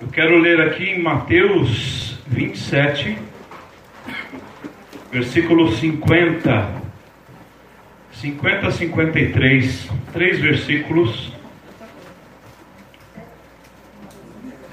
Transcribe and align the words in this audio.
Eu 0.00 0.08
quero 0.08 0.38
ler 0.38 0.62
aqui 0.62 0.84
em 0.84 1.02
Mateus 1.02 2.18
27, 2.26 3.18
versículo 5.12 5.70
50. 5.72 6.80
50 8.12 8.66
a 8.66 8.70
53, 8.70 9.90
três 10.10 10.40
versículos. 10.40 11.30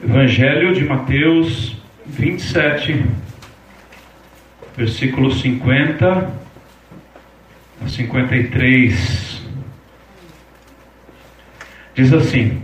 Evangelho 0.02 0.74
de 0.74 0.86
Mateus 0.86 1.76
27, 2.06 3.04
versículo 4.78 5.34
50 5.34 6.34
a 7.84 7.88
53. 7.88 9.46
Diz 11.96 12.14
assim: 12.14 12.62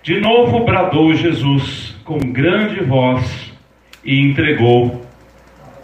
De 0.00 0.20
novo 0.20 0.64
bradou 0.64 1.12
Jesus 1.12 1.83
com 2.04 2.18
grande 2.18 2.84
voz 2.84 3.52
e 4.04 4.20
entregou 4.20 5.04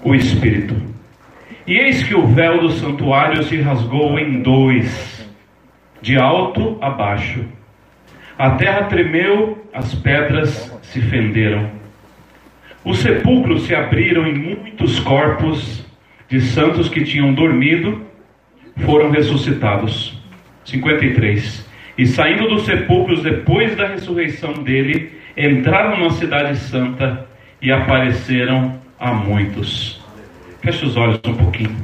o 0.04 0.14
Espírito. 0.14 0.76
E 1.66 1.76
eis 1.76 2.02
que 2.02 2.14
o 2.14 2.26
véu 2.26 2.60
do 2.60 2.70
santuário 2.70 3.42
se 3.42 3.56
rasgou 3.56 4.18
em 4.18 4.42
dois, 4.42 5.28
de 6.02 6.18
alto 6.18 6.78
a 6.80 6.90
baixo. 6.90 7.44
A 8.36 8.50
terra 8.50 8.84
tremeu, 8.84 9.66
as 9.72 9.94
pedras 9.94 10.74
se 10.82 11.00
fenderam. 11.00 11.70
Os 12.84 12.98
sepulcros 12.98 13.62
se 13.62 13.74
abriram 13.74 14.26
e 14.26 14.32
muitos 14.32 14.98
corpos 15.00 15.86
de 16.28 16.40
santos 16.40 16.88
que 16.88 17.04
tinham 17.04 17.34
dormido 17.34 18.02
foram 18.78 19.10
ressuscitados. 19.10 20.18
53. 20.64 21.68
E 21.98 22.06
saindo 22.06 22.48
dos 22.48 22.64
sepulcros 22.64 23.22
depois 23.22 23.76
da 23.76 23.88
ressurreição 23.88 24.54
dele, 24.54 25.19
entraram 25.46 25.98
na 25.98 26.10
cidade 26.10 26.56
santa 26.56 27.26
e 27.60 27.70
apareceram 27.70 28.80
a 28.98 29.12
muitos. 29.12 30.00
Feche 30.62 30.84
os 30.84 30.96
olhos 30.96 31.20
um 31.26 31.34
pouquinho. 31.34 31.76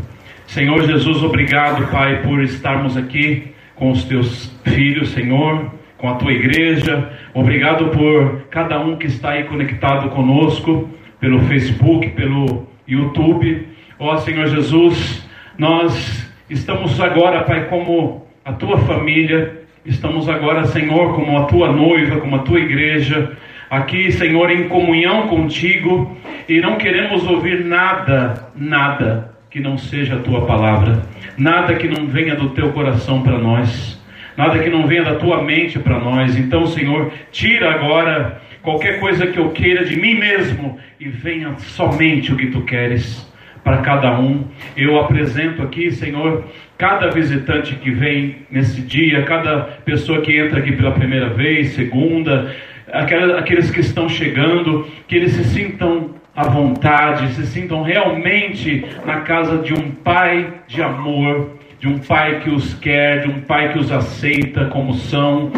Senhor 0.46 0.82
Jesus, 0.86 1.22
obrigado, 1.22 1.86
Pai, 1.90 2.22
por 2.22 2.42
estarmos 2.42 2.96
aqui 2.96 3.52
com 3.74 3.90
os 3.90 4.04
teus 4.04 4.54
filhos, 4.64 5.10
Senhor, 5.10 5.70
com 5.98 6.08
a 6.08 6.14
tua 6.14 6.32
igreja. 6.32 7.10
Obrigado 7.34 7.88
por 7.88 8.42
cada 8.50 8.78
um 8.80 8.96
que 8.96 9.06
está 9.06 9.30
aí 9.30 9.44
conectado 9.44 10.08
conosco 10.10 10.88
pelo 11.20 11.40
Facebook, 11.40 12.08
pelo 12.10 12.66
YouTube. 12.86 13.66
Ó 13.98 14.16
Senhor 14.18 14.46
Jesus, 14.48 15.26
nós 15.58 16.30
estamos 16.48 17.00
agora, 17.00 17.42
Pai, 17.42 17.66
como 17.66 18.26
a 18.44 18.52
tua 18.52 18.78
família, 18.78 19.62
estamos 19.84 20.28
agora, 20.28 20.64
Senhor, 20.66 21.14
como 21.14 21.38
a 21.38 21.44
tua 21.44 21.72
noiva, 21.72 22.20
como 22.20 22.36
a 22.36 22.40
tua 22.40 22.60
igreja, 22.60 23.36
aqui, 23.70 24.12
Senhor, 24.12 24.50
em 24.50 24.68
comunhão 24.68 25.28
contigo, 25.28 26.16
e 26.48 26.60
não 26.60 26.76
queremos 26.76 27.26
ouvir 27.26 27.64
nada, 27.64 28.50
nada 28.54 29.36
que 29.50 29.60
não 29.60 29.76
seja 29.78 30.16
a 30.16 30.20
tua 30.20 30.46
palavra, 30.46 31.02
nada 31.36 31.74
que 31.74 31.88
não 31.88 32.06
venha 32.06 32.34
do 32.34 32.50
teu 32.50 32.72
coração 32.72 33.22
para 33.22 33.38
nós, 33.38 34.00
nada 34.36 34.58
que 34.58 34.68
não 34.68 34.86
venha 34.86 35.02
da 35.02 35.14
tua 35.14 35.42
mente 35.42 35.78
para 35.78 35.98
nós. 35.98 36.36
Então, 36.36 36.66
Senhor, 36.66 37.10
tira 37.32 37.72
agora 37.72 38.40
qualquer 38.62 39.00
coisa 39.00 39.26
que 39.26 39.38
eu 39.38 39.50
queira 39.50 39.84
de 39.84 39.98
mim 39.98 40.14
mesmo 40.14 40.78
e 41.00 41.08
venha 41.08 41.54
somente 41.58 42.32
o 42.32 42.36
que 42.36 42.46
tu 42.46 42.62
queres 42.62 43.26
para 43.64 43.78
cada 43.78 44.18
um. 44.18 44.44
Eu 44.76 45.00
apresento 45.00 45.62
aqui, 45.62 45.90
Senhor, 45.90 46.44
cada 46.78 47.10
visitante 47.10 47.74
que 47.74 47.90
vem 47.90 48.46
nesse 48.50 48.80
dia, 48.82 49.22
cada 49.22 49.60
pessoa 49.84 50.20
que 50.20 50.38
entra 50.38 50.60
aqui 50.60 50.72
pela 50.72 50.92
primeira 50.92 51.30
vez, 51.30 51.70
segunda, 51.70 52.54
aqueles 52.92 53.70
que 53.70 53.80
estão 53.80 54.08
chegando, 54.08 54.86
que 55.08 55.16
eles 55.16 55.32
se 55.32 55.44
sintam 55.44 56.14
à 56.34 56.48
vontade, 56.48 57.32
se 57.34 57.46
sintam 57.46 57.82
realmente 57.82 58.84
na 59.04 59.20
casa 59.20 59.58
de 59.58 59.72
um 59.72 59.90
pai 59.90 60.52
de 60.66 60.82
amor, 60.82 61.56
de 61.80 61.88
um 61.88 61.98
pai 61.98 62.40
que 62.40 62.50
os 62.50 62.74
quer, 62.74 63.22
de 63.22 63.28
um 63.28 63.40
pai 63.40 63.72
que 63.72 63.78
os 63.78 63.90
aceita 63.90 64.66
como 64.66 64.94
são. 64.94 65.52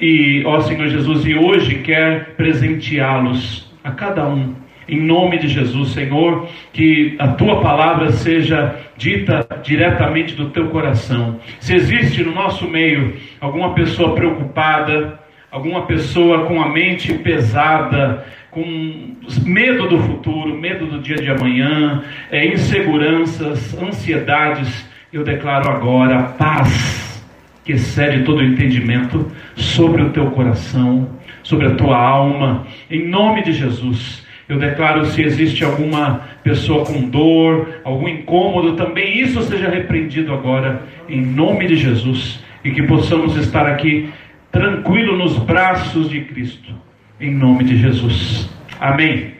E, 0.00 0.42
ó 0.44 0.60
Senhor 0.60 0.88
Jesus, 0.88 1.24
e 1.26 1.34
hoje 1.34 1.76
quer 1.76 2.34
presenteá-los, 2.36 3.72
a 3.82 3.90
cada 3.90 4.26
um, 4.26 4.54
em 4.88 5.00
nome 5.00 5.38
de 5.38 5.48
Jesus, 5.48 5.90
Senhor, 5.90 6.48
que 6.72 7.14
a 7.18 7.28
tua 7.28 7.60
palavra 7.60 8.10
seja 8.10 8.76
dita 8.96 9.46
diretamente 9.62 10.34
do 10.34 10.50
teu 10.50 10.68
coração. 10.68 11.38
Se 11.60 11.74
existe 11.74 12.22
no 12.22 12.34
nosso 12.34 12.66
meio 12.68 13.14
alguma 13.40 13.74
pessoa 13.74 14.14
preocupada, 14.14 15.20
alguma 15.58 15.82
pessoa 15.86 16.46
com 16.46 16.62
a 16.62 16.68
mente 16.68 17.12
pesada, 17.14 18.24
com 18.48 19.16
medo 19.44 19.88
do 19.88 19.98
futuro, 19.98 20.56
medo 20.56 20.86
do 20.86 21.00
dia 21.00 21.16
de 21.16 21.28
amanhã, 21.28 22.04
é, 22.30 22.46
inseguranças, 22.46 23.76
ansiedades, 23.76 24.88
eu 25.12 25.24
declaro 25.24 25.68
agora 25.68 26.22
paz 26.38 27.24
que 27.64 27.72
excede 27.72 28.22
todo 28.22 28.38
o 28.38 28.44
entendimento 28.44 29.30
sobre 29.56 30.02
o 30.02 30.10
teu 30.10 30.30
coração, 30.30 31.08
sobre 31.42 31.66
a 31.66 31.74
tua 31.74 31.96
alma, 31.96 32.64
em 32.88 33.08
nome 33.08 33.42
de 33.42 33.52
Jesus. 33.52 34.24
Eu 34.48 34.58
declaro 34.58 35.04
se 35.06 35.22
existe 35.22 35.64
alguma 35.64 36.22
pessoa 36.42 36.86
com 36.86 37.02
dor, 37.02 37.68
algum 37.84 38.08
incômodo, 38.08 38.76
também 38.76 39.20
isso 39.20 39.42
seja 39.42 39.68
repreendido 39.68 40.32
agora, 40.32 40.82
em 41.08 41.20
nome 41.20 41.66
de 41.66 41.76
Jesus, 41.76 42.42
e 42.64 42.70
que 42.70 42.82
possamos 42.84 43.36
estar 43.36 43.66
aqui 43.66 44.08
tranquilo 44.50 45.16
nos 45.16 45.38
braços 45.38 46.08
de 46.08 46.22
Cristo, 46.22 46.74
em 47.20 47.34
nome 47.34 47.64
de 47.64 47.76
Jesus. 47.76 48.48
Amém. 48.80 49.34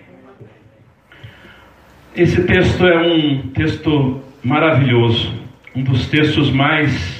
Esse 2.14 2.42
texto 2.44 2.86
é 2.86 2.98
um 2.98 3.48
texto 3.48 4.20
maravilhoso, 4.42 5.32
um 5.74 5.82
dos 5.82 6.08
textos 6.08 6.50
mais 6.50 7.18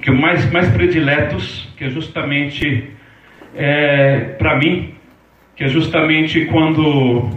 que 0.00 0.10
mais 0.10 0.50
mais 0.50 0.70
prediletos, 0.70 1.68
que 1.76 1.84
é 1.84 1.90
justamente 1.90 2.90
é, 3.54 4.20
para 4.38 4.58
mim, 4.58 4.94
que 5.56 5.64
é 5.64 5.68
justamente 5.68 6.46
quando 6.46 7.30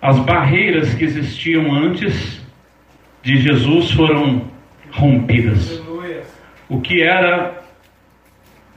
as 0.00 0.18
barreiras 0.20 0.94
que 0.94 1.04
existiam 1.04 1.72
antes 1.72 2.40
de 3.22 3.36
Jesus 3.38 3.90
foram 3.90 4.50
rompidas. 4.92 5.82
O 6.68 6.80
que 6.80 7.02
era 7.02 7.59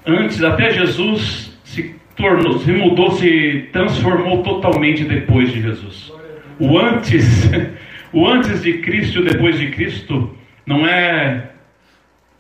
antes, 0.06 0.44
até 0.44 0.72
Jesus 0.72 1.58
se 1.64 1.96
tornou, 2.16 2.60
se 2.60 2.72
mudou, 2.72 3.12
se 3.12 3.70
transformou 3.72 4.44
totalmente 4.44 5.04
depois 5.04 5.52
de 5.52 5.62
Jesus. 5.62 6.12
O 6.60 6.78
antes, 6.78 7.50
o 8.14 8.28
antes 8.28 8.62
de 8.62 8.80
Cristo 8.80 9.20
e 9.20 9.22
o 9.22 9.26
depois 9.26 9.58
de 9.58 9.68
Cristo 9.72 10.36
não 10.66 10.86
é 10.86 11.50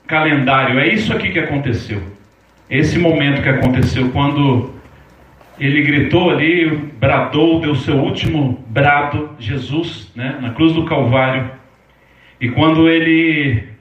calendário, 0.07 0.79
é 0.79 0.88
isso 0.88 1.13
aqui 1.13 1.31
que 1.31 1.40
aconteceu. 1.40 2.01
Esse 2.69 2.97
momento 2.97 3.41
que 3.41 3.50
aconteceu 3.50 4.09
quando 4.09 4.74
ele 5.59 5.81
gritou 5.84 6.31
ali, 6.31 6.69
bradou, 7.00 7.59
deu 7.59 7.75
seu 7.75 7.97
último 7.97 8.63
brado, 8.68 9.30
Jesus, 9.40 10.12
né, 10.16 10.38
na 10.41 10.51
cruz 10.51 10.74
do 10.74 10.85
Calvário. 10.85 11.51
E 12.41 12.50
quando 12.50 12.90
ele 12.90 13.72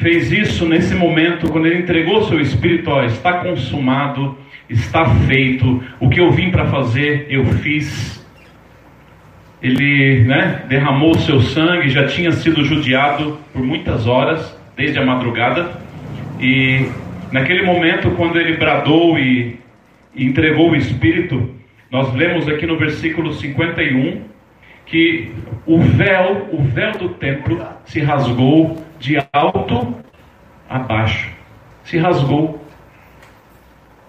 fez 0.00 0.32
isso 0.32 0.66
nesse 0.66 0.94
momento, 0.94 1.50
quando 1.50 1.66
ele 1.66 1.78
entregou 1.78 2.24
seu 2.24 2.40
espírito, 2.40 2.90
ó, 2.90 3.04
está 3.04 3.34
consumado, 3.34 4.36
está 4.68 5.04
feito, 5.26 5.82
o 6.00 6.08
que 6.08 6.18
eu 6.18 6.30
vim 6.30 6.50
para 6.50 6.66
fazer, 6.66 7.26
eu 7.28 7.44
fiz. 7.44 8.18
Ele 9.62 10.24
né, 10.24 10.64
derramou 10.68 11.14
seu 11.18 11.40
sangue, 11.42 11.90
já 11.90 12.06
tinha 12.06 12.32
sido 12.32 12.64
judiado 12.64 13.38
por 13.52 13.62
muitas 13.62 14.06
horas, 14.06 14.58
desde 14.74 14.98
a 14.98 15.04
madrugada, 15.04 15.78
e 16.40 16.86
naquele 17.30 17.62
momento, 17.62 18.10
quando 18.12 18.40
ele 18.40 18.56
bradou 18.56 19.18
e, 19.18 19.58
e 20.14 20.24
entregou 20.24 20.70
o 20.70 20.76
espírito, 20.76 21.54
nós 21.90 22.14
lemos 22.14 22.48
aqui 22.48 22.66
no 22.66 22.78
versículo 22.78 23.34
51 23.34 24.22
que 24.86 25.30
o 25.66 25.78
véu, 25.78 26.48
o 26.52 26.62
véu 26.62 26.92
do 26.92 27.10
templo 27.10 27.62
se 27.84 28.00
rasgou 28.00 28.82
de 29.00 29.16
alto 29.32 29.96
a 30.68 30.78
baixo. 30.78 31.32
Se 31.84 31.98
rasgou. 31.98 32.64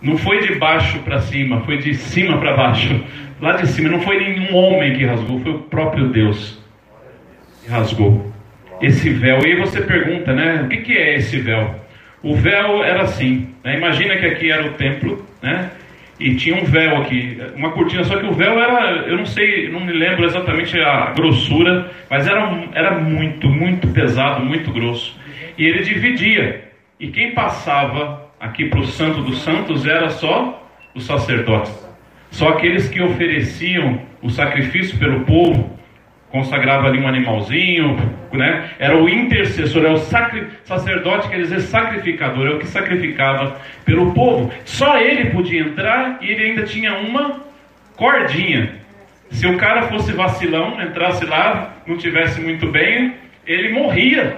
Não 0.01 0.17
foi 0.17 0.45
de 0.45 0.55
baixo 0.55 0.99
para 0.99 1.21
cima, 1.21 1.61
foi 1.61 1.77
de 1.77 1.95
cima 1.95 2.37
para 2.37 2.55
baixo. 2.55 3.03
Lá 3.39 3.53
de 3.53 3.67
cima 3.67 3.89
não 3.89 4.01
foi 4.01 4.19
nenhum 4.19 4.55
homem 4.55 4.95
que 4.95 5.05
rasgou, 5.05 5.39
foi 5.39 5.51
o 5.51 5.59
próprio 5.59 6.09
Deus 6.09 6.59
que 7.63 7.69
rasgou 7.69 8.31
esse 8.81 9.09
véu. 9.09 9.39
E 9.41 9.45
aí 9.47 9.55
você 9.55 9.81
pergunta, 9.81 10.33
né? 10.33 10.63
O 10.63 10.69
que, 10.69 10.77
que 10.77 10.93
é 10.93 11.15
esse 11.15 11.39
véu? 11.39 11.75
O 12.21 12.35
véu 12.35 12.83
era 12.83 13.03
assim. 13.03 13.49
Né? 13.63 13.77
Imagina 13.77 14.17
que 14.17 14.25
aqui 14.25 14.51
era 14.51 14.65
o 14.65 14.73
templo, 14.73 15.25
né? 15.41 15.71
E 16.21 16.35
tinha 16.35 16.55
um 16.55 16.63
véu 16.63 16.97
aqui, 16.97 17.35
uma 17.55 17.71
cortina, 17.71 18.03
só 18.03 18.15
que 18.15 18.27
o 18.27 18.31
véu 18.31 18.53
era, 18.61 19.07
eu 19.07 19.17
não 19.17 19.25
sei, 19.25 19.67
não 19.69 19.79
me 19.79 19.91
lembro 19.91 20.23
exatamente 20.23 20.79
a 20.79 21.13
grossura, 21.15 21.89
mas 22.07 22.27
era, 22.27 22.63
era 22.75 22.99
muito, 22.99 23.49
muito 23.49 23.87
pesado, 23.87 24.45
muito 24.45 24.71
grosso. 24.71 25.19
E 25.57 25.65
ele 25.65 25.81
dividia. 25.81 26.63
E 26.99 27.07
quem 27.07 27.33
passava 27.33 28.29
aqui 28.39 28.65
para 28.65 28.81
o 28.81 28.85
Santo 28.85 29.23
dos 29.23 29.41
Santos 29.41 29.87
era 29.87 30.11
só 30.11 30.63
os 30.93 31.05
sacerdotes. 31.05 31.73
Só 32.29 32.49
aqueles 32.49 32.87
que 32.87 33.01
ofereciam 33.01 33.99
o 34.21 34.29
sacrifício 34.29 34.99
pelo 34.99 35.21
povo, 35.21 35.75
consagrava 36.31 36.87
ali 36.87 36.99
um 36.99 37.07
animalzinho, 37.07 37.97
né? 38.31 38.69
Era 38.79 38.97
o 38.97 39.09
intercessor, 39.09 39.85
é 39.85 39.89
o 39.89 39.97
sacri... 39.97 40.47
sacerdote, 40.63 41.27
quer 41.27 41.37
dizer 41.37 41.59
sacrificador, 41.61 42.47
é 42.47 42.51
o 42.51 42.59
que 42.59 42.67
sacrificava 42.67 43.59
pelo 43.85 44.13
povo. 44.13 44.51
Só 44.63 44.97
ele 44.97 45.29
podia 45.31 45.59
entrar 45.59 46.17
e 46.21 46.31
ele 46.31 46.43
ainda 46.45 46.63
tinha 46.63 46.93
uma 46.93 47.41
cordinha. 47.95 48.75
Se 49.29 49.45
o 49.47 49.57
cara 49.57 49.83
fosse 49.83 50.11
vacilão, 50.13 50.81
entrasse 50.81 51.25
lá, 51.25 51.77
não 51.85 51.97
tivesse 51.97 52.41
muito 52.41 52.67
bem, 52.67 53.15
ele 53.45 53.73
morria. 53.73 54.37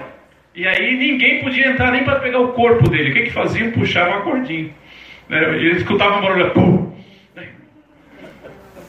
E 0.54 0.66
aí 0.66 0.96
ninguém 0.96 1.42
podia 1.42 1.68
entrar 1.68 1.90
nem 1.90 2.04
para 2.04 2.20
pegar 2.20 2.40
o 2.40 2.48
corpo 2.48 2.88
dele. 2.88 3.10
O 3.10 3.12
que 3.14 3.22
que 3.22 3.32
faziam? 3.32 3.72
Puxavam 3.72 4.18
a 4.18 4.20
cordinha. 4.20 4.70
Né? 5.28 5.42
Ele 5.56 5.72
escutava 5.72 6.18
um 6.18 6.22
barulho, 6.22 6.50
pum, 6.50 6.92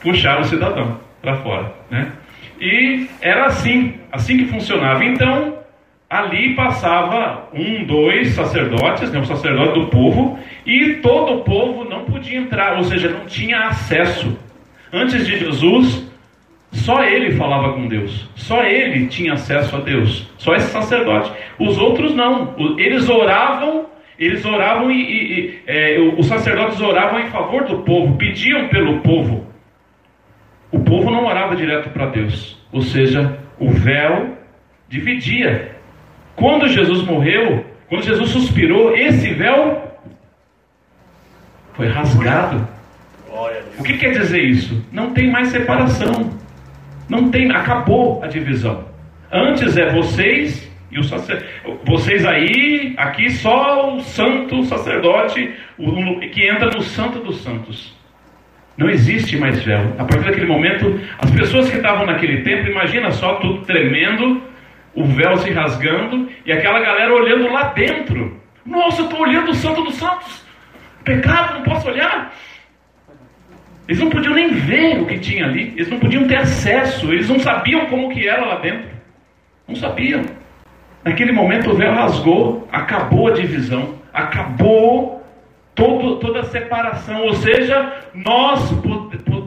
puxava 0.00 0.42
o 0.42 0.44
cidadão 0.44 1.00
para 1.20 1.36
fora, 1.36 1.72
né? 1.90 2.12
E 2.60 3.06
era 3.20 3.46
assim, 3.46 3.94
assim 4.10 4.38
que 4.38 4.46
funcionava. 4.46 5.04
Então, 5.04 5.58
ali 6.08 6.54
passava 6.54 7.48
um, 7.52 7.84
dois 7.84 8.28
sacerdotes, 8.28 9.10
né, 9.10 9.18
um 9.18 9.24
sacerdote 9.24 9.78
do 9.78 9.86
povo, 9.88 10.38
e 10.64 10.94
todo 10.94 11.34
o 11.34 11.44
povo 11.44 11.84
não 11.84 12.04
podia 12.04 12.38
entrar, 12.38 12.76
ou 12.76 12.84
seja, 12.84 13.10
não 13.10 13.26
tinha 13.26 13.66
acesso. 13.66 14.38
Antes 14.92 15.26
de 15.26 15.38
Jesus, 15.38 16.06
só 16.72 17.02
ele 17.04 17.32
falava 17.32 17.72
com 17.72 17.88
Deus, 17.88 18.28
só 18.34 18.62
ele 18.62 19.06
tinha 19.06 19.34
acesso 19.34 19.76
a 19.76 19.80
Deus, 19.80 20.30
só 20.38 20.54
esse 20.54 20.70
sacerdote. 20.70 21.32
Os 21.58 21.78
outros 21.78 22.14
não, 22.14 22.54
eles 22.78 23.08
oravam, 23.08 23.86
eles 24.18 24.44
oravam 24.44 24.90
e, 24.90 25.02
e, 25.02 25.40
e 25.40 25.60
é, 25.66 25.98
os 26.16 26.26
sacerdotes 26.26 26.80
oravam 26.80 27.20
em 27.20 27.26
favor 27.26 27.64
do 27.64 27.78
povo, 27.78 28.16
pediam 28.16 28.68
pelo 28.68 29.00
povo. 29.00 29.45
O 30.76 30.80
povo 30.80 31.10
não 31.10 31.24
orava 31.24 31.56
direto 31.56 31.88
para 31.88 32.10
Deus, 32.10 32.62
ou 32.70 32.82
seja, 32.82 33.38
o 33.58 33.70
véu 33.70 34.36
dividia. 34.86 35.74
Quando 36.36 36.68
Jesus 36.68 37.02
morreu, 37.02 37.64
quando 37.88 38.04
Jesus 38.04 38.28
suspirou, 38.28 38.94
esse 38.94 39.32
véu 39.32 39.90
foi 41.72 41.88
rasgado. 41.88 42.68
O 43.78 43.82
que 43.82 43.96
quer 43.96 44.10
dizer 44.18 44.42
isso? 44.42 44.84
Não 44.92 45.14
tem 45.14 45.30
mais 45.30 45.48
separação. 45.48 46.30
Não 47.08 47.30
tem, 47.30 47.50
acabou 47.50 48.22
a 48.22 48.26
divisão. 48.26 48.84
Antes 49.32 49.78
é 49.78 49.90
vocês 49.90 50.70
e 50.90 50.98
o 50.98 51.04
sacerdote. 51.04 51.48
Vocês 51.86 52.26
aí, 52.26 52.94
aqui 52.98 53.30
só 53.30 53.94
o 53.96 54.00
santo 54.02 54.62
sacerdote 54.64 55.54
o, 55.78 56.20
que 56.20 56.46
entra 56.46 56.70
no 56.70 56.82
santo 56.82 57.20
dos 57.20 57.40
santos. 57.42 57.95
Não 58.76 58.90
existe 58.90 59.36
mais 59.38 59.62
véu. 59.62 59.94
A 59.98 60.04
partir 60.04 60.24
daquele 60.24 60.46
momento, 60.46 61.00
as 61.18 61.30
pessoas 61.30 61.70
que 61.70 61.76
estavam 61.76 62.04
naquele 62.04 62.42
templo, 62.42 62.70
imagina 62.70 63.10
só 63.10 63.36
tudo 63.36 63.62
tremendo, 63.62 64.42
o 64.94 65.04
véu 65.04 65.36
se 65.38 65.50
rasgando 65.50 66.28
e 66.44 66.52
aquela 66.52 66.80
galera 66.80 67.14
olhando 67.14 67.50
lá 67.50 67.64
dentro. 67.68 68.40
Nossa, 68.64 69.02
eu 69.02 69.04
estou 69.06 69.20
olhando 69.20 69.50
o 69.50 69.54
Santo 69.54 69.82
dos 69.82 69.94
Santos. 69.94 70.44
Pecado, 71.04 71.54
não 71.54 71.62
posso 71.62 71.88
olhar. 71.88 72.34
Eles 73.88 74.00
não 74.00 74.10
podiam 74.10 74.34
nem 74.34 74.52
ver 74.52 75.00
o 75.00 75.06
que 75.06 75.18
tinha 75.18 75.46
ali. 75.46 75.72
Eles 75.76 75.88
não 75.88 75.98
podiam 75.98 76.26
ter 76.26 76.36
acesso. 76.36 77.12
Eles 77.12 77.28
não 77.28 77.38
sabiam 77.38 77.86
como 77.86 78.10
que 78.10 78.28
era 78.28 78.44
lá 78.44 78.56
dentro. 78.56 78.88
Não 79.68 79.76
sabiam. 79.76 80.24
Naquele 81.04 81.30
momento 81.30 81.70
o 81.70 81.76
véu 81.76 81.94
rasgou, 81.94 82.68
acabou 82.72 83.28
a 83.28 83.32
divisão, 83.32 83.94
acabou 84.12 85.15
todo, 85.76 86.16
toda 86.16 86.42
separação, 86.44 87.22
ou 87.22 87.34
seja, 87.34 87.92
nós 88.14 88.72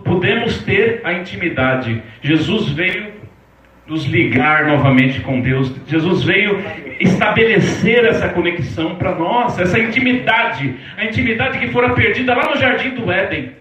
podemos 0.06 0.64
ter 0.64 1.02
a 1.04 1.12
intimidade. 1.12 2.02
Jesus 2.22 2.70
veio 2.70 3.20
nos 3.88 4.06
ligar 4.06 4.68
novamente 4.68 5.20
com 5.22 5.42
Deus. 5.42 5.74
Jesus 5.88 6.24
veio 6.24 6.64
estabelecer 7.00 8.06
essa 8.06 8.30
conexão 8.30 8.96
para 8.96 9.16
nós, 9.16 9.58
essa 9.58 9.80
intimidade, 9.80 10.76
a 10.96 11.06
intimidade 11.06 11.58
que 11.58 11.70
fora 11.70 11.94
perdida 11.96 12.36
lá 12.36 12.52
no 12.52 12.58
jardim 12.58 12.92
do 12.92 13.12
Éden. 13.12 13.54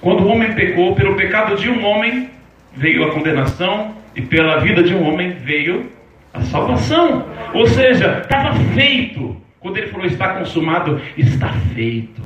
Quando 0.00 0.22
o 0.22 0.28
homem 0.28 0.52
pecou, 0.52 0.94
pelo 0.94 1.16
pecado 1.16 1.56
de 1.56 1.68
um 1.68 1.84
homem 1.84 2.30
veio 2.72 3.04
a 3.04 3.10
condenação 3.10 3.96
e 4.14 4.22
pela 4.22 4.58
vida 4.58 4.84
de 4.84 4.94
um 4.94 5.02
homem 5.08 5.32
veio 5.32 5.90
a 6.32 6.40
salvação. 6.42 7.26
Ou 7.52 7.66
seja, 7.66 8.20
estava 8.22 8.54
feito. 8.74 9.47
Quando 9.60 9.76
ele 9.76 9.88
falou 9.88 10.06
está 10.06 10.34
consumado, 10.34 11.00
está 11.16 11.52
feito. 11.74 12.22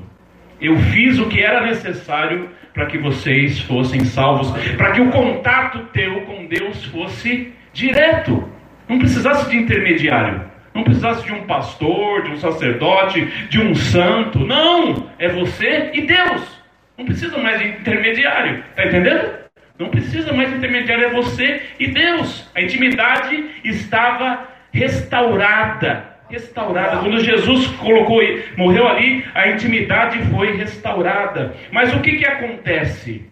Eu 0.61 0.77
fiz 0.77 1.19
o 1.19 1.29
que 1.29 1.41
era 1.41 1.67
necessário 1.67 2.51
para 2.75 2.87
que 2.87 2.99
vocês 2.99 3.61
fossem 3.61 4.05
salvos, 4.05 4.51
para 4.77 4.93
que 4.93 5.01
o 5.01 5.11
contato 5.11 5.81
teu 5.93 6.23
com 6.23 6.47
Deus 6.47 6.85
fosse 6.87 7.53
direto, 7.73 8.49
não 8.89 8.99
precisasse 8.99 9.51
de 9.51 9.57
intermediário, 9.57 10.45
não 10.75 10.85
precisasse 10.85 11.25
de 11.25 11.33
um 11.33 11.45
pastor, 11.47 12.23
de 12.23 12.31
um 12.31 12.37
sacerdote, 12.37 13.25
de 13.49 13.61
um 13.61 13.75
santo. 13.75 14.39
Não, 14.39 15.11
é 15.19 15.29
você 15.29 15.91
e 15.95 16.03
Deus. 16.03 16.63
Não 16.97 17.05
precisa 17.05 17.39
mais 17.39 17.59
de 17.59 17.69
intermediário, 17.69 18.63
está 18.71 18.87
entendendo? 18.87 19.43
Não 19.79 19.89
precisa 19.89 20.33
mais 20.33 20.51
de 20.51 20.57
intermediário, 20.57 21.05
é 21.07 21.11
você 21.11 21.63
e 21.79 21.89
Deus. 21.89 22.49
A 22.55 22.61
intimidade 22.61 23.47
estava 23.65 24.49
restaurada 24.71 26.12
restaurada. 26.33 26.97
Quando 26.97 27.23
Jesus 27.23 27.67
colocou, 27.77 28.21
morreu 28.57 28.89
ali, 28.89 29.25
a 29.35 29.51
intimidade 29.51 30.19
foi 30.31 30.57
restaurada. 30.57 31.55
Mas 31.71 31.95
o 31.95 32.01
que, 32.01 32.17
que 32.17 32.27
acontece? 32.27 33.27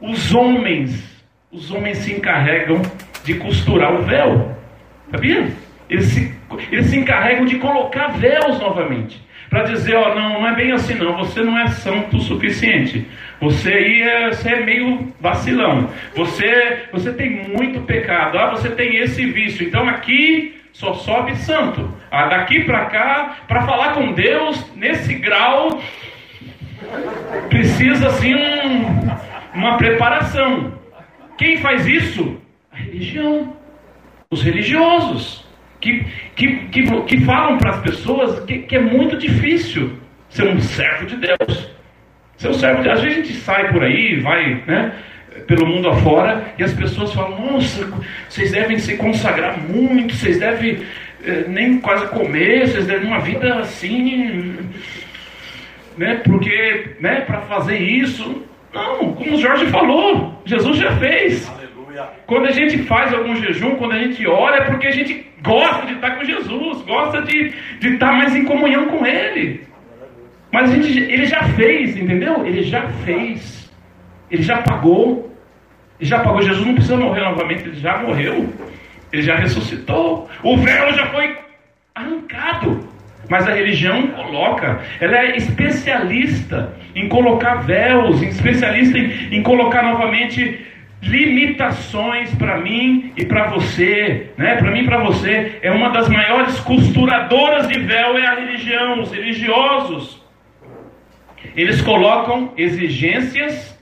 Os 0.00 0.34
homens, 0.34 1.24
os 1.50 1.70
homens 1.70 1.98
se 1.98 2.12
encarregam 2.12 2.82
de 3.24 3.34
costurar 3.34 3.94
o 3.94 4.02
véu. 4.02 4.56
Sabia? 5.10 5.46
Eles 5.88 6.06
se, 6.06 6.34
eles 6.70 6.86
se 6.86 6.98
encarregam 6.98 7.46
de 7.46 7.58
colocar 7.58 8.08
véus 8.08 8.58
novamente. 8.58 9.24
Para 9.48 9.62
dizer, 9.62 9.94
ó, 9.94 10.12
não, 10.12 10.40
não 10.40 10.48
é 10.48 10.56
bem 10.56 10.72
assim 10.72 10.94
não, 10.94 11.16
você 11.18 11.40
não 11.40 11.56
é 11.56 11.68
santo 11.68 12.16
o 12.16 12.20
suficiente. 12.20 13.06
Você 13.40 13.72
aí 13.72 14.02
é, 14.02 14.28
você 14.30 14.54
é 14.54 14.64
meio 14.64 15.14
vacilão. 15.20 15.88
Você, 16.16 16.82
você 16.90 17.12
tem 17.12 17.48
muito 17.48 17.80
pecado. 17.82 18.36
Ah, 18.38 18.50
você 18.50 18.68
tem 18.70 18.96
esse 18.96 19.24
vício. 19.26 19.64
Então 19.64 19.88
aqui 19.88 20.55
só 20.76 20.92
sobe 20.92 21.34
santo. 21.36 21.90
Ah, 22.10 22.26
daqui 22.26 22.64
para 22.64 22.84
cá, 22.86 23.36
para 23.48 23.62
falar 23.62 23.94
com 23.94 24.12
Deus 24.12 24.62
nesse 24.76 25.14
grau, 25.14 25.80
precisa 27.48 28.08
assim 28.08 28.34
um, 28.34 29.10
uma 29.54 29.78
preparação. 29.78 30.78
Quem 31.38 31.56
faz 31.58 31.86
isso? 31.86 32.38
A 32.70 32.76
religião, 32.76 33.56
os 34.30 34.42
religiosos, 34.42 35.46
que, 35.80 36.04
que, 36.34 36.56
que, 36.66 37.02
que 37.04 37.20
falam 37.24 37.56
para 37.56 37.70
as 37.70 37.80
pessoas 37.80 38.40
que, 38.40 38.58
que 38.58 38.76
é 38.76 38.80
muito 38.80 39.16
difícil 39.16 39.98
ser 40.28 40.46
um 40.46 40.60
servo 40.60 41.06
de 41.06 41.16
Deus. 41.16 41.70
Ser 42.36 42.48
um 42.48 42.54
servo 42.54 42.82
de 42.82 42.88
Deus. 42.88 42.98
Às 42.98 43.02
vezes 43.02 43.18
a 43.18 43.22
gente 43.22 43.34
sai 43.38 43.72
por 43.72 43.82
aí, 43.82 44.20
vai, 44.20 44.62
né? 44.66 44.92
Pelo 45.46 45.66
mundo 45.66 45.88
afora 45.88 46.54
e 46.58 46.62
as 46.62 46.72
pessoas 46.72 47.12
falam: 47.12 47.52
Nossa, 47.52 47.86
vocês 48.28 48.52
devem 48.52 48.78
se 48.78 48.96
consagrar 48.96 49.58
muito, 49.58 50.14
vocês 50.14 50.38
devem 50.38 50.82
eh, 51.24 51.44
nem 51.48 51.78
quase 51.78 52.06
comer, 52.08 52.68
vocês 52.68 52.86
devem 52.86 53.06
uma 53.06 53.20
vida 53.20 53.54
assim, 53.56 54.56
né? 55.96 56.20
Porque, 56.24 56.96
né? 57.00 57.20
Para 57.22 57.42
fazer 57.42 57.78
isso, 57.78 58.44
não. 58.72 59.12
Como 59.12 59.34
o 59.34 59.40
Jorge 59.40 59.66
falou, 59.66 60.40
Jesus 60.44 60.78
já 60.78 60.92
fez. 60.96 61.48
Aleluia. 61.48 62.08
Quando 62.26 62.46
a 62.46 62.52
gente 62.52 62.78
faz 62.84 63.12
algum 63.12 63.36
jejum, 63.36 63.76
quando 63.76 63.92
a 63.92 63.98
gente 63.98 64.26
ora, 64.26 64.56
é 64.56 64.64
porque 64.64 64.86
a 64.86 64.92
gente 64.92 65.26
gosta 65.42 65.86
de 65.86 65.94
estar 65.94 66.16
com 66.16 66.24
Jesus, 66.24 66.82
gosta 66.82 67.22
de, 67.22 67.52
de 67.80 67.88
estar 67.94 68.12
mais 68.12 68.34
em 68.34 68.44
comunhão 68.44 68.86
com 68.86 69.06
Ele. 69.06 69.66
Mas 70.52 70.70
a 70.70 70.74
gente, 70.74 70.98
ele 70.98 71.26
já 71.26 71.42
fez, 71.50 71.96
entendeu? 71.96 72.46
Ele 72.46 72.62
já 72.62 72.88
fez. 73.04 73.65
Ele 74.30 74.42
já 74.42 74.58
pagou. 74.58 75.34
Ele 76.00 76.08
já 76.08 76.18
pagou. 76.20 76.42
Jesus 76.42 76.66
não 76.66 76.74
precisa 76.74 76.96
morrer 76.96 77.22
novamente, 77.22 77.62
ele 77.62 77.80
já 77.80 77.98
morreu. 77.98 78.52
Ele 79.12 79.22
já 79.22 79.36
ressuscitou. 79.36 80.28
O 80.42 80.56
véu 80.56 80.92
já 80.92 81.06
foi 81.06 81.38
arrancado. 81.94 82.88
Mas 83.28 83.48
a 83.48 83.52
religião 83.52 84.06
coloca, 84.08 84.80
ela 85.00 85.18
é 85.18 85.36
especialista 85.36 86.72
em 86.94 87.08
colocar 87.08 87.56
véus, 87.56 88.22
especialista 88.22 88.96
em, 88.96 89.36
em 89.36 89.42
colocar 89.42 89.82
novamente 89.82 90.64
limitações 91.02 92.34
para 92.34 92.58
mim 92.58 93.12
e 93.16 93.24
para 93.24 93.48
você, 93.48 94.30
né? 94.36 94.56
Para 94.56 94.70
mim 94.70 94.80
e 94.80 94.84
para 94.84 95.02
você 95.02 95.58
é 95.62 95.70
uma 95.70 95.90
das 95.90 96.08
maiores 96.08 96.58
costuradoras 96.60 97.68
de 97.68 97.78
véu 97.80 98.16
é 98.18 98.26
a 98.26 98.34
religião, 98.34 99.00
os 99.00 99.12
religiosos. 99.12 100.24
Eles 101.54 101.80
colocam 101.80 102.52
exigências 102.56 103.75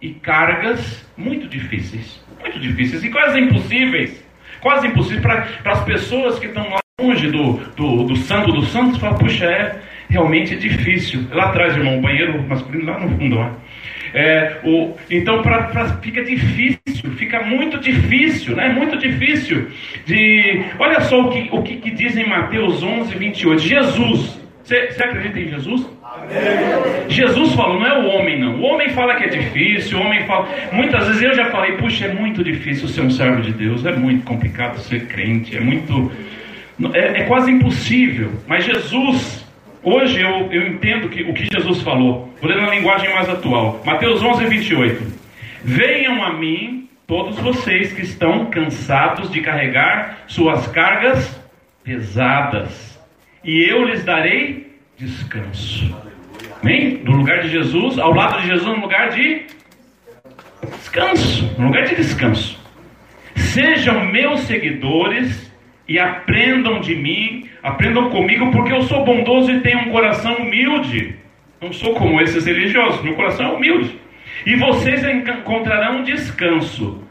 e 0.00 0.10
cargas 0.10 1.06
muito 1.16 1.48
difíceis, 1.48 2.24
muito 2.40 2.58
difíceis 2.58 3.02
e 3.04 3.10
quase 3.10 3.40
impossíveis, 3.40 4.24
quase 4.60 4.86
impossíveis 4.86 5.22
para 5.22 5.72
as 5.72 5.84
pessoas 5.84 6.38
que 6.38 6.46
estão 6.46 6.68
lá 6.70 6.78
longe 7.00 7.28
do, 7.30 7.52
do, 7.76 8.04
do 8.04 8.16
santo 8.16 8.52
dos 8.52 8.68
santos, 8.68 8.98
falam, 8.98 9.18
puxa, 9.18 9.44
é 9.44 9.80
realmente 10.08 10.56
difícil. 10.56 11.26
Lá 11.32 11.50
atrás, 11.50 11.76
irmão, 11.76 11.98
o 11.98 12.02
banheiro 12.02 12.42
masculino 12.42 12.90
lá 12.90 12.98
no 12.98 13.16
fundo, 13.16 13.38
ó. 13.38 13.50
É, 14.14 14.60
o, 14.64 14.96
então 15.10 15.42
pra, 15.42 15.64
pra, 15.64 15.86
fica 15.98 16.24
difícil, 16.24 17.10
fica 17.16 17.42
muito 17.42 17.78
difícil, 17.78 18.56
né? 18.56 18.70
Muito 18.70 18.96
difícil. 18.96 19.68
De, 20.06 20.64
olha 20.78 21.00
só 21.02 21.20
o 21.20 21.30
que, 21.30 21.48
o 21.52 21.62
que, 21.62 21.76
que 21.76 21.90
diz 21.90 22.16
em 22.16 22.26
Mateus 22.26 22.82
11, 22.82 23.14
28. 23.14 23.60
Jesus, 23.60 24.40
você 24.64 24.88
acredita 25.02 25.38
em 25.38 25.48
Jesus? 25.48 25.86
Jesus 27.08 27.54
falou, 27.54 27.80
não 27.80 27.86
é 27.86 27.98
o 27.98 28.06
homem 28.08 28.38
não. 28.38 28.60
O 28.60 28.62
homem 28.62 28.90
fala 28.90 29.16
que 29.16 29.24
é 29.24 29.28
difícil, 29.28 29.98
o 29.98 30.02
homem 30.02 30.24
fala. 30.24 30.48
Muitas 30.72 31.06
vezes 31.06 31.22
eu 31.22 31.34
já 31.34 31.50
falei, 31.50 31.72
puxa, 31.72 32.06
é 32.06 32.12
muito 32.12 32.44
difícil 32.44 32.88
ser 32.88 33.00
um 33.02 33.10
servo 33.10 33.40
de 33.42 33.52
Deus, 33.52 33.84
é 33.84 33.92
muito 33.92 34.24
complicado 34.24 34.78
ser 34.78 35.06
crente, 35.06 35.56
é 35.56 35.60
muito. 35.60 36.12
É, 36.92 37.20
é 37.20 37.24
quase 37.24 37.50
impossível. 37.50 38.32
Mas 38.46 38.64
Jesus 38.64 39.46
Hoje 39.82 40.20
eu, 40.20 40.52
eu 40.52 40.66
entendo 40.66 41.08
que, 41.08 41.22
o 41.22 41.32
que 41.32 41.44
Jesus 41.44 41.80
falou. 41.82 42.34
Vou 42.40 42.50
ler 42.50 42.60
na 42.60 42.68
linguagem 42.68 43.12
mais 43.14 43.28
atual. 43.28 43.80
Mateus 43.86 44.22
11, 44.22 44.44
28. 44.44 45.12
Venham 45.64 46.22
a 46.22 46.32
mim 46.32 46.88
todos 47.06 47.38
vocês 47.38 47.92
que 47.92 48.02
estão 48.02 48.46
cansados 48.46 49.30
de 49.30 49.40
carregar 49.40 50.24
suas 50.26 50.66
cargas 50.66 51.40
pesadas, 51.82 53.00
e 53.42 53.64
eu 53.64 53.84
lhes 53.86 54.04
darei 54.04 54.76
descanso. 54.98 56.07
Amém? 56.62 57.00
No 57.04 57.12
lugar 57.12 57.40
de 57.42 57.48
Jesus, 57.48 57.98
ao 57.98 58.12
lado 58.12 58.40
de 58.40 58.48
Jesus, 58.48 58.66
no 58.66 58.82
lugar 58.82 59.10
de 59.10 59.46
descanso. 60.76 61.54
No 61.58 61.66
lugar 61.66 61.84
de 61.84 61.94
descanso. 61.94 62.58
Sejam 63.36 64.04
meus 64.06 64.40
seguidores 64.40 65.52
e 65.86 65.98
aprendam 65.98 66.80
de 66.80 66.94
mim, 66.94 67.48
aprendam 67.62 68.10
comigo, 68.10 68.50
porque 68.50 68.72
eu 68.72 68.82
sou 68.82 69.04
bondoso 69.04 69.50
e 69.52 69.60
tenho 69.60 69.80
um 69.80 69.90
coração 69.90 70.34
humilde. 70.34 71.16
Não 71.60 71.72
sou 71.72 71.94
como 71.94 72.20
esses 72.20 72.44
religiosos, 72.44 73.02
meu 73.02 73.14
coração 73.14 73.46
é 73.46 73.52
humilde. 73.52 73.98
E 74.44 74.56
vocês 74.56 75.02
encontrarão 75.04 76.02
descanso. 76.02 77.04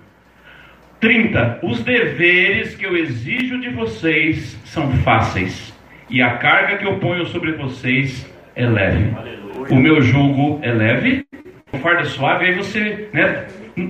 30. 1.00 1.60
Os 1.64 1.84
deveres 1.84 2.76
que 2.76 2.86
eu 2.86 2.98
exijo 2.98 3.60
de 3.60 3.70
vocês 3.70 4.60
são 4.66 4.92
fáceis, 5.04 5.74
e 6.10 6.22
a 6.22 6.38
carga 6.38 6.78
que 6.78 6.86
eu 6.86 6.98
ponho 6.98 7.26
sobre 7.28 7.52
vocês 7.54 8.28
é 8.58 8.68
leve. 8.68 9.14
O 9.70 9.76
meu 9.76 10.02
jugo 10.02 10.60
é 10.64 10.72
leve, 10.72 11.26
o 11.72 11.78
fardo 11.78 12.02
é 12.02 12.06
suave, 12.06 12.46
aí 12.46 12.56
você, 12.56 13.08
né, 13.14 13.46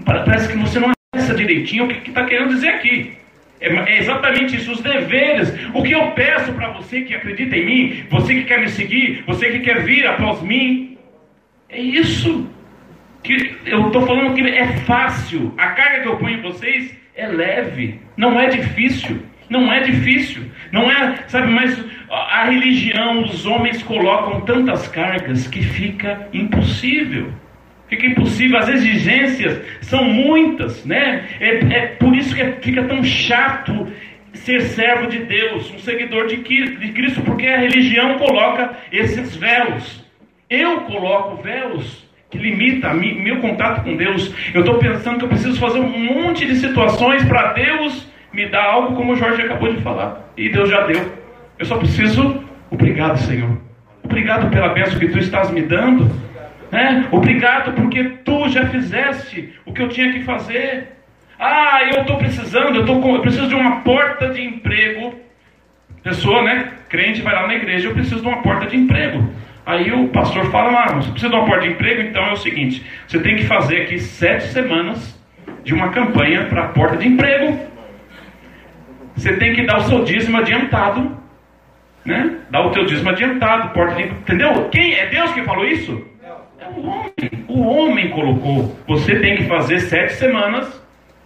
parece 0.05 0.49
que 0.49 0.57
você 0.57 0.79
não 0.79 0.91
acessa 1.15 1.33
direitinho 1.33 1.85
o 1.85 1.87
que 1.87 2.09
está 2.09 2.25
querendo 2.25 2.49
dizer 2.49 2.69
aqui. 2.69 3.13
É, 3.59 3.73
é 3.73 3.99
exatamente 3.99 4.57
isso, 4.57 4.71
os 4.71 4.81
deveres. 4.81 5.53
O 5.73 5.81
que 5.81 5.93
eu 5.93 6.11
peço 6.11 6.51
para 6.53 6.71
você 6.73 7.01
que 7.01 7.15
acredita 7.15 7.55
em 7.55 7.65
mim, 7.65 8.03
você 8.09 8.35
que 8.35 8.43
quer 8.43 8.59
me 8.59 8.69
seguir, 8.69 9.23
você 9.25 9.49
que 9.49 9.59
quer 9.59 9.83
vir 9.83 10.05
após 10.05 10.41
mim, 10.41 10.97
é 11.69 11.79
isso. 11.79 12.47
Que 13.23 13.55
eu 13.65 13.87
estou 13.87 14.05
falando 14.05 14.35
que 14.35 14.41
é 14.41 14.67
fácil. 14.79 15.53
A 15.57 15.67
carga 15.69 16.01
que 16.01 16.07
eu 16.07 16.17
ponho 16.17 16.37
em 16.37 16.41
vocês 16.41 16.95
é 17.15 17.27
leve, 17.27 17.99
não 18.15 18.39
é 18.39 18.47
difícil. 18.47 19.19
Não 19.49 19.71
é 19.71 19.79
difícil, 19.81 20.43
não 20.71 20.91
é, 20.91 21.23
sabe, 21.27 21.47
mas 21.47 21.81
a 22.09 22.45
religião, 22.45 23.23
os 23.23 23.45
homens 23.45 23.81
colocam 23.81 24.41
tantas 24.41 24.87
cargas 24.87 25.47
que 25.47 25.61
fica 25.61 26.27
impossível. 26.33 27.31
Fica 27.87 28.05
impossível, 28.05 28.57
as 28.57 28.67
exigências 28.67 29.61
são 29.81 30.03
muitas, 30.03 30.85
né? 30.85 31.25
É, 31.39 31.55
é 31.73 31.87
por 31.97 32.13
isso 32.13 32.35
que 32.35 32.43
fica 32.61 32.83
tão 32.83 33.01
chato 33.03 33.87
ser 34.33 34.61
servo 34.61 35.07
de 35.07 35.19
Deus, 35.19 35.71
um 35.73 35.79
seguidor 35.79 36.27
de 36.27 36.37
Cristo, 36.37 37.21
porque 37.21 37.47
a 37.47 37.59
religião 37.59 38.17
coloca 38.17 38.77
esses 38.91 39.35
véus. 39.35 40.05
Eu 40.49 40.81
coloco 40.81 41.41
véus 41.41 42.05
que 42.29 42.37
limita 42.37 42.93
meu 42.93 43.37
contato 43.37 43.83
com 43.83 43.95
Deus. 43.95 44.33
Eu 44.53 44.61
estou 44.61 44.77
pensando 44.79 45.19
que 45.19 45.25
eu 45.25 45.29
preciso 45.29 45.59
fazer 45.59 45.79
um 45.79 45.97
monte 45.97 46.45
de 46.45 46.55
situações 46.55 47.23
para 47.25 47.53
Deus 47.53 48.07
me 48.37 48.47
dar 48.47 48.65
algo 48.65 48.95
como 48.95 49.13
o 49.13 49.15
Jorge 49.15 49.41
acabou 49.41 49.73
de 49.73 49.81
falar. 49.81 50.31
E 50.37 50.47
Deus 50.49 50.69
já 50.69 50.85
deu. 50.85 51.11
Eu 51.57 51.65
só 51.65 51.75
preciso, 51.75 52.43
obrigado, 52.69 53.17
Senhor. 53.17 53.57
Obrigado 54.03 54.51
pela 54.51 54.69
bênção 54.69 54.99
que 54.99 55.07
tu 55.07 55.17
estás 55.17 55.49
me 55.49 55.63
dando. 55.63 56.07
Né? 56.71 57.07
Obrigado 57.09 57.73
porque 57.73 58.03
tu 58.23 58.47
já 58.49 58.67
fizeste 58.67 59.55
o 59.65 59.73
que 59.73 59.81
eu 59.81 59.89
tinha 59.89 60.13
que 60.13 60.23
fazer. 60.23 60.89
Ah, 61.39 61.79
eu 61.91 62.01
estou 62.01 62.17
precisando, 62.17 62.75
eu, 62.75 62.85
tô 62.85 62.99
com, 62.99 63.15
eu 63.15 63.21
preciso 63.21 63.47
de 63.47 63.55
uma 63.55 63.81
porta 63.81 64.29
de 64.29 64.39
emprego. 64.39 65.15
Pessoa, 66.03 66.43
né? 66.43 66.73
Crente 66.89 67.23
vai 67.23 67.33
lá 67.33 67.47
na 67.47 67.55
igreja, 67.55 67.87
eu 67.87 67.93
preciso 67.95 68.21
de 68.21 68.27
uma 68.27 68.43
porta 68.43 68.67
de 68.67 68.77
emprego. 68.77 69.27
Aí 69.65 69.91
o 69.91 70.09
pastor 70.09 70.45
fala, 70.51 70.83
ah, 70.83 70.93
você 70.93 71.09
precisa 71.09 71.31
de 71.31 71.35
uma 71.35 71.45
porta 71.45 71.65
de 71.65 71.73
emprego, 71.73 72.01
então 72.01 72.23
é 72.23 72.33
o 72.33 72.37
seguinte, 72.37 72.85
você 73.07 73.19
tem 73.19 73.35
que 73.35 73.45
fazer 73.45 73.81
aqui 73.81 73.97
sete 73.97 74.45
semanas 74.49 75.19
de 75.63 75.73
uma 75.73 75.89
campanha 75.89 76.45
para 76.45 76.65
a 76.65 76.67
porta 76.67 76.97
de 76.97 77.07
emprego. 77.07 77.76
Você 79.17 79.35
tem 79.37 79.53
que 79.53 79.63
dar 79.63 79.79
o 79.79 79.83
seu 79.83 80.03
dízimo 80.03 80.37
adiantado, 80.37 81.17
né? 82.05 82.37
Dá 82.51 82.65
o 82.65 82.69
teu 82.69 82.85
dízimo 82.85 83.09
adiantado, 83.09 83.73
porta 83.73 83.99
emprego. 83.99 84.21
Entendeu? 84.21 84.69
Quem 84.69 84.93
é 84.93 85.07
Deus 85.07 85.31
que 85.33 85.41
falou 85.41 85.65
isso? 85.65 86.05
É 86.59 86.67
o 86.67 86.85
homem. 86.85 87.45
O 87.47 87.61
homem 87.61 88.09
colocou. 88.09 88.77
Você 88.87 89.19
tem 89.19 89.35
que 89.35 89.43
fazer 89.45 89.79
sete 89.79 90.13
semanas 90.13 90.81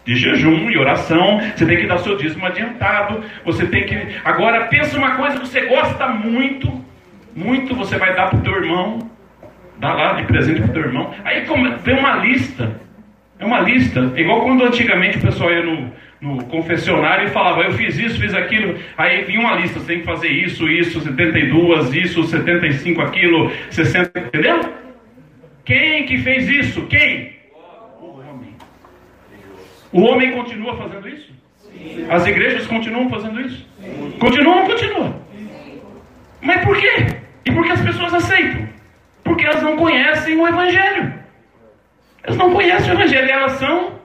de 0.05 0.15
jejum 0.15 0.69
e 0.71 0.77
oração. 0.77 1.39
Você 1.55 1.65
tem 1.65 1.77
que 1.77 1.86
dar 1.86 1.95
o 1.95 2.00
seu 2.00 2.15
dízimo 2.15 2.45
adiantado. 2.45 3.21
Você 3.45 3.67
tem 3.67 3.86
que. 3.86 3.95
Agora 4.24 4.67
pensa 4.67 4.98
uma 4.98 5.17
coisa 5.17 5.39
que 5.39 5.48
você 5.48 5.62
gosta 5.65 6.07
muito, 6.07 6.83
muito 7.36 7.75
você 7.75 7.98
vai 7.98 8.15
dar 8.15 8.29
para 8.29 8.39
o 8.39 8.41
teu 8.41 8.55
irmão. 8.55 9.00
Dá 9.77 9.93
lá 9.93 10.13
de 10.13 10.24
presente 10.24 10.62
para 10.62 10.69
o 10.69 10.74
teu 10.74 10.83
irmão. 10.83 11.13
Aí 11.25 11.45
vem 11.83 12.00
uma 12.00 12.15
lista. 12.15 12.79
É 13.38 13.45
uma 13.45 13.60
lista. 13.60 14.12
É 14.15 14.21
igual 14.21 14.41
quando 14.41 14.63
antigamente 14.63 15.17
o 15.17 15.21
pessoal 15.21 15.51
ia 15.51 15.63
no, 15.63 15.91
no 16.21 16.45
confessionário 16.45 17.27
e 17.27 17.31
falava, 17.31 17.63
eu 17.63 17.73
fiz 17.73 17.97
isso, 17.97 18.19
fiz 18.19 18.33
aquilo. 18.33 18.77
Aí 18.95 19.23
vinha 19.23 19.39
uma 19.39 19.55
lista, 19.55 19.79
você 19.79 19.87
tem 19.87 19.99
que 20.01 20.05
fazer 20.05 20.27
isso, 20.27 20.69
isso, 20.69 21.01
72, 21.01 21.93
isso, 21.93 22.23
75, 22.23 23.01
aquilo, 23.01 23.51
60, 23.71 24.19
entendeu? 24.19 24.61
Quem 25.65 26.05
que 26.05 26.19
fez 26.19 26.47
isso? 26.47 26.85
Quem? 26.85 27.35
O 27.99 28.19
homem. 28.19 28.55
O 29.91 30.01
homem 30.01 30.31
continua 30.31 30.77
fazendo 30.77 31.09
isso? 31.09 31.33
Sim. 31.57 32.05
As 32.07 32.25
igrejas 32.27 32.67
continuam 32.67 33.09
fazendo 33.09 33.41
isso? 33.41 33.67
Sim. 33.81 34.13
Continuam, 34.19 34.67
continuam. 34.67 35.21
Mas 36.39 36.63
por 36.63 36.77
quê? 36.77 37.17
E 37.45 37.51
por 37.51 37.65
que 37.65 37.71
as 37.71 37.81
pessoas 37.81 38.13
aceitam? 38.13 38.69
Porque 39.23 39.45
elas 39.45 39.63
não 39.63 39.75
conhecem 39.75 40.39
o 40.39 40.47
Evangelho. 40.47 41.13
Elas 42.23 42.37
não 42.37 42.51
conhecem 42.51 42.91
o 42.91 42.93
Evangelho 42.93 43.31
elas 43.31 43.53
são 43.53 44.00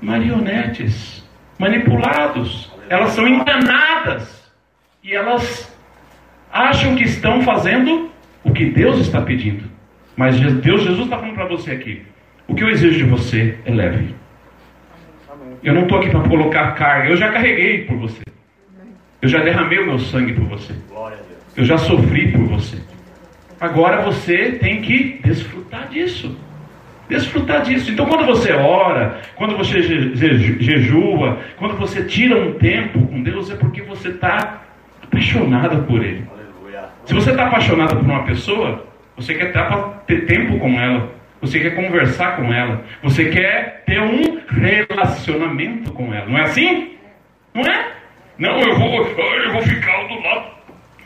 marionetes, 0.00 1.24
manipulados. 1.58 2.70
Elas 2.88 3.10
são 3.10 3.26
enganadas. 3.26 4.40
E 5.02 5.14
elas 5.14 5.74
acham 6.52 6.94
que 6.94 7.04
estão 7.04 7.42
fazendo 7.42 8.10
o 8.44 8.52
que 8.52 8.66
Deus 8.66 8.98
está 8.98 9.20
pedindo. 9.20 9.64
Mas 10.16 10.38
Deus, 10.38 10.82
Jesus 10.82 11.04
está 11.04 11.18
falando 11.18 11.34
para 11.34 11.46
você 11.46 11.70
aqui: 11.70 12.02
o 12.46 12.54
que 12.54 12.62
eu 12.62 12.68
exijo 12.68 12.98
de 12.98 13.04
você 13.04 13.58
é 13.64 13.70
leve. 13.70 14.14
Eu 15.62 15.74
não 15.74 15.82
estou 15.82 15.98
aqui 15.98 16.10
para 16.10 16.20
colocar 16.28 16.74
carga, 16.74 17.10
eu 17.10 17.16
já 17.16 17.30
carreguei 17.30 17.84
por 17.84 17.96
você. 17.96 18.22
Eu 19.22 19.28
já 19.28 19.42
derramei 19.42 19.78
o 19.78 19.86
meu 19.86 19.98
sangue 19.98 20.32
por 20.32 20.44
você. 20.44 20.74
Eu 21.56 21.64
já 21.64 21.76
sofri 21.76 22.32
por 22.32 22.42
você. 22.44 22.78
Agora 23.60 24.00
você 24.02 24.52
tem 24.52 24.80
que 24.80 25.20
desfrutar 25.22 25.88
disso. 25.88 26.36
Desfrutar 27.10 27.62
disso. 27.62 27.90
Então, 27.90 28.06
quando 28.06 28.24
você 28.24 28.52
ora, 28.52 29.20
quando 29.34 29.56
você 29.56 29.82
jejua, 29.82 31.40
quando 31.56 31.76
você 31.76 32.04
tira 32.04 32.36
um 32.36 32.52
tempo 32.52 33.04
com 33.08 33.20
Deus, 33.20 33.50
é 33.50 33.56
porque 33.56 33.82
você 33.82 34.10
está 34.10 34.62
apaixonada 35.02 35.78
por 35.78 36.04
Ele. 36.04 36.24
Se 37.04 37.12
você 37.12 37.30
está 37.32 37.48
apaixonada 37.48 37.96
por 37.96 38.04
uma 38.04 38.22
pessoa, 38.22 38.86
você 39.16 39.34
quer 39.34 39.52
ter 40.06 40.26
tempo 40.26 40.60
com 40.60 40.80
ela. 40.80 41.12
Você 41.40 41.58
quer 41.58 41.74
conversar 41.74 42.36
com 42.36 42.52
ela. 42.52 42.84
Você 43.02 43.24
quer 43.24 43.82
ter 43.86 44.00
um 44.00 44.40
relacionamento 44.48 45.92
com 45.92 46.14
ela. 46.14 46.26
Não 46.26 46.38
é 46.38 46.42
assim? 46.42 46.96
Não 47.52 47.62
é? 47.62 47.92
Não, 48.38 48.60
eu 48.60 48.78
vou, 48.78 49.04
eu 49.04 49.52
vou 49.52 49.62
ficar 49.62 50.06
do 50.06 50.14
lado, 50.22 50.50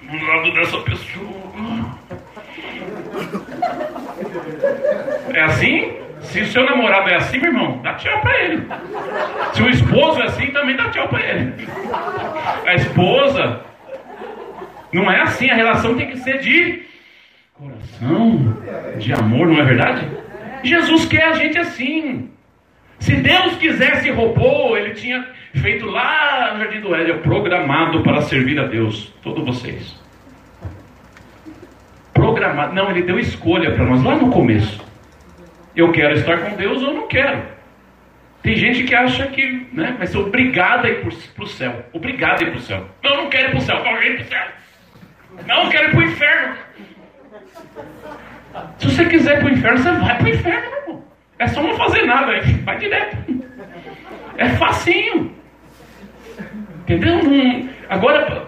do 0.02 0.26
lado 0.26 0.52
dessa 0.52 0.76
pessoa. 0.80 1.34
É 5.34 5.42
assim? 5.42 5.92
Se 6.20 6.40
o 6.40 6.46
seu 6.46 6.64
namorado 6.64 7.10
é 7.10 7.16
assim, 7.16 7.38
meu 7.38 7.50
irmão, 7.50 7.80
dá 7.82 7.94
tchau 7.94 8.20
para 8.20 8.42
ele. 8.42 8.66
Se 9.52 9.62
o 9.62 9.68
esposo 9.68 10.22
é 10.22 10.24
assim, 10.24 10.46
também 10.48 10.76
dá 10.76 10.88
tchau 10.90 11.08
para 11.08 11.22
ele. 11.22 11.68
A 12.66 12.74
esposa. 12.74 13.60
Não 14.92 15.10
é 15.10 15.20
assim, 15.20 15.50
a 15.50 15.54
relação 15.54 15.96
tem 15.96 16.08
que 16.08 16.18
ser 16.18 16.38
de 16.38 16.82
coração 17.52 18.56
de 18.98 19.12
amor, 19.12 19.48
não 19.48 19.60
é 19.60 19.64
verdade? 19.64 20.08
Jesus 20.62 21.04
quer 21.06 21.24
a 21.24 21.32
gente 21.34 21.58
assim. 21.58 22.30
Se 23.00 23.16
Deus 23.16 23.56
quisesse 23.56 24.10
robô, 24.10 24.76
ele 24.76 24.94
tinha 24.94 25.26
feito 25.54 25.84
lá 25.86 26.54
no 26.54 26.60
Jardim 26.60 26.80
do 26.80 26.94
Éden, 26.94 27.18
programado 27.18 28.02
para 28.02 28.22
servir 28.22 28.58
a 28.58 28.66
Deus, 28.66 29.12
todos 29.22 29.44
vocês. 29.44 30.00
Programado, 32.14 32.74
não, 32.74 32.90
ele 32.90 33.02
deu 33.02 33.18
escolha 33.18 33.72
para 33.72 33.84
nós 33.84 34.02
lá 34.02 34.16
no 34.16 34.30
começo. 34.30 34.83
Eu 35.76 35.90
quero 35.92 36.14
estar 36.14 36.38
com 36.38 36.56
Deus 36.56 36.82
ou 36.82 36.94
não 36.94 37.08
quero. 37.08 37.42
Tem 38.42 38.54
gente 38.56 38.84
que 38.84 38.94
acha 38.94 39.26
que 39.28 39.66
né, 39.72 39.94
vai 39.96 40.06
ser 40.06 40.18
obrigado 40.18 40.84
a 40.84 40.90
ir 40.90 41.00
para 41.00 41.44
o 41.44 41.46
céu. 41.46 41.84
Obrigado 41.92 42.42
a 42.42 42.46
ir 42.46 42.50
para 42.50 42.58
o 42.58 42.62
céu. 42.62 42.86
Não, 43.02 43.16
não 43.16 43.30
quero 43.30 43.48
ir 43.48 43.50
para 43.52 43.58
o 43.58 43.62
céu. 43.62 43.82
Não, 43.82 43.96
eu 43.96 44.02
ir 44.02 44.14
para 44.16 44.24
o 44.24 44.28
céu. 44.28 44.46
Não, 45.46 45.68
quero 45.70 45.88
ir 45.88 45.90
para 45.90 45.98
o 45.98 46.02
inferno. 46.02 46.56
Se 48.78 48.86
você 48.86 49.04
quiser 49.06 49.38
ir 49.38 49.40
para 49.40 49.48
o 49.48 49.52
inferno, 49.52 49.78
você 49.78 49.90
vai 49.92 50.16
para 50.18 50.24
o 50.26 50.28
inferno, 50.28 50.70
meu 50.70 50.80
irmão. 50.80 51.04
É 51.38 51.46
só 51.48 51.62
não 51.62 51.74
fazer 51.74 52.02
nada, 52.04 52.40
vai 52.64 52.78
direto. 52.78 53.16
É 54.36 54.48
facinho. 54.50 55.34
Entendeu? 56.82 57.18
agora, 57.88 58.46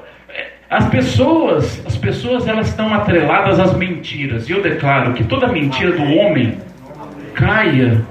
as 0.69 0.89
pessoas, 0.89 1.85
as 1.87 1.97
pessoas 1.97 2.47
elas 2.47 2.69
estão 2.69 2.93
atreladas 2.93 3.59
às 3.59 3.75
mentiras. 3.75 4.49
E 4.49 4.53
eu 4.53 4.63
declaro 4.63 5.15
que 5.15 5.25
toda 5.25 5.47
mentira 5.49 5.93
do 5.93 6.05
homem 6.05 6.59
caia, 7.37 8.03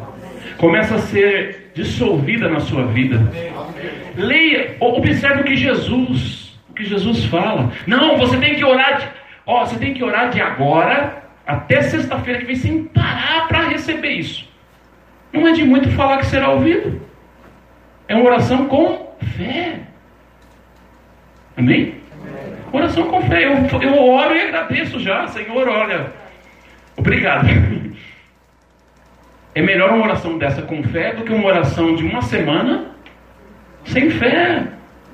começa 0.58 0.96
a 0.96 1.00
ser 1.00 1.72
dissolvida 1.74 2.48
na 2.48 2.60
sua 2.62 2.86
vida. 2.86 3.20
Leia, 4.16 4.78
observe 4.80 5.42
o 5.42 5.44
que 5.44 5.56
Jesus, 5.56 6.58
o 6.70 6.74
que 6.74 6.86
Jesus 6.86 7.26
fala. 7.26 7.72
Não, 7.86 8.18
você 8.18 8.38
tem 8.38 8.56
que 8.56 8.64
orar, 8.64 9.00
de, 9.00 9.08
ó, 9.46 9.66
você 9.66 9.78
tem 9.78 9.94
que 9.94 10.04
orar 10.04 10.30
de 10.30 10.40
agora 10.40 11.24
até 11.46 11.82
sexta-feira 11.82 12.40
que 12.40 12.46
vem 12.46 12.56
sem 12.56 12.84
parar 12.86 13.48
para 13.48 13.68
receber 13.68 14.12
isso. 14.12 14.48
Não 15.34 15.48
é 15.48 15.52
de 15.52 15.64
muito 15.64 15.90
falar 15.92 16.20
que 16.20 16.28
será 16.28 16.52
ouvido. 16.52 17.02
É 18.08 18.16
uma 18.16 18.26
oração 18.26 18.68
com 18.68 19.16
fé. 19.36 19.80
Amém? 21.58 21.96
Oração 22.72 23.08
com 23.08 23.22
fé. 23.24 23.46
Eu, 23.46 23.82
eu 23.82 24.04
oro 24.04 24.36
e 24.36 24.42
agradeço 24.42 25.00
já, 25.00 25.28
Senhor, 25.28 25.68
olha. 25.68 26.14
Obrigado. 26.96 27.48
É 29.56 29.62
melhor 29.62 29.92
uma 29.92 30.04
oração 30.04 30.38
dessa 30.38 30.62
com 30.62 30.84
fé 30.84 31.14
do 31.14 31.24
que 31.24 31.34
uma 31.34 31.48
oração 31.48 31.96
de 31.96 32.04
uma 32.04 32.22
semana 32.22 32.92
sem 33.86 34.10
fé. 34.10 34.64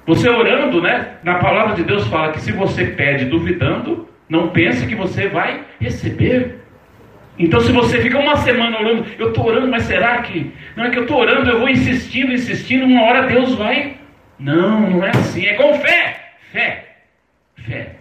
Você 0.07 0.27
orando, 0.27 0.81
né? 0.81 1.17
Na 1.24 1.36
palavra 1.36 1.75
de 1.75 1.83
Deus 1.83 2.07
fala 2.07 2.31
que 2.31 2.41
se 2.41 2.51
você 2.51 2.86
pede 2.86 3.25
duvidando, 3.25 4.10
não 4.27 4.50
pense 4.50 4.88
que 4.88 4.95
você 4.95 5.27
vai 5.27 5.62
receber. 5.79 6.60
Então, 7.38 7.60
se 7.60 7.71
você 7.71 8.01
fica 8.01 8.17
uma 8.17 8.36
semana 8.38 8.79
orando, 8.79 9.05
eu 9.19 9.29
estou 9.29 9.45
orando, 9.45 9.67
mas 9.67 9.83
será 9.83 10.21
que? 10.24 10.51
Não 10.75 10.86
é 10.86 10.89
que 10.89 10.98
eu 10.98 11.03
estou 11.03 11.19
orando, 11.19 11.50
eu 11.50 11.60
vou 11.60 11.69
insistindo, 11.69 12.33
insistindo, 12.33 12.86
uma 12.86 13.03
hora 13.03 13.27
Deus 13.27 13.53
vai. 13.55 13.98
Não, 14.39 14.89
não 14.89 15.05
é 15.05 15.12
assim. 15.12 15.45
É 15.45 15.53
com 15.53 15.74
fé. 15.75 16.33
Fé. 16.51 16.95
Fé. 17.55 17.95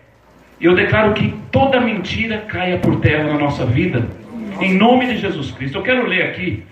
Eu 0.61 0.75
declaro 0.75 1.13
que 1.13 1.35
toda 1.53 1.81
mentira 1.81 2.39
caia 2.49 2.79
por 2.79 3.01
terra 3.01 3.25
na 3.25 3.39
nossa 3.39 3.65
vida. 3.67 4.09
Em 4.61 4.75
nome 4.75 5.07
de 5.07 5.19
Jesus 5.19 5.51
Cristo. 5.53 5.79
Eu 5.79 5.83
quero 5.83 6.07
ler 6.07 6.23
aqui. 6.23 6.63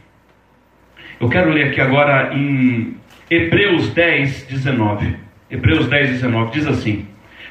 Eu 1.21 1.29
quero 1.29 1.51
ler 1.51 1.69
aqui 1.69 1.81
agora 1.81 2.35
em 2.35 2.97
Hebreus 3.31 3.91
10, 3.91 4.47
19. 4.47 5.17
Hebreus 5.51 5.89
10, 5.89 6.11
19 6.11 6.51
diz 6.53 6.67
assim: 6.67 7.07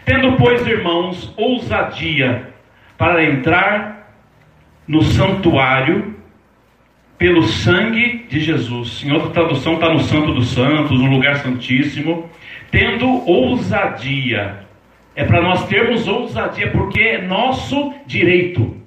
Tendo, 0.06 0.34
pois, 0.38 0.66
irmãos, 0.66 1.34
ousadia 1.36 2.50
para 2.98 3.24
entrar 3.24 4.14
no 4.88 5.02
santuário 5.02 6.16
pelo 7.18 7.44
sangue 7.44 8.26
de 8.30 8.40
Jesus. 8.40 9.04
Em 9.04 9.12
outra 9.12 9.32
tradução 9.32 9.74
está 9.74 9.92
no 9.92 10.00
Santo 10.00 10.34
dos 10.34 10.50
Santos, 10.50 11.00
no 11.00 11.10
lugar 11.10 11.36
santíssimo. 11.38 12.30
Tendo 12.72 13.08
ousadia 13.28 14.68
é 15.18 15.24
para 15.24 15.42
nós 15.42 15.68
termos 15.68 16.08
ousadia, 16.08 16.70
porque 16.70 17.02
é 17.02 17.22
nosso 17.24 17.92
direito. 18.06 18.78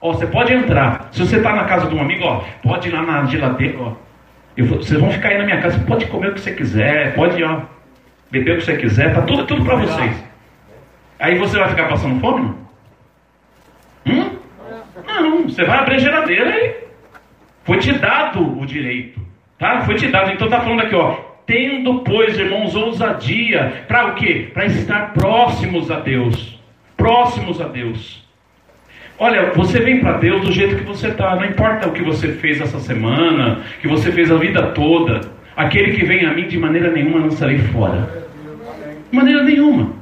Ó, 0.00 0.12
você 0.12 0.26
pode 0.26 0.52
entrar. 0.52 1.08
Se 1.12 1.20
você 1.20 1.36
está 1.36 1.54
na 1.54 1.64
casa 1.64 1.88
de 1.88 1.94
um 1.94 2.00
amigo, 2.00 2.24
ó, 2.24 2.44
pode 2.62 2.88
ir 2.88 2.92
lá 2.92 3.02
na 3.02 3.26
geladeira, 3.26 3.78
ó. 3.80 3.92
Eu, 4.56 4.66
vocês 4.66 4.98
vão 5.00 5.10
ficar 5.10 5.28
aí 5.28 5.38
na 5.38 5.44
minha 5.44 5.60
casa, 5.60 5.78
pode 5.80 6.06
comer 6.06 6.30
o 6.30 6.34
que 6.34 6.40
você 6.40 6.52
quiser, 6.52 7.14
pode 7.14 7.42
ó, 7.42 7.60
beber 8.30 8.54
o 8.54 8.56
que 8.58 8.64
você 8.64 8.76
quiser, 8.76 9.14
tá 9.14 9.22
tudo, 9.22 9.46
tudo 9.46 9.64
para 9.64 9.76
vocês. 9.76 10.24
Aí 11.18 11.38
você 11.38 11.58
vai 11.58 11.68
ficar 11.68 11.88
passando 11.88 12.20
fome? 12.20 12.54
Hum? 14.06 14.36
Não, 15.06 15.42
você 15.44 15.64
vai 15.64 15.78
abrir 15.78 15.96
a 15.96 15.98
geladeira 15.98 16.50
e 16.56 16.76
foi 17.64 17.78
te 17.78 17.92
dado 17.92 18.60
o 18.60 18.66
direito, 18.66 19.20
tá? 19.58 19.82
Foi 19.82 19.94
te 19.94 20.08
dado. 20.08 20.32
Então 20.32 20.48
tá 20.48 20.60
falando 20.60 20.82
aqui, 20.82 20.94
ó, 20.94 21.28
Tendo, 21.48 22.00
pois, 22.00 22.38
irmãos, 22.38 22.76
ousadia, 22.76 23.86
para 23.88 24.08
o 24.08 24.14
quê? 24.16 24.50
Para 24.52 24.66
estar 24.66 25.14
próximos 25.14 25.90
a 25.90 25.98
Deus. 25.98 26.62
Próximos 26.94 27.58
a 27.58 27.66
Deus. 27.66 28.27
Olha, 29.20 29.50
você 29.52 29.80
vem 29.80 29.98
para 29.98 30.18
Deus 30.18 30.42
do 30.42 30.52
jeito 30.52 30.76
que 30.76 30.84
você 30.84 31.08
está, 31.08 31.34
não 31.34 31.44
importa 31.44 31.88
o 31.88 31.92
que 31.92 32.02
você 32.02 32.28
fez 32.34 32.60
essa 32.60 32.78
semana, 32.78 33.62
que 33.80 33.88
você 33.88 34.12
fez 34.12 34.30
a 34.30 34.36
vida 34.36 34.62
toda. 34.68 35.20
Aquele 35.56 35.92
que 35.96 36.04
vem 36.04 36.24
a 36.24 36.32
mim 36.32 36.46
de 36.46 36.56
maneira 36.56 36.88
nenhuma 36.88 37.18
não 37.18 37.32
sairei 37.32 37.58
fora. 37.58 38.28
De 39.10 39.16
maneira 39.16 39.42
nenhuma. 39.42 39.92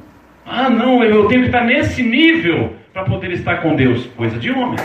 Ah, 0.45 0.69
não, 0.69 1.03
eu 1.03 1.27
tenho 1.29 1.41
que 1.41 1.47
estar 1.47 1.65
nesse 1.65 2.03
nível 2.03 2.75
para 2.93 3.05
poder 3.05 3.33
estar 3.33 3.63
com 3.63 3.75
Deus. 3.75 4.07
Coisa 4.09 4.39
de 4.39 4.51
homem. 4.51 4.77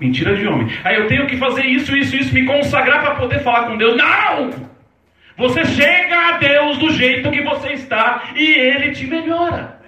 Mentira 0.00 0.34
de 0.34 0.46
homem. 0.46 0.68
Aí 0.82 0.96
eu 0.96 1.06
tenho 1.06 1.26
que 1.28 1.36
fazer 1.36 1.64
isso, 1.64 1.96
isso, 1.96 2.16
isso, 2.16 2.34
me 2.34 2.44
consagrar 2.44 3.00
para 3.00 3.14
poder 3.14 3.40
falar 3.40 3.68
com 3.68 3.76
Deus. 3.76 3.96
Não! 3.96 4.50
Você 5.36 5.64
chega 5.64 6.16
a 6.16 6.38
Deus 6.38 6.78
do 6.78 6.90
jeito 6.90 7.30
que 7.30 7.42
você 7.42 7.74
está 7.74 8.30
e 8.34 8.44
Ele 8.44 8.90
te 8.90 9.06
melhora. 9.06 9.78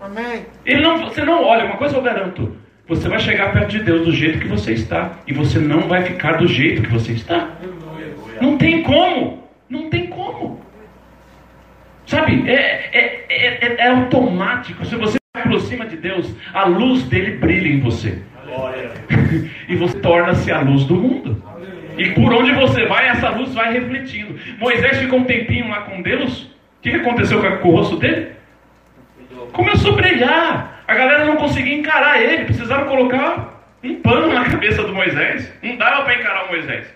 Amém. 0.00 0.46
Ele 0.64 0.80
não, 0.80 0.98
você 0.98 1.22
não 1.22 1.42
olha, 1.42 1.66
uma 1.66 1.76
coisa 1.76 1.96
eu 1.96 2.02
garanto. 2.02 2.63
Você 2.86 3.08
vai 3.08 3.18
chegar 3.18 3.52
perto 3.52 3.70
de 3.70 3.82
Deus 3.82 4.04
do 4.04 4.12
jeito 4.12 4.38
que 4.38 4.48
você 4.48 4.72
está. 4.72 5.18
E 5.26 5.32
você 5.32 5.58
não 5.58 5.88
vai 5.88 6.02
ficar 6.02 6.36
do 6.36 6.46
jeito 6.46 6.82
que 6.82 6.90
você 6.90 7.12
está. 7.12 7.48
Não 8.40 8.58
tem 8.58 8.82
como. 8.82 9.48
Não 9.68 9.88
tem 9.88 10.06
como. 10.08 10.60
Sabe, 12.06 12.44
é, 12.46 12.90
é, 12.92 13.28
é, 13.30 13.76
é 13.78 13.88
automático. 13.88 14.84
Se 14.84 14.96
você 14.96 15.12
se 15.12 15.18
aproxima 15.34 15.86
de 15.86 15.96
Deus, 15.96 16.30
a 16.52 16.66
luz 16.66 17.04
dele 17.04 17.38
brilha 17.38 17.68
em 17.68 17.80
você. 17.80 18.18
e 19.66 19.76
você 19.76 19.98
torna-se 20.00 20.52
a 20.52 20.60
luz 20.60 20.84
do 20.84 20.94
mundo. 20.94 21.42
E 21.96 22.10
por 22.10 22.32
onde 22.34 22.52
você 22.52 22.84
vai, 22.84 23.08
essa 23.08 23.30
luz 23.30 23.54
vai 23.54 23.72
refletindo. 23.72 24.38
Moisés 24.58 24.98
ficou 24.98 25.20
um 25.20 25.24
tempinho 25.24 25.68
lá 25.68 25.82
com 25.82 26.02
Deus. 26.02 26.42
O 26.42 26.82
que 26.82 26.90
aconteceu 26.90 27.40
com 27.60 27.68
o 27.68 27.72
rosto 27.72 27.96
dele? 27.96 28.32
Começou 29.52 29.92
a 29.92 29.96
brilhar. 29.96 30.84
A 30.86 30.94
galera 30.94 31.24
não 31.24 31.36
conseguia 31.36 31.74
encarar 31.74 32.20
ele. 32.20 32.44
Precisaram 32.44 32.86
colocar 32.86 33.64
um 33.82 33.94
pano 34.00 34.32
na 34.32 34.44
cabeça 34.50 34.82
do 34.82 34.94
Moisés. 34.94 35.52
Não 35.62 35.76
dava 35.76 36.02
para 36.04 36.14
encarar 36.14 36.44
o 36.46 36.48
Moisés. 36.48 36.86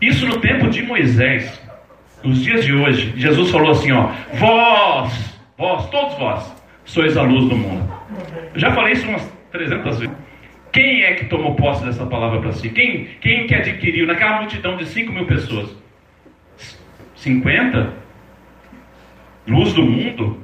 Isso 0.00 0.26
no 0.26 0.40
tempo 0.40 0.68
de 0.68 0.82
Moisés. 0.82 1.60
Nos 2.22 2.42
dias 2.42 2.64
de 2.64 2.72
hoje, 2.72 3.12
Jesus 3.16 3.50
falou 3.50 3.70
assim: 3.72 3.92
ó, 3.92 4.08
vós, 4.34 5.38
vós, 5.58 5.86
todos 5.90 6.18
vós, 6.18 6.64
sois 6.84 7.16
a 7.16 7.22
luz 7.22 7.48
do 7.48 7.56
mundo. 7.56 7.92
Eu 8.54 8.60
já 8.60 8.72
falei 8.72 8.94
isso 8.94 9.06
umas 9.06 9.30
300 9.52 9.98
vezes. 9.98 10.16
Quem 10.72 11.04
é 11.04 11.14
que 11.14 11.26
tomou 11.26 11.54
posse 11.54 11.84
dessa 11.84 12.04
palavra 12.04 12.40
para 12.40 12.52
si? 12.52 12.68
Quem, 12.70 13.04
quem 13.20 13.46
que 13.46 13.54
adquiriu 13.54 14.06
naquela 14.06 14.40
multidão 14.40 14.76
de 14.76 14.86
5 14.86 15.12
mil 15.12 15.26
pessoas? 15.26 15.70
50? 17.14 17.92
Luz 19.46 19.72
do 19.72 19.82
mundo? 19.82 20.43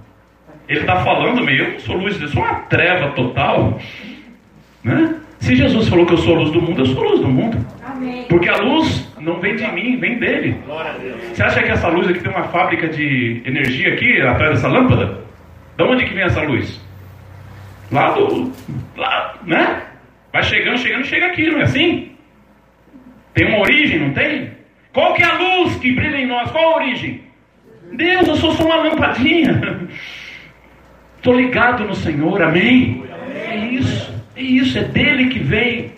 Ele 0.70 0.80
está 0.80 1.02
falando 1.02 1.44
meio, 1.44 1.64
eu 1.64 1.72
não 1.72 1.80
sou 1.80 1.96
luz, 1.96 2.20
eu 2.20 2.28
sou 2.28 2.44
uma 2.44 2.60
treva 2.60 3.10
total. 3.10 3.76
Né? 4.84 5.16
Se 5.40 5.56
Jesus 5.56 5.88
falou 5.88 6.06
que 6.06 6.12
eu 6.12 6.18
sou 6.18 6.36
a 6.36 6.38
luz 6.38 6.52
do 6.52 6.62
mundo, 6.62 6.80
eu 6.80 6.86
sou 6.86 7.04
a 7.04 7.08
luz 7.08 7.20
do 7.20 7.28
mundo. 7.28 7.66
Amém. 7.84 8.24
Porque 8.28 8.48
a 8.48 8.56
luz 8.58 9.12
não 9.18 9.40
vem 9.40 9.56
de 9.56 9.66
mim, 9.72 9.98
vem 9.98 10.20
dele. 10.20 10.56
Você 11.32 11.42
acha 11.42 11.60
que 11.60 11.70
essa 11.70 11.88
luz 11.88 12.08
aqui 12.08 12.20
tem 12.20 12.30
uma 12.30 12.44
fábrica 12.44 12.86
de 12.86 13.42
energia 13.44 13.94
aqui 13.94 14.22
atrás 14.22 14.52
dessa 14.52 14.68
lâmpada? 14.68 15.18
De 15.76 15.82
onde 15.82 16.04
que 16.04 16.14
vem 16.14 16.22
essa 16.22 16.42
luz? 16.42 16.80
Lá 17.90 18.12
do. 18.12 18.52
Lá, 18.96 19.34
né? 19.44 19.82
Vai 20.32 20.44
chegando, 20.44 20.78
chegando, 20.78 21.04
chega 21.04 21.26
aqui, 21.26 21.50
não 21.50 21.58
é 21.58 21.64
assim? 21.64 22.12
Tem 23.34 23.48
uma 23.48 23.58
origem, 23.58 23.98
não 23.98 24.12
tem? 24.12 24.52
Qual 24.92 25.14
que 25.14 25.22
é 25.24 25.26
a 25.26 25.36
luz 25.36 25.74
que 25.78 25.90
brilha 25.90 26.16
em 26.16 26.28
nós? 26.28 26.48
Qual 26.52 26.74
a 26.74 26.76
origem? 26.76 27.22
Deus, 27.92 28.28
eu 28.28 28.36
sou 28.36 28.52
só 28.52 28.64
uma 28.64 28.76
lampadinha. 28.76 29.88
Estou 31.20 31.36
ligado 31.36 31.84
no 31.84 31.94
Senhor, 31.94 32.40
amém? 32.40 33.04
É 33.46 33.54
isso, 33.56 34.14
é 34.34 34.40
isso, 34.40 34.78
é 34.78 34.84
dele 34.84 35.28
que 35.28 35.38
vem. 35.38 35.92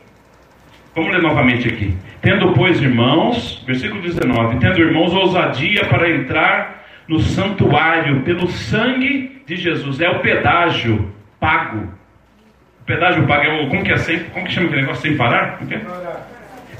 Vamos 0.96 1.12
ler 1.12 1.22
novamente 1.22 1.68
aqui. 1.68 1.96
Tendo, 2.20 2.52
pois, 2.52 2.82
irmãos, 2.82 3.62
versículo 3.64 4.02
19: 4.02 4.58
Tendo, 4.58 4.80
irmãos, 4.80 5.14
ousadia 5.14 5.84
para 5.86 6.10
entrar 6.10 6.84
no 7.06 7.20
santuário 7.20 8.22
pelo 8.22 8.48
sangue 8.48 9.42
de 9.46 9.54
Jesus. 9.54 10.00
É 10.00 10.10
o 10.10 10.18
pedágio 10.18 11.12
pago 11.38 12.02
o 12.82 12.84
pedágio 12.84 13.24
pago 13.28 13.44
é 13.44 13.62
o. 13.62 13.68
Como 13.68 13.84
que 13.84 13.92
é 13.92 13.96
sem. 13.96 14.24
Como 14.24 14.44
que 14.44 14.52
chama 14.52 14.66
aquele 14.66 14.82
negócio 14.82 15.02
sem 15.02 15.16
parar? 15.16 15.56
Como 15.56 15.70
que 15.70 15.76
é? 15.76 15.82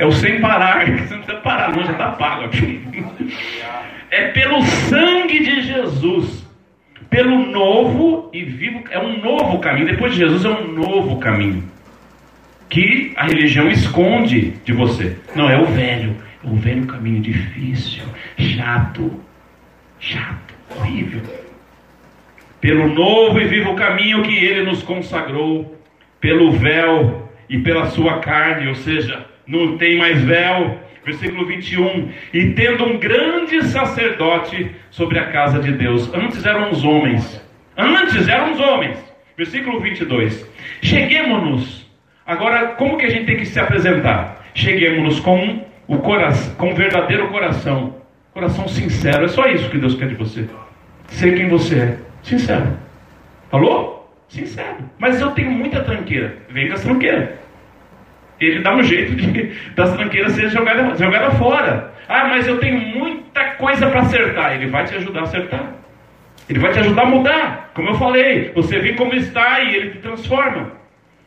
é 0.00 0.06
o 0.06 0.10
sem 0.10 0.40
parar. 0.40 0.84
Você 0.98 1.14
não 1.14 1.22
precisa 1.22 1.36
parar, 1.42 1.70
não, 1.70 1.84
já 1.84 1.92
está 1.92 2.10
pago 2.10 2.44
aqui. 2.46 2.82
É 4.10 4.28
pelo 4.28 4.60
sangue 4.62 5.44
de 5.44 5.62
Jesus. 5.62 6.41
Pelo 7.12 7.46
novo 7.46 8.30
e 8.32 8.42
vivo. 8.42 8.82
É 8.90 8.98
um 8.98 9.20
novo 9.20 9.58
caminho. 9.58 9.86
Depois 9.86 10.12
de 10.12 10.18
Jesus 10.18 10.46
é 10.46 10.48
um 10.48 10.66
novo 10.72 11.18
caminho. 11.18 11.62
que 12.72 13.12
a 13.16 13.24
religião 13.26 13.68
esconde 13.68 14.54
de 14.64 14.72
você. 14.72 15.18
Não, 15.36 15.50
é 15.50 15.58
o 15.60 15.66
velho. 15.66 16.16
É 16.42 16.48
o 16.48 16.56
velho 16.56 16.86
caminho 16.86 17.20
difícil, 17.20 18.02
chato, 18.38 19.12
chato, 20.00 20.54
horrível. 20.74 21.20
Pelo 22.62 22.88
novo 22.88 23.38
e 23.38 23.44
vivo 23.44 23.74
caminho 23.74 24.22
que 24.22 24.34
ele 24.34 24.62
nos 24.62 24.82
consagrou, 24.82 25.78
pelo 26.18 26.50
véu 26.52 27.30
e 27.46 27.58
pela 27.58 27.90
sua 27.90 28.20
carne, 28.20 28.68
ou 28.68 28.74
seja, 28.74 29.26
não 29.46 29.76
tem 29.76 29.98
mais 29.98 30.22
véu. 30.22 30.80
Versículo 31.04 31.46
21. 31.46 32.10
E 32.32 32.50
tendo 32.52 32.84
um 32.84 32.98
grande 32.98 33.62
sacerdote 33.64 34.70
sobre 34.90 35.18
a 35.18 35.30
casa 35.30 35.58
de 35.58 35.72
Deus. 35.72 36.12
Antes 36.14 36.44
eram 36.44 36.70
os 36.70 36.84
homens. 36.84 37.42
Antes 37.76 38.28
eram 38.28 38.52
os 38.52 38.60
homens. 38.60 38.98
Versículo 39.36 39.80
22. 39.80 40.48
Cheguemos-nos. 40.82 41.90
Agora, 42.26 42.68
como 42.76 42.96
que 42.96 43.06
a 43.06 43.10
gente 43.10 43.26
tem 43.26 43.36
que 43.36 43.46
se 43.46 43.58
apresentar? 43.58 44.46
Cheguemos-nos 44.54 45.18
com 45.20 45.64
o 45.88 45.98
coração, 45.98 46.54
com 46.54 46.70
o 46.70 46.74
verdadeiro 46.74 47.28
coração. 47.28 47.96
Coração 48.32 48.68
sincero. 48.68 49.24
É 49.24 49.28
só 49.28 49.46
isso 49.46 49.68
que 49.70 49.78
Deus 49.78 49.94
quer 49.94 50.08
de 50.08 50.14
você. 50.14 50.46
Ser 51.08 51.34
quem 51.36 51.48
você 51.48 51.78
é. 51.78 51.98
Sincero. 52.22 52.78
Falou? 53.50 54.10
Sincero. 54.28 54.78
Mas 54.98 55.20
eu 55.20 55.30
tenho 55.32 55.50
muita 55.50 55.82
tranqueira. 55.82 56.36
Vem 56.48 56.68
com 56.68 56.74
as 56.74 56.82
tranqueiras. 56.82 57.41
Ele 58.46 58.60
dá 58.60 58.74
um 58.74 58.82
jeito 58.82 59.14
de 59.14 59.52
das 59.74 59.94
tranqueiras 59.94 60.32
ser 60.32 60.50
jogada, 60.50 60.96
jogada 60.96 61.30
fora. 61.32 61.92
Ah, 62.08 62.26
mas 62.28 62.46
eu 62.46 62.58
tenho 62.58 62.78
muita 62.78 63.44
coisa 63.52 63.88
para 63.88 64.00
acertar. 64.00 64.54
Ele 64.54 64.66
vai 64.66 64.84
te 64.84 64.94
ajudar 64.94 65.20
a 65.20 65.22
acertar. 65.24 65.72
Ele 66.48 66.58
vai 66.58 66.72
te 66.72 66.80
ajudar 66.80 67.02
a 67.02 67.06
mudar. 67.06 67.70
Como 67.74 67.88
eu 67.90 67.94
falei, 67.94 68.52
você 68.54 68.78
vê 68.78 68.92
como 68.92 69.14
está 69.14 69.60
e 69.60 69.76
ele 69.76 69.90
te 69.90 69.98
transforma. 69.98 70.72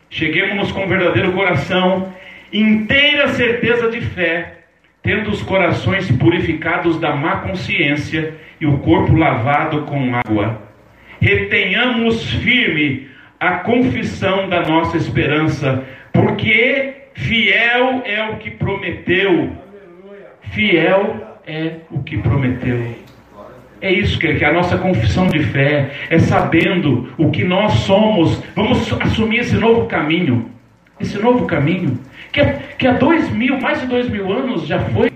Cheguemos 0.09 0.71
com 0.71 0.83
um 0.83 0.87
verdadeiro 0.87 1.31
coração, 1.31 2.13
inteira 2.53 3.27
certeza 3.29 3.89
de 3.89 4.01
fé, 4.01 4.59
tendo 5.01 5.29
os 5.29 5.41
corações 5.41 6.11
purificados 6.11 6.99
da 6.99 7.15
má 7.15 7.37
consciência 7.37 8.33
e 8.59 8.65
o 8.65 8.77
corpo 8.79 9.15
lavado 9.15 9.81
com 9.83 10.15
água. 10.15 10.61
Retenhamos 11.19 12.31
firme 12.33 13.09
a 13.39 13.55
confissão 13.59 14.47
da 14.47 14.61
nossa 14.61 14.97
esperança, 14.97 15.83
porque 16.13 16.93
fiel 17.15 18.03
é 18.05 18.29
o 18.29 18.37
que 18.37 18.51
prometeu. 18.51 19.51
Fiel 20.51 21.39
é 21.47 21.77
o 21.89 22.03
que 22.03 22.17
prometeu. 22.19 22.95
É 23.81 23.91
isso 23.91 24.19
que 24.19 24.27
é 24.27 24.45
a 24.45 24.53
nossa 24.53 24.77
confissão 24.77 25.27
de 25.27 25.39
fé, 25.43 25.91
é 26.09 26.19
sabendo 26.19 27.13
o 27.17 27.31
que 27.31 27.43
nós 27.43 27.73
somos. 27.73 28.41
Vamos 28.55 28.91
assumir 29.01 29.39
esse 29.39 29.55
novo 29.55 29.85
caminho, 29.87 30.49
esse 30.99 31.17
novo 31.17 31.45
caminho 31.45 31.99
que, 32.31 32.41
que 32.77 32.87
há 32.87 32.93
dois 32.93 33.29
mil, 33.31 33.59
mais 33.59 33.81
de 33.81 33.87
dois 33.87 34.09
mil 34.09 34.31
anos 34.31 34.65
já 34.67 34.79
foi 34.79 35.11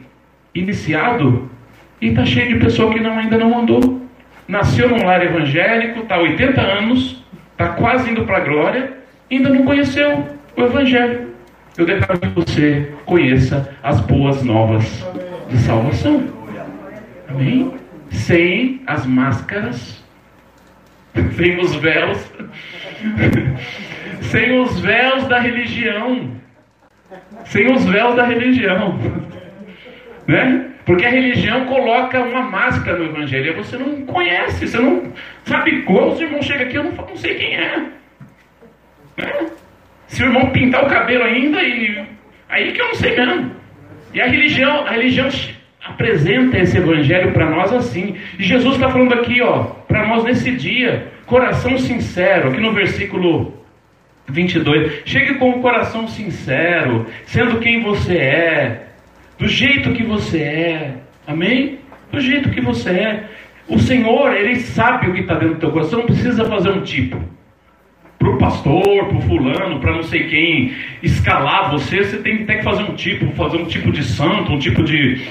iniciado 0.53 1.49
e 2.01 2.07
está 2.07 2.25
cheio 2.25 2.49
de 2.49 2.65
pessoa 2.65 2.93
que 2.93 2.99
não, 2.99 3.17
ainda 3.17 3.38
não 3.38 3.59
andou. 3.59 4.01
Nasceu 4.47 4.89
num 4.89 5.05
lar 5.05 5.23
evangélico, 5.23 5.99
está 5.99 6.17
80 6.17 6.59
anos, 6.59 7.23
está 7.51 7.69
quase 7.69 8.09
indo 8.09 8.25
para 8.25 8.38
a 8.38 8.39
glória, 8.41 8.93
ainda 9.29 9.49
não 9.49 9.63
conheceu 9.63 10.25
o 10.55 10.62
Evangelho. 10.63 11.29
Eu 11.80 11.86
declaro 11.86 12.20
que 12.20 12.28
você 12.28 12.94
conheça 13.06 13.76
as 13.82 14.00
boas 14.02 14.44
novas 14.44 14.86
de 15.50 15.58
salvação. 15.58 16.28
Amém? 17.28 17.80
sem 18.12 18.82
as 18.88 19.06
máscaras, 19.06 20.04
sem 21.36 21.60
os 21.60 21.76
véus, 21.76 22.32
sem 24.22 24.60
os 24.60 24.80
véus 24.80 25.28
da 25.28 25.39
religião, 25.39 26.32
sem 27.46 27.72
os 27.72 27.86
véus 27.86 28.15
da 28.15 28.26
religião, 28.26 29.00
né? 30.28 30.65
Porque 30.86 31.06
a 31.06 31.10
religião 31.10 31.65
coloca 31.65 32.20
uma 32.20 32.42
máscara 32.42 32.98
no 32.98 33.06
evangelho, 33.06 33.56
você 33.56 33.78
não 33.78 34.06
conhece, 34.08 34.68
você 34.68 34.80
não 34.80 35.13
sabe 35.46 35.84
qual 35.84 36.10
os 36.10 36.20
irmãos 36.20 36.46
chegam 36.46 36.65
aqui, 36.65 36.78
eu 36.78 36.84
não, 36.84 36.92
não 36.92 37.15
sei 37.15 37.36
quem 37.36 37.56
é. 37.56 37.78
Né? 39.18 39.50
Se 40.10 40.24
o 40.24 40.26
irmão 40.26 40.50
pintar 40.50 40.84
o 40.84 40.89
cabelo 40.89 41.24
ainda, 41.24 41.62
e 41.62 42.04
aí 42.50 42.72
que 42.72 42.82
eu 42.82 42.88
não 42.88 42.95
sei 42.95 43.15
mesmo. 43.15 43.52
E 44.13 44.19
a 44.19 44.28
religião, 44.28 44.88
a 44.88 44.91
religião 44.91 45.30
apresenta 45.86 46.58
esse 46.58 46.78
evangelho 46.78 47.32
para 47.32 47.50
nós 47.50 47.72
assim. 47.72 48.15
E 48.38 48.43
Jesus 48.43 48.76
está 48.76 48.89
falando 48.89 49.13
aqui, 49.13 49.41
ó, 49.41 49.63
para 49.88 50.08
nós 50.08 50.24
nesse 50.24 50.52
dia, 50.52 51.08
coração 51.28 51.78
sincero, 51.78 52.50
aqui 52.50 52.60
no 52.60 52.74
versículo 52.74 53.54
22. 54.28 55.04
Chegue 55.06 55.36
com 55.36 55.52
o 55.52 55.62
coração 55.62 56.08
sincero, 56.08 57.06
sendo 57.26 57.60
quem 57.60 57.82
você 57.82 58.17
é, 58.17 58.88
do 59.38 59.48
jeito 59.48 59.93
que 59.93 60.04
você 60.04 60.39
é. 60.39 60.93
Amém? 61.28 61.80
Do 62.12 62.19
jeito 62.19 62.50
que 62.50 62.62
você 62.62 62.89
é. 62.89 63.24
O 63.67 63.78
Senhor, 63.78 64.34
Ele 64.34 64.56
sabe 64.56 65.08
o 65.08 65.13
que 65.13 65.22
está 65.22 65.36
dentro 65.36 65.54
do 65.54 65.60
teu 65.60 65.72
coração, 65.72 66.00
não 66.00 66.08
precisa 66.08 66.45
fazer 66.45 66.69
um 66.72 66.82
tipo. 66.82 67.24
Pastor, 68.49 69.05
para 69.09 69.17
o 69.17 69.21
fulano, 69.21 69.79
para 69.79 69.91
não 69.91 70.01
sei 70.01 70.27
quem 70.27 70.75
escalar 71.03 71.69
você, 71.69 72.03
você 72.03 72.17
tem, 72.17 72.47
tem 72.47 72.57
que 72.57 72.63
fazer 72.63 72.81
um 72.81 72.95
tipo, 72.95 73.31
fazer 73.35 73.57
um 73.57 73.65
tipo 73.65 73.91
de 73.91 74.03
santo, 74.03 74.51
um 74.51 74.57
tipo 74.57 74.81
de, 74.81 75.23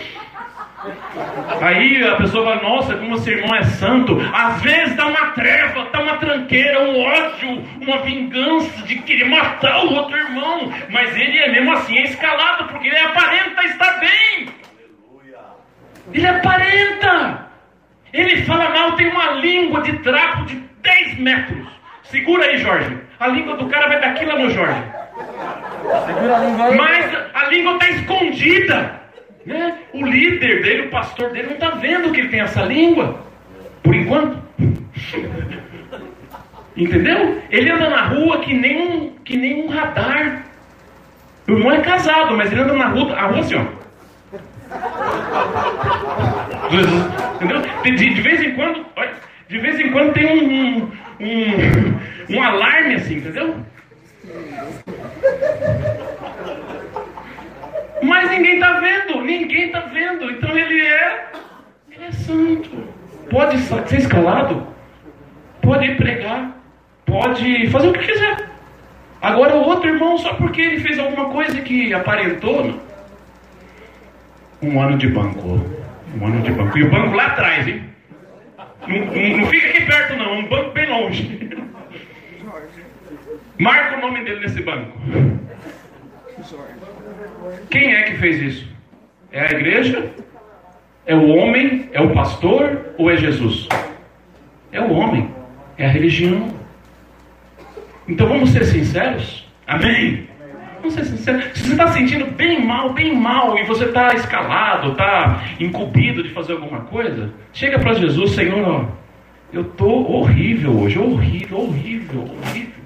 Aí 1.61 2.07
a 2.07 2.15
pessoa 2.15 2.45
fala, 2.45 2.63
nossa, 2.63 2.97
como 2.97 3.17
esse 3.17 3.31
irmão 3.33 3.57
é 3.57 3.65
santo. 3.65 4.17
Às 4.33 4.63
vezes 4.63 4.95
dá 4.95 5.09
uma 5.09 5.31
treva, 5.33 5.89
dá 5.93 6.01
uma 6.01 6.17
tranqueira, 6.19 6.81
um 6.81 7.03
ódio, 7.03 7.65
uma 7.81 7.99
vingança 8.03 8.87
de 8.87 9.01
querer 9.01 9.29
matar 9.29 9.85
o 9.85 9.95
outro 9.95 10.17
irmão. 10.17 10.73
Mas 10.89 11.17
ele 11.17 11.39
é 11.39 11.51
mesmo 11.51 11.73
assim 11.73 11.99
é 11.99 12.05
escalado, 12.05 12.69
porque 12.69 12.87
ele 12.87 12.99
aparenta 12.99 13.65
estar 13.65 13.99
bem. 13.99 14.49
Ele 16.15 16.27
aparenta. 16.27 17.49
Ele 18.13 18.43
fala 18.45 18.71
mal, 18.71 18.93
tem 18.93 19.09
uma 19.09 19.33
língua 19.33 19.83
de 19.83 19.99
trapo 19.99 20.45
de 20.45 20.55
10 20.83 21.19
metros. 21.19 21.78
Segura 22.11 22.45
aí, 22.45 22.59
Jorge. 22.59 22.97
A 23.21 23.29
língua 23.29 23.57
do 23.57 23.67
cara 23.69 23.89
vai 23.89 24.01
daqui 24.01 24.25
lá 24.25 24.39
no 24.39 24.51
Jorge. 24.51 24.83
Mas 26.77 27.15
a 27.35 27.45
língua 27.51 27.75
está 27.75 27.91
escondida. 27.91 29.01
Né? 29.45 29.79
O 29.93 30.05
líder 30.05 30.63
dele, 30.63 30.87
o 30.87 30.91
pastor 30.91 31.31
dele, 31.31 31.49
não 31.49 31.55
está 31.55 31.71
vendo 31.71 32.13
que 32.13 32.21
ele 32.21 32.29
tem 32.29 32.41
essa 32.41 32.63
língua. 32.63 33.21
Por 33.83 33.95
enquanto. 33.95 34.43
Entendeu? 36.77 37.43
Ele 37.51 37.71
anda 37.71 37.91
na 37.91 38.05
rua 38.05 38.39
que 38.41 38.55
nem 38.55 38.81
um, 38.81 39.11
que 39.25 39.37
nem 39.37 39.65
um 39.65 39.69
radar. 39.69 40.45
O 41.47 41.53
irmão 41.53 41.73
é 41.73 41.81
casado, 41.81 42.37
mas 42.37 42.53
ele 42.53 42.61
anda 42.61 42.75
na 42.75 42.89
rua, 42.89 43.15
a 43.15 43.27
rua 43.27 43.41
assim, 43.41 43.57
ó. 43.57 43.65
Entendeu? 47.37 47.63
De, 47.83 47.91
de, 48.15 48.21
vez 48.21 48.43
em 48.43 48.55
quando, 48.55 48.87
de 49.49 49.59
vez 49.59 49.81
em 49.81 49.91
quando 49.91 50.13
tem 50.13 50.27
um, 50.27 50.53
um, 50.53 50.91
um, 51.21 52.37
um 52.37 52.43
alarme 52.43 52.95
assim, 52.95 53.17
entendeu? 53.17 53.57
Mas 58.03 58.31
ninguém 58.31 58.55
está 58.55 58.81
vendo, 58.81 59.21
ninguém 59.23 59.67
está 59.67 59.81
vendo. 59.81 60.31
Então 60.31 60.57
ele 60.57 60.81
é, 60.81 61.27
ele 61.91 62.05
é 62.05 62.13
santo. 62.13 62.71
Pode 63.31 63.59
ser 63.59 63.99
escalado, 63.99 64.67
pode 65.61 65.95
pregar, 65.97 66.57
pode 67.05 67.69
fazer 67.71 67.89
o 67.89 67.93
que 67.93 68.07
quiser. 68.07 68.49
Agora 69.21 69.57
o 69.57 69.63
outro 69.63 69.89
irmão, 69.89 70.17
só 70.19 70.35
porque 70.35 70.61
ele 70.61 70.81
fez 70.81 70.99
alguma 70.99 71.29
coisa 71.31 71.61
que 71.61 71.93
aparentou, 71.93 72.81
um 74.63 74.81
ano 74.81 74.97
de 74.97 75.09
banco. 75.09 75.61
Um 76.17 76.27
ano 76.27 76.41
de 76.43 76.51
banco. 76.53 76.79
E 76.79 76.83
o 76.83 76.91
banco 76.91 77.15
lá 77.15 77.27
atrás, 77.27 77.67
hein? 77.67 77.83
Não, 78.89 79.47
fica 79.47 79.69
aqui 79.69 79.85
perto 79.85 80.17
não, 80.17 80.39
um 80.39 80.49
banco 80.49 80.71
bem 80.71 80.89
longe. 80.89 81.51
Marca 83.59 83.99
o 83.99 84.01
nome 84.01 84.25
dele 84.25 84.41
nesse 84.41 84.63
banco. 84.63 84.99
Quem 87.71 87.95
é 87.95 88.03
que 88.05 88.17
fez 88.17 88.41
isso? 88.41 88.69
É 89.31 89.43
a 89.43 89.51
igreja? 89.51 90.11
É 91.05 91.15
o 91.15 91.29
homem? 91.29 91.89
É 91.93 92.01
o 92.01 92.15
pastor? 92.15 92.95
Ou 92.97 93.11
é 93.11 93.17
Jesus? 93.17 93.69
É 94.73 94.81
o 94.81 94.91
homem. 94.93 95.35
É 95.77 95.87
a 95.87 95.91
religião. 95.91 96.49
Então 98.07 98.27
vamos 98.27 98.51
ser 98.51 98.65
sinceros? 98.65 99.47
Amém? 99.67 100.29
Vamos 100.79 100.95
ser 100.95 101.05
sinceros. 101.05 101.45
Se 101.55 101.65
você 101.65 101.73
está 101.73 101.89
sentindo 101.89 102.27
bem 102.33 102.65
mal, 102.65 102.93
bem 102.93 103.15
mal, 103.17 103.59
e 103.59 103.65
você 103.65 103.87
está 103.87 104.15
escalado, 104.15 104.93
está 104.93 105.43
incumbido 105.59 106.23
de 106.23 106.31
fazer 106.31 106.53
alguma 106.53 106.81
coisa, 106.83 107.33
chega 107.53 107.79
para 107.79 107.95
Jesus, 107.95 108.33
Senhor, 108.33 108.67
ó, 108.67 108.85
eu 109.53 109.63
estou 109.63 110.11
horrível 110.13 110.79
hoje, 110.79 110.99
horrível, 110.99 111.59
horrível, 111.61 112.23
horrível. 112.23 112.79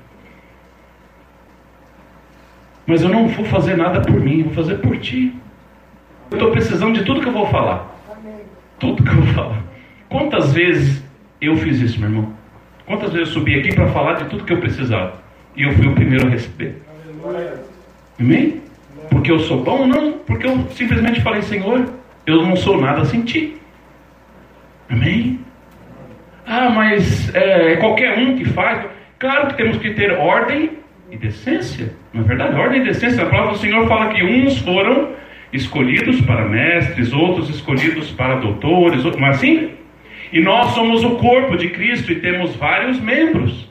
Mas 2.87 3.03
eu 3.03 3.09
não 3.09 3.29
vou 3.29 3.45
fazer 3.45 3.77
nada 3.77 4.01
por 4.01 4.19
mim, 4.21 4.43
vou 4.45 4.55
fazer 4.55 4.77
por 4.77 4.97
ti. 4.99 5.35
Eu 6.31 6.37
estou 6.37 6.51
precisando 6.51 6.99
de 6.99 7.05
tudo 7.05 7.21
que 7.21 7.29
eu 7.29 7.33
vou 7.33 7.47
falar. 7.47 7.91
Tudo 8.79 9.03
que 9.03 9.09
eu 9.09 9.17
vou 9.17 9.35
falar. 9.35 9.63
Quantas 10.09 10.53
vezes 10.53 11.03
eu 11.41 11.57
fiz 11.57 11.81
isso, 11.81 12.01
meu 12.01 12.09
irmão? 12.09 12.33
Quantas 12.87 13.13
vezes 13.13 13.29
eu 13.29 13.35
subi 13.35 13.59
aqui 13.59 13.75
para 13.75 13.87
falar 13.89 14.15
de 14.15 14.25
tudo 14.25 14.45
que 14.45 14.53
eu 14.53 14.61
precisava? 14.61 15.23
E 15.57 15.63
eu 15.63 15.73
fui 15.73 15.87
o 15.87 15.95
primeiro 15.95 16.27
a 16.27 16.31
receber. 16.31 16.83
Amém? 18.19 18.61
Porque 19.11 19.31
eu 19.31 19.39
sou 19.41 19.63
bom? 19.63 19.87
Não, 19.87 20.13
porque 20.19 20.47
eu 20.47 20.67
simplesmente 20.71 21.21
falei, 21.21 21.43
Senhor, 21.43 21.93
eu 22.27 22.43
não 22.43 22.57
sou 22.57 22.81
nada 22.81 23.05
sem 23.05 23.23
ti. 23.23 23.57
Amém? 24.91 25.41
Ah, 26.47 26.71
mas 26.71 27.35
é, 27.35 27.73
é 27.73 27.77
qualquer 27.77 28.19
um 28.19 28.37
que 28.37 28.45
faz. 28.45 28.87
Claro 29.19 29.49
que 29.49 29.57
temos 29.57 29.77
que 29.79 29.95
ter 29.95 30.13
ordem 30.13 30.71
e 31.11 31.17
decência. 31.17 31.95
Não 32.13 32.23
é 32.23 32.25
verdade? 32.25 32.55
Ordem 32.57 32.81
e 32.81 32.85
decência. 32.85 33.23
A 33.23 33.27
palavra 33.27 33.53
do 33.53 33.59
Senhor 33.59 33.87
fala 33.87 34.13
que 34.13 34.23
uns 34.23 34.59
foram 34.59 35.11
escolhidos 35.53 36.21
para 36.23 36.49
mestres, 36.49 37.13
outros 37.13 37.51
escolhidos 37.51 38.11
para 38.11 38.37
doutores, 38.37 39.05
outros, 39.05 39.21
mas 39.21 39.37
assim. 39.37 39.71
E 40.33 40.41
nós 40.41 40.71
somos 40.71 41.05
o 41.05 41.17
corpo 41.17 41.57
de 41.57 41.69
Cristo 41.69 42.11
e 42.11 42.17
temos 42.17 42.57
vários 42.57 42.99
membros. 42.99 43.71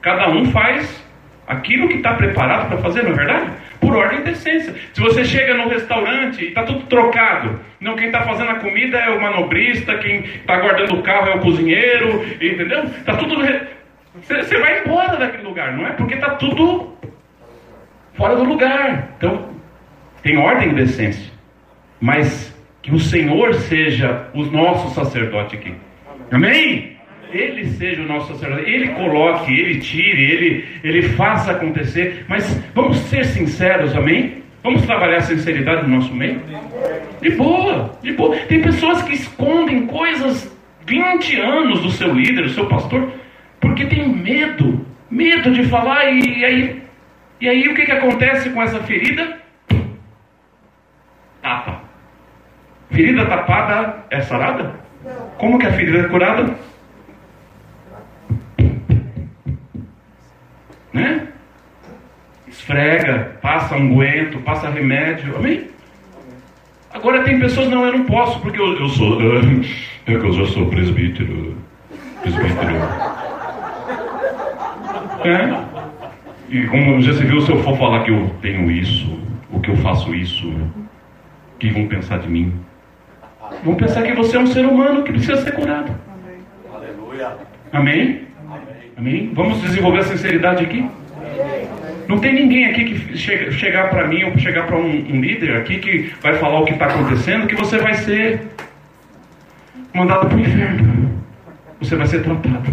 Cada 0.00 0.30
um 0.30 0.46
faz 0.46 1.04
aquilo 1.46 1.88
que 1.88 1.96
está 1.96 2.14
preparado 2.14 2.68
para 2.68 2.78
fazer, 2.78 3.02
não 3.02 3.10
é 3.10 3.14
verdade? 3.14 3.50
Por 3.80 3.96
ordem 3.96 4.20
e 4.20 4.24
decência. 4.24 4.74
Se 4.92 5.00
você 5.00 5.24
chega 5.24 5.54
no 5.54 5.68
restaurante 5.68 6.44
e 6.44 6.48
está 6.48 6.64
tudo 6.64 6.84
trocado, 6.86 7.60
não 7.80 7.96
quem 7.96 8.06
está 8.06 8.22
fazendo 8.22 8.50
a 8.50 8.56
comida 8.56 8.98
é 8.98 9.10
o 9.10 9.20
manobrista, 9.20 9.98
quem 9.98 10.24
está 10.24 10.58
guardando 10.58 10.96
o 10.96 11.02
carro 11.02 11.28
é 11.28 11.34
o 11.36 11.40
cozinheiro, 11.40 12.24
entendeu? 12.34 12.84
Está 12.84 13.16
tudo. 13.16 13.36
Você 14.22 14.58
vai 14.58 14.82
embora 14.82 15.16
daquele 15.16 15.44
lugar, 15.44 15.76
não 15.76 15.86
é? 15.86 15.92
Porque 15.92 16.14
está 16.14 16.30
tudo 16.30 16.96
fora 18.14 18.34
do 18.34 18.44
lugar. 18.44 19.10
Então, 19.16 19.50
tem 20.22 20.36
ordem 20.36 20.70
e 20.70 20.74
decência. 20.74 21.32
Mas 22.00 22.54
que 22.82 22.92
o 22.92 22.98
Senhor 22.98 23.54
seja 23.54 24.28
o 24.34 24.42
nosso 24.44 24.94
sacerdote 24.94 25.56
aqui. 25.56 25.74
Amém? 26.30 26.97
Ele 27.32 27.66
seja 27.66 28.02
o 28.02 28.06
nosso 28.06 28.32
sacerdote, 28.32 28.70
Ele 28.70 28.88
coloque, 28.88 29.52
Ele 29.52 29.80
tire, 29.80 30.22
Ele, 30.22 30.64
Ele 30.82 31.02
faça 31.10 31.52
acontecer. 31.52 32.24
Mas 32.28 32.62
vamos 32.74 32.98
ser 32.98 33.24
sinceros, 33.24 33.94
amém? 33.94 34.42
Vamos 34.62 34.82
trabalhar 34.82 35.18
a 35.18 35.20
sinceridade 35.20 35.88
no 35.88 35.96
nosso 35.96 36.14
meio? 36.14 36.42
De 37.20 37.30
boa, 37.30 37.96
de 38.02 38.12
boa. 38.12 38.36
Tem 38.36 38.60
pessoas 38.60 39.02
que 39.02 39.14
escondem 39.14 39.86
coisas 39.86 40.54
20 40.86 41.40
anos 41.40 41.80
do 41.82 41.90
seu 41.90 42.12
líder, 42.12 42.42
do 42.42 42.50
seu 42.50 42.66
pastor, 42.66 43.12
porque 43.60 43.84
tem 43.86 44.08
medo, 44.08 44.84
medo 45.10 45.52
de 45.52 45.64
falar, 45.64 46.06
e, 46.10 46.44
aí, 46.44 46.82
e 47.40 47.48
aí 47.48 47.68
o 47.68 47.74
que, 47.74 47.84
que 47.84 47.92
acontece 47.92 48.50
com 48.50 48.62
essa 48.62 48.80
ferida? 48.80 49.38
Tapa. 51.42 51.82
Ferida 52.90 53.26
tapada 53.26 54.04
é 54.10 54.20
sarada? 54.22 54.74
Como 55.36 55.58
que 55.58 55.66
a 55.66 55.72
ferida 55.72 55.98
é 55.98 56.08
curada? 56.08 56.54
Né? 60.98 61.28
Esfrega, 62.48 63.38
passa 63.40 63.76
unguento, 63.76 64.38
passa 64.38 64.68
remédio. 64.68 65.36
Amém? 65.36 65.68
Agora 66.92 67.22
tem 67.22 67.38
pessoas, 67.38 67.68
não, 67.68 67.84
eu 67.84 67.92
não 67.92 68.04
posso, 68.04 68.40
porque 68.40 68.60
eu, 68.60 68.78
eu 68.78 68.88
sou. 68.88 69.18
É 70.08 70.18
que 70.18 70.24
eu 70.24 70.32
já 70.32 70.46
sou 70.46 70.64
presbítero. 70.70 71.54
Presbítero. 72.22 72.76
É? 75.22 75.64
E 76.48 76.66
como 76.68 77.02
já 77.02 77.12
se 77.12 77.24
viu, 77.24 77.42
se 77.42 77.52
eu 77.52 77.62
for 77.62 77.76
falar 77.76 78.04
que 78.04 78.10
eu 78.10 78.34
tenho 78.40 78.70
isso, 78.70 79.20
ou 79.52 79.60
que 79.60 79.70
eu 79.70 79.76
faço 79.76 80.14
isso, 80.14 80.48
o 80.48 81.58
que 81.58 81.68
vão 81.68 81.86
pensar 81.88 82.20
de 82.20 82.28
mim? 82.28 82.54
Vão 83.62 83.74
pensar 83.74 84.02
que 84.02 84.14
você 84.14 84.38
é 84.38 84.40
um 84.40 84.46
ser 84.46 84.64
humano 84.64 85.02
que 85.02 85.12
precisa 85.12 85.36
ser 85.36 85.52
curado. 85.52 85.94
Aleluia. 86.74 87.36
Amém? 87.70 88.27
Amém? 88.98 89.30
Vamos 89.32 89.62
desenvolver 89.62 90.00
a 90.00 90.04
sinceridade 90.04 90.64
aqui? 90.64 90.90
Não 92.08 92.18
tem 92.18 92.34
ninguém 92.34 92.64
aqui 92.64 92.84
que 92.84 93.16
chega, 93.16 93.52
chegar 93.52 93.90
para 93.90 94.08
mim 94.08 94.24
ou 94.24 94.36
chegar 94.38 94.66
para 94.66 94.76
um, 94.76 94.88
um, 94.88 95.20
líder 95.20 95.56
aqui 95.56 95.78
que 95.78 96.12
vai 96.20 96.34
falar 96.34 96.58
o 96.58 96.64
que 96.64 96.72
está 96.72 96.86
acontecendo, 96.86 97.46
que 97.46 97.54
você 97.54 97.78
vai 97.78 97.94
ser 97.94 98.48
mandado 99.94 100.26
para 100.26 100.36
o 100.36 100.40
inferno. 100.40 101.22
Você 101.80 101.94
vai 101.94 102.08
ser 102.08 102.24
tratado. 102.24 102.72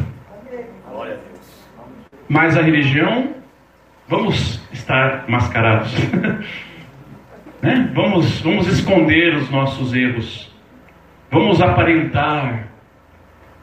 Mas 2.27 2.57
a 2.57 2.61
religião, 2.63 3.35
vamos 4.07 4.67
estar 4.73 5.25
mascarados. 5.27 5.93
né? 7.61 7.91
vamos, 7.93 8.41
vamos 8.41 8.67
esconder 8.67 9.35
os 9.35 9.51
nossos 9.51 9.93
erros. 9.93 10.51
Vamos 11.29 11.61
aparentar. 11.61 12.67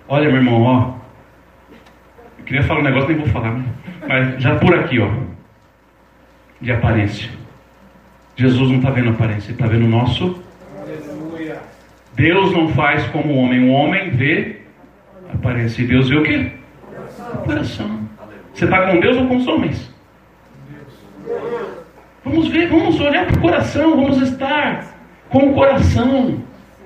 Olha, 0.07 0.29
meu 0.29 0.37
irmão, 0.37 0.63
ó, 0.63 1.02
eu 2.43 2.47
queria 2.47 2.63
falar 2.65 2.81
um 2.81 2.85
negócio, 2.85 3.09
nem 3.09 3.19
vou 3.19 3.29
falar, 3.29 3.53
né? 3.53 3.65
mas 4.07 4.43
já 4.43 4.57
por 4.57 4.75
aqui, 4.75 4.99
ó, 4.99 5.09
de 6.61 6.73
aparência. 6.73 7.31
Jesus 8.37 8.69
não 8.69 8.79
está 8.79 8.91
vendo 8.91 9.11
aparência, 9.11 9.47
ele 9.47 9.55
está 9.55 9.67
vendo 9.67 9.85
o 9.85 9.89
nosso. 9.89 10.43
Deus 12.15 12.53
não 12.53 12.69
faz 12.69 13.07
como 13.07 13.33
o 13.33 13.37
homem, 13.37 13.69
o 13.69 13.73
homem 13.73 14.11
vê 14.11 14.61
aparência, 15.33 15.83
e 15.83 15.87
Deus 15.87 16.09
vê 16.09 16.17
o 16.17 16.23
quê? 16.23 16.53
O 17.35 17.39
coração. 17.39 18.01
Você 18.53 18.65
está 18.65 18.91
com 18.91 19.01
Deus 19.01 19.17
ou 19.17 19.27
com 19.29 19.37
os 19.37 19.47
homens? 19.47 19.95
Vamos 22.25 22.49
ver, 22.49 22.69
vamos 22.69 23.01
olhar 23.01 23.27
para 23.27 23.37
o 23.37 23.41
coração, 23.41 23.97
vamos 23.97 24.21
estar 24.21 24.95
com 25.29 25.51
o 25.51 25.55
coração. 25.55 26.43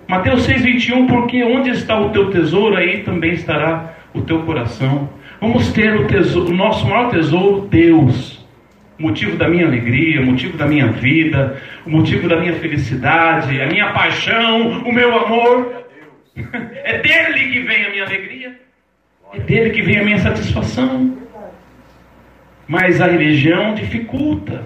Mateus 0.06 0.46
6,21, 0.46 1.08
porque 1.08 1.42
onde 1.42 1.70
está 1.70 1.98
o 1.98 2.10
teu 2.10 2.30
tesouro, 2.30 2.76
aí 2.76 3.02
também 3.02 3.32
estará 3.32 3.94
o 4.14 4.20
teu 4.20 4.42
coração. 4.42 5.08
Vamos 5.40 5.72
ter 5.72 5.94
o, 5.94 6.06
tesouro, 6.06 6.50
o 6.50 6.54
nosso 6.54 6.86
maior 6.86 7.10
tesouro, 7.10 7.66
Deus. 7.68 8.44
O 8.98 9.02
motivo 9.02 9.36
da 9.36 9.48
minha 9.48 9.66
alegria, 9.66 10.22
o 10.22 10.26
motivo 10.26 10.56
da 10.56 10.66
minha 10.66 10.86
vida, 10.88 11.62
o 11.84 11.90
motivo 11.90 12.28
da 12.28 12.40
minha 12.40 12.54
felicidade, 12.54 13.60
a 13.60 13.66
minha 13.66 13.92
paixão, 13.92 14.82
o 14.82 14.92
meu 14.92 15.16
amor. 15.16 15.84
É 16.84 16.98
dele 16.98 17.50
que 17.50 17.60
vem 17.60 17.84
a 17.84 17.90
minha 17.90 18.04
alegria, 18.04 18.60
é 19.32 19.40
dele 19.40 19.70
que 19.70 19.82
vem 19.82 19.98
a 19.98 20.04
minha 20.04 20.18
satisfação. 20.18 21.16
Mas 22.68 23.00
a 23.00 23.06
religião 23.06 23.74
dificulta. 23.74 24.64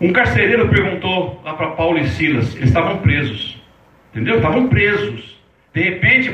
Um 0.00 0.12
carcereiro 0.12 0.68
perguntou 0.68 1.40
lá 1.44 1.54
para 1.54 1.70
Paulo 1.70 1.98
e 1.98 2.06
Silas, 2.08 2.54
eles 2.54 2.68
estavam 2.68 2.98
presos, 2.98 3.62
entendeu? 4.12 4.36
Estavam 4.36 4.68
presos. 4.68 5.40
De 5.72 5.82
repente, 5.82 6.30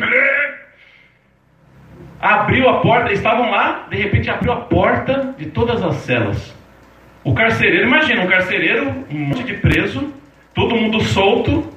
abriu 2.23 2.69
a 2.69 2.81
porta, 2.81 3.13
estavam 3.13 3.51
lá, 3.51 3.89
de 3.91 3.97
repente 3.97 4.31
abriu 4.31 4.53
a 4.53 4.57
porta 4.57 5.35
de 5.37 5.47
todas 5.47 5.83
as 5.83 5.97
celas. 5.97 6.57
O 7.25 7.35
carcereiro, 7.35 7.89
imagina, 7.89 8.23
um 8.23 8.29
carcereiro, 8.29 9.05
um 9.11 9.19
monte 9.19 9.43
de 9.43 9.55
preso, 9.55 10.15
todo 10.55 10.77
mundo 10.77 11.01
solto. 11.01 11.69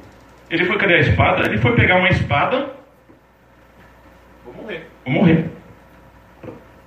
Ele 0.49 0.65
foi, 0.65 0.77
cadê 0.77 0.95
a 0.95 0.99
espada? 0.99 1.45
Ele 1.45 1.57
foi 1.57 1.75
pegar 1.75 1.97
uma 1.97 2.09
espada. 2.09 2.73
Vou 4.45 4.53
morrer. 4.53 4.87
Vou 5.03 5.13
morrer. 5.13 5.45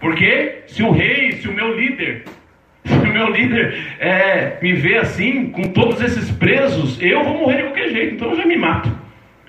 Porque 0.00 0.62
se 0.68 0.82
o 0.84 0.92
rei, 0.92 1.32
se 1.32 1.48
o 1.48 1.52
meu 1.52 1.76
líder, 1.76 2.24
se 2.86 2.94
o 2.94 3.12
meu 3.12 3.28
líder 3.30 3.96
é, 3.98 4.58
me 4.62 4.72
vê 4.74 4.98
assim, 4.98 5.50
com 5.50 5.64
todos 5.72 6.00
esses 6.00 6.30
presos, 6.30 7.00
eu 7.02 7.24
vou 7.24 7.38
morrer 7.38 7.56
de 7.56 7.62
qualquer 7.64 7.88
jeito, 7.90 8.14
então 8.14 8.30
eu 8.30 8.36
já 8.36 8.46
me 8.46 8.56
mato. 8.56 8.88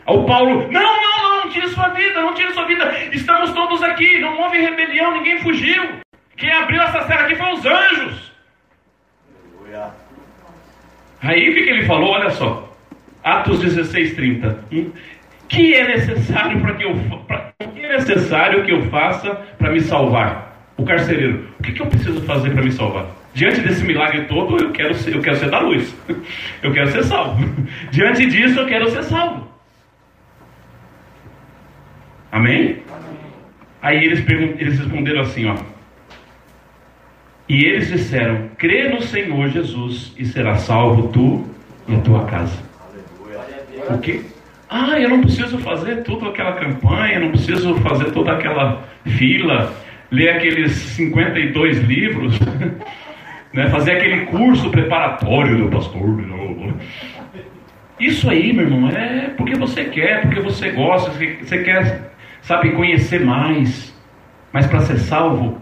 O 0.07 0.23
Paulo, 0.23 0.67
não, 0.71 0.81
não, 0.81 1.21
não, 1.23 1.28
não 1.49 1.53
tire 1.53 1.67
sua 1.69 1.89
vida, 1.89 2.21
não 2.21 2.33
tire 2.35 2.53
sua 2.53 2.65
vida. 2.65 2.93
Estamos 3.11 3.51
todos 3.51 3.81
aqui, 3.81 4.19
não 4.19 4.39
houve 4.39 4.59
rebelião, 4.59 5.13
ninguém 5.13 5.39
fugiu. 5.39 5.83
Quem 6.37 6.51
abriu 6.51 6.81
essa 6.81 7.01
serra 7.07 7.21
aqui 7.21 7.35
foi 7.35 7.51
os 7.51 7.65
anjos. 7.65 8.31
Aí 11.21 11.49
o 11.49 11.53
que, 11.53 11.59
ele 11.59 11.85
falou? 11.85 12.11
Olha 12.11 12.29
só. 12.29 12.71
Atos 13.23 13.59
16, 13.59 14.15
30. 14.15 14.63
Que 15.49 15.73
é 15.73 15.87
necessário 15.87 16.61
para 16.61 16.75
que 16.75 16.85
eu 16.85 16.95
pra, 17.27 17.51
o 17.61 17.71
que 17.71 17.83
é 17.83 17.93
necessário 17.97 18.63
que 18.63 18.71
eu 18.71 18.83
faça 18.89 19.33
para 19.57 19.71
me 19.71 19.81
salvar? 19.81 20.47
O 20.77 20.85
carcereiro, 20.85 21.49
o 21.59 21.63
que, 21.63 21.73
que 21.73 21.81
eu 21.81 21.87
preciso 21.87 22.21
fazer 22.21 22.51
para 22.51 22.63
me 22.63 22.71
salvar? 22.71 23.07
Diante 23.33 23.59
desse 23.61 23.83
milagre 23.83 24.25
todo, 24.25 24.57
eu 24.57 24.71
quero 24.71 24.93
ser, 24.93 25.15
eu 25.15 25.21
quero 25.21 25.35
ser 25.35 25.49
da 25.49 25.59
luz. 25.59 25.93
Eu 26.61 26.73
quero 26.73 26.91
ser 26.91 27.03
salvo. 27.03 27.45
Diante 27.89 28.25
disso, 28.25 28.59
eu 28.59 28.67
quero 28.67 28.89
ser 28.89 29.03
salvo. 29.03 29.48
Amém? 32.31 32.77
Aí 33.81 34.03
eles, 34.03 34.23
eles 34.59 34.79
responderam 34.79 35.21
assim, 35.21 35.45
ó. 35.47 35.55
E 37.47 37.65
eles 37.65 37.87
disseram: 37.87 38.49
crê 38.57 38.89
no 38.89 39.01
Senhor 39.01 39.49
Jesus 39.49 40.13
e 40.17 40.25
será 40.25 40.55
salvo 40.55 41.07
tu 41.07 41.45
e 41.87 41.95
a 41.95 41.99
tua 41.99 42.25
casa. 42.25 42.61
O 43.89 43.97
quê? 43.97 44.21
Ah, 44.69 44.99
eu 44.99 45.09
não 45.09 45.21
preciso 45.21 45.57
fazer 45.59 46.03
toda 46.03 46.27
aquela 46.27 46.53
campanha, 46.53 47.19
não 47.19 47.31
preciso 47.31 47.73
fazer 47.77 48.11
toda 48.11 48.33
aquela 48.33 48.83
fila, 49.17 49.73
ler 50.11 50.29
aqueles 50.29 50.73
52 50.73 51.79
livros, 51.79 52.39
né, 53.51 53.67
fazer 53.71 53.93
aquele 53.93 54.27
curso 54.27 54.69
preparatório 54.69 55.57
do 55.57 55.69
pastor. 55.69 56.19
Isso 57.99 58.29
aí, 58.29 58.53
meu 58.53 58.65
irmão, 58.65 58.89
é 58.89 59.31
porque 59.35 59.55
você 59.55 59.85
quer, 59.85 60.21
porque 60.21 60.39
você 60.39 60.69
gosta, 60.69 61.11
você 61.11 61.63
quer 61.63 62.11
sabe, 62.41 62.71
conhecer 62.71 63.25
mais. 63.25 63.95
Mas 64.51 64.65
para 64.67 64.81
ser 64.81 64.97
salvo, 64.99 65.61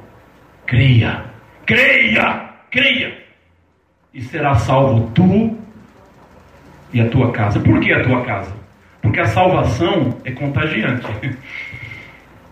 creia. 0.65 1.25
Creia, 1.65 2.49
creia. 2.71 3.17
E 4.13 4.21
será 4.21 4.55
salvo 4.55 5.11
tu 5.13 5.57
e 6.93 7.01
a 7.01 7.09
tua 7.09 7.31
casa. 7.31 7.59
Por 7.59 7.79
que 7.79 7.91
a 7.93 8.03
tua 8.03 8.23
casa? 8.23 8.55
Porque 9.01 9.19
a 9.19 9.25
salvação 9.25 10.17
é 10.23 10.31
contagiante. 10.31 11.07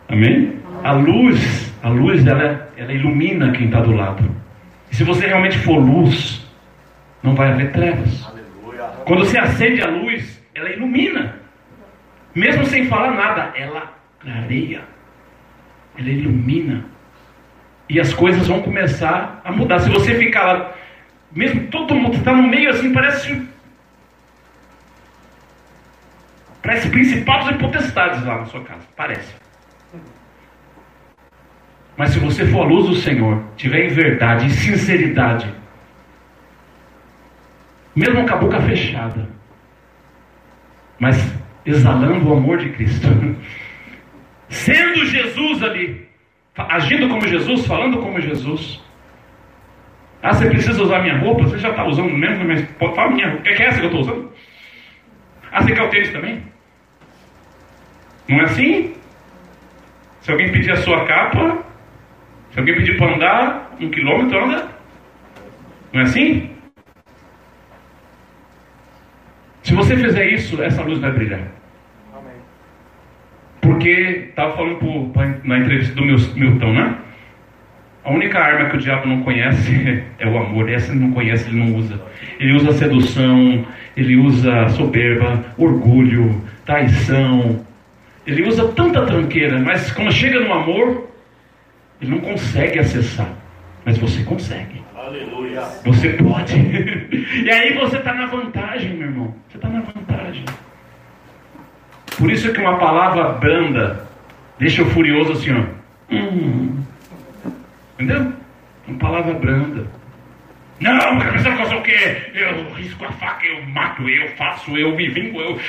Amém? 0.10 0.60
A 0.84 0.92
luz, 0.92 1.74
a 1.82 1.90
luz 1.90 2.26
ela, 2.28 2.70
ela 2.78 2.94
ilumina 2.94 3.52
quem 3.52 3.66
está 3.68 3.80
do 3.80 3.94
lado. 3.94 4.24
E 4.92 4.96
se 4.96 5.04
você 5.04 5.26
realmente 5.26 5.58
for 5.60 5.78
luz, 5.78 6.46
não 7.24 7.34
vai 7.34 7.52
haver 7.52 7.72
trevas. 7.72 8.32
Quando 9.06 9.26
você 9.26 9.38
acende 9.40 9.82
a 9.82 9.88
luz, 9.88 10.42
ela 10.54 10.70
ilumina. 10.70 11.36
Mesmo 12.36 12.66
sem 12.66 12.86
falar 12.88 13.16
nada, 13.16 13.54
ela 13.58 13.95
clareia. 14.26 14.82
Ela 15.98 16.10
ilumina. 16.10 16.86
E 17.88 18.00
as 18.00 18.12
coisas 18.14 18.48
vão 18.48 18.62
começar 18.62 19.40
a 19.46 19.52
mudar. 19.52 19.80
Se 19.80 19.90
você 19.90 20.16
ficar 20.16 20.44
lá, 20.44 20.76
mesmo 21.32 21.68
todo 21.68 21.94
mundo 21.94 22.18
está 22.18 22.34
no 22.34 22.48
meio 22.48 22.72
assim, 22.72 22.92
parece. 22.92 23.48
Parece 26.64 26.90
principados 26.90 27.52
e 27.52 27.60
potestades 27.60 28.26
lá 28.26 28.40
na 28.40 28.46
sua 28.46 28.64
casa. 28.64 28.88
Parece. 28.98 29.36
Mas 31.96 32.10
se 32.10 32.20
você 32.20 32.46
for 32.48 32.66
a 32.66 32.68
luz 32.68 32.90
do 32.90 32.96
Senhor, 32.96 33.42
tiver 33.56 33.86
em 33.86 33.94
verdade, 33.94 34.48
em 34.48 34.50
sinceridade, 34.50 35.54
mesmo 37.96 38.28
com 38.28 38.34
a 38.34 38.38
boca 38.38 38.60
fechada, 38.62 39.30
mas 41.00 41.16
exalando 41.66 42.28
o 42.28 42.38
amor 42.38 42.58
de 42.58 42.70
Cristo, 42.72 43.08
sendo 44.50 45.06
Jesus 45.06 45.64
ali, 45.64 46.08
agindo 46.58 47.08
como 47.10 47.28
Jesus, 47.28 47.66
falando 47.66 47.98
como 48.00 48.20
Jesus. 48.20 48.84
Ah, 50.22 50.34
você 50.34 50.50
precisa 50.50 50.82
usar 50.82 51.02
minha 51.02 51.18
roupa? 51.18 51.44
Você 51.44 51.58
já 51.60 51.70
está 51.70 51.86
usando 51.86 52.12
mesmo, 52.12 52.46
mas 52.46 52.68
falar 52.80 53.12
minha 53.12 53.30
roupa. 53.30 53.44
Que 53.44 53.50
é 53.50 53.68
essa 53.68 53.80
que 53.80 53.86
eu 53.86 53.90
estou 53.90 54.02
usando? 54.02 54.34
Ah, 55.52 55.62
você 55.62 55.74
quer 55.74 55.84
o 55.84 55.90
tênis 55.90 56.12
também? 56.12 56.44
Não 58.28 58.40
é 58.40 58.44
assim? 58.44 58.94
Se 60.22 60.32
alguém 60.32 60.52
pedir 60.52 60.72
a 60.72 60.78
sua 60.78 61.06
capa, 61.06 61.64
se 62.52 62.60
alguém 62.60 62.76
pedir 62.76 62.98
para 62.98 63.14
andar 63.14 63.76
um 63.80 63.90
quilômetro, 63.90 64.44
anda. 64.44 64.68
Não 65.94 66.02
é 66.02 66.04
assim? 66.04 66.50
Se 69.62 69.74
você 69.76 69.96
fizer 69.96 70.26
isso, 70.28 70.62
essa 70.64 70.82
luz 70.82 71.00
vai 71.00 71.12
brilhar. 71.12 71.55
Porque, 73.66 74.28
estava 74.30 74.56
falando 74.56 74.76
pro, 74.78 75.12
na 75.44 75.58
entrevista 75.58 75.96
do 75.96 76.06
Milton, 76.06 76.74
né? 76.74 76.98
A 78.04 78.12
única 78.12 78.38
arma 78.38 78.70
que 78.70 78.78
o 78.78 78.80
diabo 78.80 79.08
não 79.08 79.24
conhece 79.24 80.04
é 80.20 80.28
o 80.28 80.38
amor. 80.38 80.70
Essa 80.70 80.92
ele 80.92 81.00
não 81.00 81.12
conhece, 81.12 81.50
ele 81.50 81.58
não 81.58 81.76
usa. 81.76 82.00
Ele 82.40 82.54
usa 82.54 82.74
sedução, 82.74 83.66
ele 83.98 84.16
usa 84.18 84.70
soberba, 84.70 85.44
orgulho, 85.58 86.44
traição. 86.64 87.66
Ele 88.28 88.48
usa 88.48 88.68
tanta 88.74 89.04
tranqueira, 89.06 89.60
mas 89.60 89.92
quando 89.92 90.12
chega 90.12 90.40
no 90.40 90.54
amor, 90.54 91.10
ele 92.00 92.12
não 92.12 92.20
consegue 92.20 92.78
acessar, 92.78 93.30
mas 93.84 93.98
você 93.98 94.24
consegue. 94.24 94.84
Aleluia. 94.96 95.62
Você 95.86 96.10
pode. 96.10 96.56
e 97.44 97.50
aí 97.50 97.74
você 97.74 97.98
está 97.98 98.14
na 98.14 98.28
vantagem, 98.28 98.94
meu 98.94 99.08
irmão. 99.08 99.34
Você 99.50 99.58
está 99.58 99.70
na 99.70 99.82
vantagem. 99.82 100.46
Por 102.18 102.32
isso 102.32 102.52
que 102.54 102.62
uma 102.62 102.78
palavra 102.78 103.30
branda 103.34 104.08
deixa 104.58 104.82
o 104.84 104.90
furioso 104.92 105.34
assim, 105.34 105.52
ó. 105.52 106.14
Hum. 106.14 106.84
Entendeu? 107.96 108.34
Uma 108.88 109.00
palavra 109.00 109.34
branda. 109.34 109.88
Não, 110.80 111.20
pensar 111.20 111.56
que 111.58 111.66
sou 111.68 111.80
o 111.80 111.84
quê? 111.84 112.32
Eu 112.34 112.74
risco 112.74 113.06
a 113.06 113.12
faca, 113.14 113.46
eu 113.46 113.66
mato, 113.68 114.08
eu 114.10 114.28
faço, 114.36 114.78
eu 114.78 114.96
me 114.96 115.08
vingo, 115.08 115.40
eu, 115.40 115.60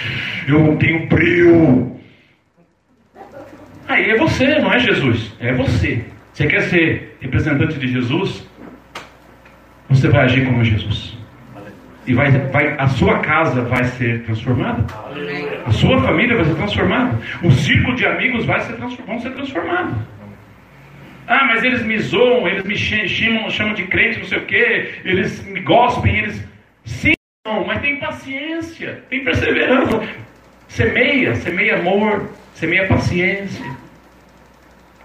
eu 0.48 0.76
tenho 0.76 1.06
brilho. 1.06 1.96
Aí 3.88 4.10
é 4.10 4.16
você, 4.16 4.58
não 4.58 4.72
é 4.72 4.78
Jesus. 4.80 5.32
É 5.38 5.52
você. 5.52 6.04
Você 6.32 6.46
quer 6.46 6.62
ser 6.62 7.16
representante 7.20 7.78
de 7.78 7.88
Jesus? 7.88 8.46
Você 9.88 10.08
vai 10.08 10.24
agir 10.24 10.44
como 10.44 10.64
Jesus. 10.64 11.15
E 12.06 12.14
vai, 12.14 12.30
vai, 12.30 12.76
a 12.78 12.86
sua 12.86 13.18
casa 13.18 13.62
vai 13.62 13.84
ser 13.84 14.22
transformada. 14.22 14.84
A 15.66 15.72
sua 15.72 16.00
família 16.02 16.36
vai 16.36 16.44
ser 16.44 16.54
transformada. 16.54 17.18
O 17.42 17.50
círculo 17.50 17.96
de 17.96 18.06
amigos 18.06 18.44
vai 18.44 18.60
ser, 18.60 18.76
vão 18.76 19.18
ser 19.18 19.30
transformados. 19.30 19.94
Ah, 21.26 21.44
mas 21.46 21.64
eles 21.64 21.82
me 21.82 21.98
zoam, 21.98 22.46
eles 22.46 22.62
me 22.64 22.76
chamam, 22.76 23.50
chamam 23.50 23.74
de 23.74 23.82
crente, 23.86 24.20
não 24.20 24.26
sei 24.26 24.38
o 24.38 24.46
quê, 24.46 24.94
eles 25.04 25.44
me 25.44 25.60
gospem, 25.60 26.18
eles. 26.18 26.46
Sim, 26.84 27.14
não, 27.44 27.66
mas 27.66 27.80
tem 27.80 27.98
paciência, 27.98 29.02
tem 29.10 29.24
perseverança. 29.24 30.00
Semeia, 30.68 31.34
semeia 31.34 31.78
amor, 31.78 32.30
semeia 32.54 32.86
paciência. 32.86 33.66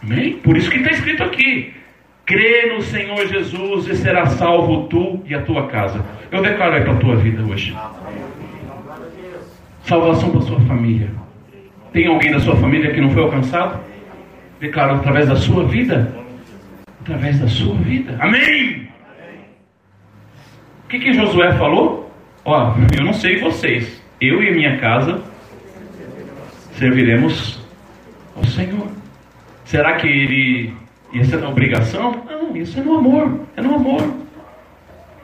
Amém? 0.04 0.34
Por 0.38 0.56
isso 0.56 0.70
que 0.70 0.78
está 0.78 0.92
escrito 0.92 1.24
aqui: 1.24 1.74
crê 2.32 2.74
no 2.74 2.82
Senhor 2.82 3.28
Jesus 3.28 3.88
e 3.88 3.96
será 3.98 4.26
salvo 4.26 4.88
tu 4.88 5.22
e 5.26 5.36
a 5.36 5.42
tua 5.42 5.68
casa. 5.68 6.04
Eu 6.32 6.42
declaro 6.42 6.76
aí 6.76 6.82
para 6.82 6.94
a 6.94 6.98
tua 6.98 7.18
vida 7.18 7.44
hoje. 7.44 7.76
Salvação 9.84 10.32
para 10.32 10.40
a 10.40 10.44
sua 10.44 10.60
família. 10.62 11.10
Tem 11.92 12.08
alguém 12.08 12.32
da 12.32 12.40
sua 12.40 12.56
família 12.56 12.94
que 12.94 13.02
não 13.02 13.10
foi 13.10 13.24
alcançado? 13.24 13.82
Declaro 14.62 14.96
através 14.96 15.28
da 15.28 15.36
sua 15.36 15.66
vida. 15.66 16.16
Através 17.02 17.38
da 17.38 17.50
sua 17.50 17.76
vida. 17.76 18.16
Amém! 18.20 18.88
O 20.86 20.88
que, 20.88 21.00
que 21.00 21.14
Josué 21.14 21.52
falou? 21.54 22.10
Ó, 22.46 22.74
eu 22.98 23.04
não 23.04 23.14
sei 23.14 23.40
vocês. 23.40 24.02
Eu 24.22 24.42
e 24.42 24.52
minha 24.52 24.78
casa 24.78 25.22
serviremos 26.78 27.62
ao 28.38 28.46
Senhor. 28.46 28.88
Será 29.66 29.96
que 29.96 30.08
ele 30.08 30.81
ia 31.14 31.26
ser 31.26 31.38
na 31.38 31.50
obrigação? 31.50 32.24
Não, 32.30 32.56
isso 32.56 32.80
é 32.80 32.84
no 32.84 32.98
amor, 32.98 33.42
é 33.56 33.62
no 33.62 33.76
amor. 33.76 34.02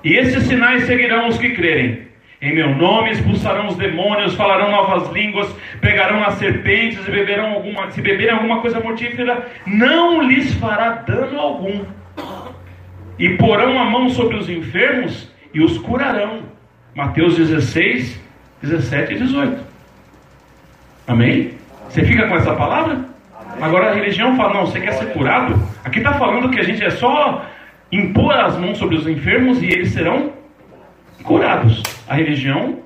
E 0.04 0.15
esses 0.15 0.43
sinais 0.43 0.84
seguirão 0.86 1.28
os 1.28 1.38
que 1.38 1.50
crerem. 1.50 2.08
Em 2.39 2.54
meu 2.54 2.76
nome 2.76 3.12
expulsarão 3.12 3.67
os 3.67 3.76
demônios, 3.78 4.36
falarão 4.36 4.69
novas 4.69 5.12
línguas, 5.12 5.52
pegarão 5.82 6.23
as 6.23 6.36
serpentes 6.36 7.06
e 7.08 7.12
beberão 7.12 7.54
alguma, 7.54 7.89
se 7.89 8.00
beberem 8.00 8.36
alguma 8.36 8.62
coisa 8.62 8.80
mortífera, 8.80 9.47
não 9.65 10.21
lhes 10.21 10.54
fará 10.56 10.91
dano 10.91 11.39
algum. 11.39 11.84
E 13.17 13.30
porão 13.38 13.80
a 13.80 13.86
mão 13.86 14.10
sobre 14.10 14.38
os 14.38 14.47
enfermos 14.47 15.32
e 15.52 15.62
os 15.62 15.80
curarão. 15.80 16.43
Mateus 16.93 17.36
16, 17.38 18.21
17 18.62 19.13
e 19.13 19.17
18. 19.17 19.63
Amém? 21.08 21.54
Você 21.89 22.04
fica 22.04 22.28
com 22.28 22.36
essa 22.36 22.54
palavra? 22.54 23.00
Agora 23.60 23.89
a 23.89 23.93
religião 23.95 24.36
fala, 24.36 24.54
não, 24.54 24.65
você 24.67 24.80
quer 24.80 24.93
ser 24.93 25.08
curado? 25.08 25.60
Aqui 25.88 26.00
está 26.00 26.15
falando 26.15 26.50
que 26.50 26.60
a 26.60 26.63
gente 26.63 26.84
é 26.84 26.89
só 26.89 27.45
impor 27.89 28.34
as 28.34 28.58
mãos 28.58 28.78
sobre 28.78 28.97
os 28.97 29.08
enfermos 29.08 29.63
e 29.63 29.67
eles 29.67 29.93
serão 29.93 30.34
curados. 31.23 31.82
A 32.10 32.15
religião, 32.15 32.80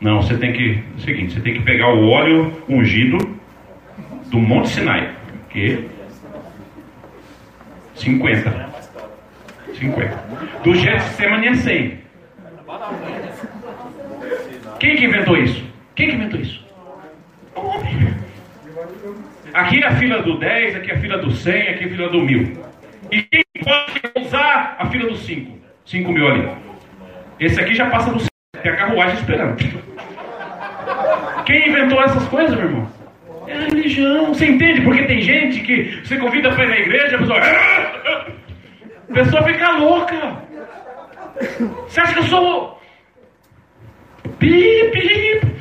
não, 0.00 0.22
você 0.22 0.36
tem 0.36 0.52
que, 0.52 0.78
é 0.78 0.96
o 0.96 1.00
seguinte, 1.00 1.34
você 1.34 1.40
tem 1.40 1.52
que 1.52 1.62
pegar 1.62 1.92
o 1.92 2.08
óleo 2.08 2.62
ungido 2.68 3.18
do 4.26 4.38
Monte 4.38 4.68
Sinai, 4.68 5.10
que 5.48 5.88
50. 7.96 8.68
50. 9.74 10.24
Do 10.62 10.74
Getsemane 10.76 11.48
é 11.48 11.54
100. 11.54 11.98
Quem 14.78 14.94
que 14.94 15.04
inventou 15.06 15.36
isso? 15.36 15.64
Quem 15.96 16.08
que 16.10 16.14
inventou 16.14 16.40
isso? 16.40 16.64
Homem. 17.56 18.09
Aqui 19.52 19.82
é 19.82 19.86
a 19.86 19.96
fila 19.96 20.22
do 20.22 20.38
10, 20.38 20.76
aqui 20.76 20.90
é 20.90 20.94
a 20.94 21.00
fila 21.00 21.18
do 21.18 21.30
100, 21.30 21.68
aqui 21.68 21.84
é 21.84 21.86
a 21.86 21.90
fila 21.90 22.08
do 22.08 22.20
1000. 22.20 22.64
E 23.10 23.22
quem 23.22 23.44
pode 23.62 24.26
usar 24.26 24.76
a 24.78 24.86
fila 24.86 25.08
do 25.08 25.16
5? 25.16 25.58
5 25.84 26.12
mil 26.12 26.28
ali. 26.28 26.48
Esse 27.38 27.60
aqui 27.60 27.74
já 27.74 27.90
passa 27.90 28.10
do 28.12 28.20
100, 28.20 28.28
tem 28.62 28.72
a 28.72 28.76
carruagem 28.76 29.14
esperando. 29.16 29.56
Quem 31.44 31.68
inventou 31.68 32.02
essas 32.02 32.26
coisas, 32.28 32.56
meu 32.56 32.66
irmão? 32.66 32.88
É 33.46 33.54
a 33.54 33.60
religião. 33.62 34.26
Você 34.32 34.46
entende? 34.46 34.82
Porque 34.82 35.04
tem 35.04 35.20
gente 35.20 35.60
que 35.60 36.00
você 36.04 36.16
convida 36.16 36.52
para 36.52 36.64
ir 36.64 36.68
na 36.68 36.78
igreja, 36.78 37.16
a 37.16 37.18
pessoa. 37.18 37.40
A 37.40 39.12
pessoa 39.12 39.42
fica 39.42 39.70
louca. 39.72 40.36
Você 41.88 42.00
acha 42.00 42.12
que 42.12 42.18
eu 42.20 42.24
sou. 42.24 42.80
Pip, 44.38 44.90
pip. 44.92 45.56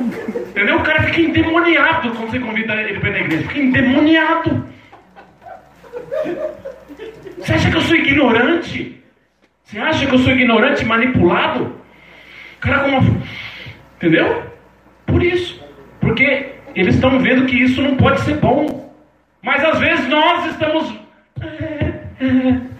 Entendeu? 0.00 0.76
O 0.76 0.82
cara 0.82 1.02
fica 1.04 1.20
endemoniado 1.20 2.10
quando 2.10 2.30
você 2.30 2.38
convida 2.38 2.74
ele 2.74 2.98
para 2.98 3.08
ir 3.08 3.12
na 3.12 3.20
igreja. 3.20 3.48
Fica 3.48 3.60
endemoniado. 3.60 4.66
Você 7.38 7.52
acha 7.52 7.70
que 7.70 7.76
eu 7.76 7.80
sou 7.80 7.96
ignorante? 7.96 9.02
Você 9.64 9.78
acha 9.78 10.06
que 10.06 10.14
eu 10.14 10.18
sou 10.18 10.32
ignorante 10.32 10.84
manipulado? 10.84 11.64
O 12.56 12.60
cara 12.60 12.80
como. 12.80 13.22
Entendeu? 13.96 14.42
Por 15.06 15.22
isso. 15.22 15.64
Porque 16.00 16.52
eles 16.74 16.94
estão 16.94 17.18
vendo 17.18 17.46
que 17.46 17.56
isso 17.56 17.82
não 17.82 17.96
pode 17.96 18.20
ser 18.20 18.36
bom. 18.36 18.94
Mas 19.42 19.64
às 19.64 19.78
vezes 19.78 20.08
nós 20.08 20.46
estamos. 20.46 20.94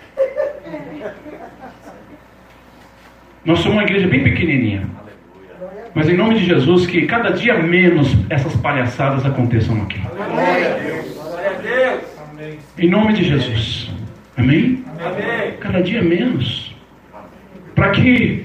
Nós 3.44 3.60
somos 3.60 3.76
uma 3.76 3.84
igreja 3.84 4.08
bem 4.08 4.24
pequenininha. 4.24 4.95
Mas 5.96 6.10
em 6.10 6.14
nome 6.14 6.34
de 6.34 6.44
Jesus, 6.44 6.86
que 6.86 7.06
cada 7.06 7.30
dia 7.30 7.54
menos 7.54 8.14
essas 8.28 8.54
palhaçadas 8.56 9.24
aconteçam 9.24 9.80
aqui. 9.80 9.98
Em 12.78 12.90
nome 12.90 13.14
de 13.14 13.24
Jesus. 13.24 13.90
Amém? 14.36 14.84
Cada 15.58 15.80
dia 15.82 16.02
menos. 16.02 16.76
Para 17.74 17.92
que 17.92 18.44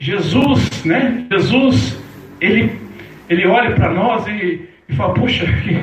Jesus, 0.00 0.84
né? 0.84 1.24
Jesus, 1.30 2.02
ele, 2.40 2.72
ele 3.30 3.46
olhe 3.46 3.74
para 3.74 3.92
nós 3.92 4.26
e, 4.26 4.68
e 4.88 4.96
fala, 4.96 5.14
puxa, 5.14 5.46
que, 5.46 5.78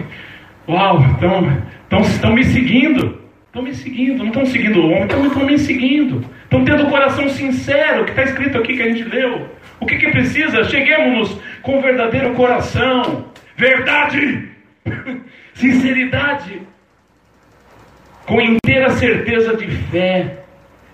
uau, 0.67 0.99
estão 2.01 2.33
me 2.33 2.43
seguindo. 2.43 3.21
Estão 3.47 3.61
me 3.61 3.73
seguindo, 3.73 4.17
não 4.17 4.27
estão 4.27 4.45
seguindo 4.45 4.81
o 4.81 4.91
homem, 4.91 5.03
estão 5.03 5.45
me 5.45 5.57
seguindo. 5.57 6.25
Estão 6.43 6.65
tendo 6.65 6.83
o 6.83 6.89
coração 6.89 7.29
sincero, 7.29 8.03
que 8.03 8.09
está 8.09 8.23
escrito 8.23 8.57
aqui 8.57 8.75
que 8.75 8.83
a 8.83 8.89
gente 8.89 9.03
leu. 9.05 9.58
O 9.79 9.85
que, 9.85 9.97
que 9.97 10.11
precisa? 10.11 10.63
Cheguemos-nos 10.65 11.39
com 11.61 11.81
verdadeiro 11.81 12.33
coração, 12.35 13.25
verdade, 13.55 14.49
sinceridade, 15.53 16.61
com 18.25 18.41
inteira 18.41 18.89
certeza 18.91 19.55
de 19.55 19.67
fé. 19.67 20.43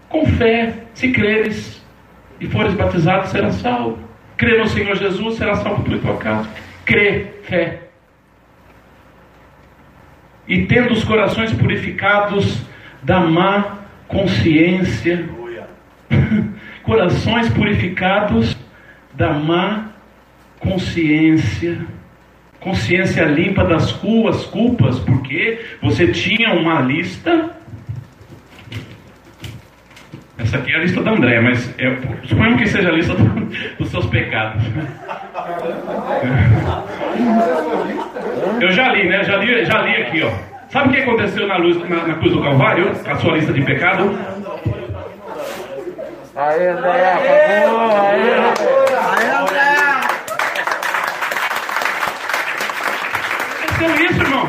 Com 0.07 0.25
fé, 0.25 0.73
se 0.93 1.11
creres 1.11 1.83
e 2.39 2.47
fores 2.47 2.73
batizado, 2.73 3.27
será 3.27 3.51
salvo. 3.51 3.99
Crê 4.37 4.57
no 4.57 4.67
Senhor 4.67 4.95
Jesus, 4.95 5.35
será 5.35 5.55
salvo 5.55 5.83
tu 5.83 5.95
e 5.95 5.99
tua 5.99 6.17
casa. 6.17 6.49
Crê, 6.85 7.27
fé. 7.43 7.81
E 10.47 10.65
tendo 10.65 10.93
os 10.93 11.03
corações 11.03 11.51
purificados 11.53 12.61
da 13.01 13.19
má 13.19 13.79
consciência, 14.07 15.27
corações 16.83 17.49
purificados 17.49 18.54
da 19.15 19.33
má 19.33 19.89
consciência, 20.59 21.85
consciência 22.59 23.23
limpa 23.25 23.63
das 23.63 23.83
suas 23.83 24.45
culpas, 24.45 24.99
porque 24.99 25.59
você 25.81 26.07
tinha 26.07 26.53
uma 26.53 26.81
lista. 26.81 27.51
Essa 30.37 30.57
aqui 30.57 30.71
é 30.71 30.75
a 30.75 30.79
lista 30.79 31.01
da 31.01 31.11
André, 31.11 31.39
mas 31.39 31.73
é, 31.79 31.95
suponhamos 32.25 32.61
que 32.61 32.67
seja 32.67 32.89
a 32.89 32.91
lista 32.91 33.13
do, 33.13 33.45
dos 33.77 33.89
seus 33.89 34.05
pecados. 34.07 34.63
Eu 38.59 38.71
já 38.71 38.89
li, 38.89 39.07
né? 39.07 39.23
Já 39.23 39.37
li, 39.37 39.65
já 39.65 39.81
li 39.81 39.95
aqui, 39.95 40.23
ó. 40.23 40.31
Sabe 40.69 40.89
o 40.89 40.91
que 40.91 41.01
aconteceu 41.01 41.47
na, 41.47 41.57
luz, 41.57 41.77
na, 41.89 42.07
na 42.07 42.15
cruz 42.15 42.33
do 42.33 42.41
Calvário? 42.41 42.91
A 43.05 43.15
sua 43.15 43.37
lista 43.37 43.53
de 43.53 43.61
pecado? 43.63 44.17
Aí, 46.35 46.67
André, 46.67 47.15
por 47.15 47.71
favor, 47.71 47.91
aí, 48.01 48.21
aí, 49.07 49.29
André. 49.29 49.75
Isso, 53.93 54.21
irmão. 54.21 54.47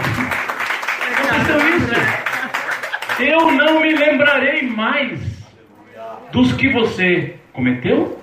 Aconteceu 1.13 1.77
isso. 1.77 3.23
Eu 3.23 3.51
não 3.53 3.81
me 3.81 3.95
lembrarei 3.95 4.63
mais 4.63 5.21
dos 6.33 6.53
que 6.53 6.69
você 6.69 7.37
cometeu, 7.53 8.19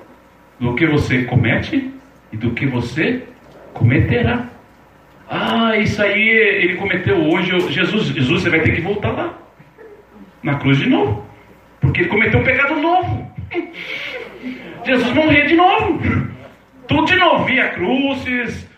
do 0.59 0.75
que 0.75 0.85
você 0.85 1.23
comete 1.23 1.91
e 2.31 2.37
do 2.37 2.51
que 2.51 2.65
você 2.65 3.23
cometerá. 3.73 4.47
Ah, 5.29 5.75
isso 5.77 6.01
aí 6.01 6.29
ele 6.29 6.75
cometeu 6.75 7.17
hoje. 7.17 7.59
Jesus, 7.71 8.07
Jesus, 8.07 8.41
você 8.41 8.49
vai 8.49 8.61
ter 8.61 8.75
que 8.75 8.81
voltar 8.81 9.11
lá. 9.11 9.33
Na 10.41 10.55
cruz 10.55 10.77
de 10.77 10.89
novo. 10.89 11.25
Porque 11.79 12.01
ele 12.01 12.09
cometeu 12.09 12.39
um 12.39 12.43
pecado 12.43 12.75
novo. 12.75 13.31
Jesus 14.85 15.13
morria 15.13 15.45
de 15.45 15.55
novo. 15.55 16.01
Tudo 16.87 17.05
de 17.05 17.15
novo. 17.15 17.45
Via 17.45 17.69
cruzes, 17.69 18.69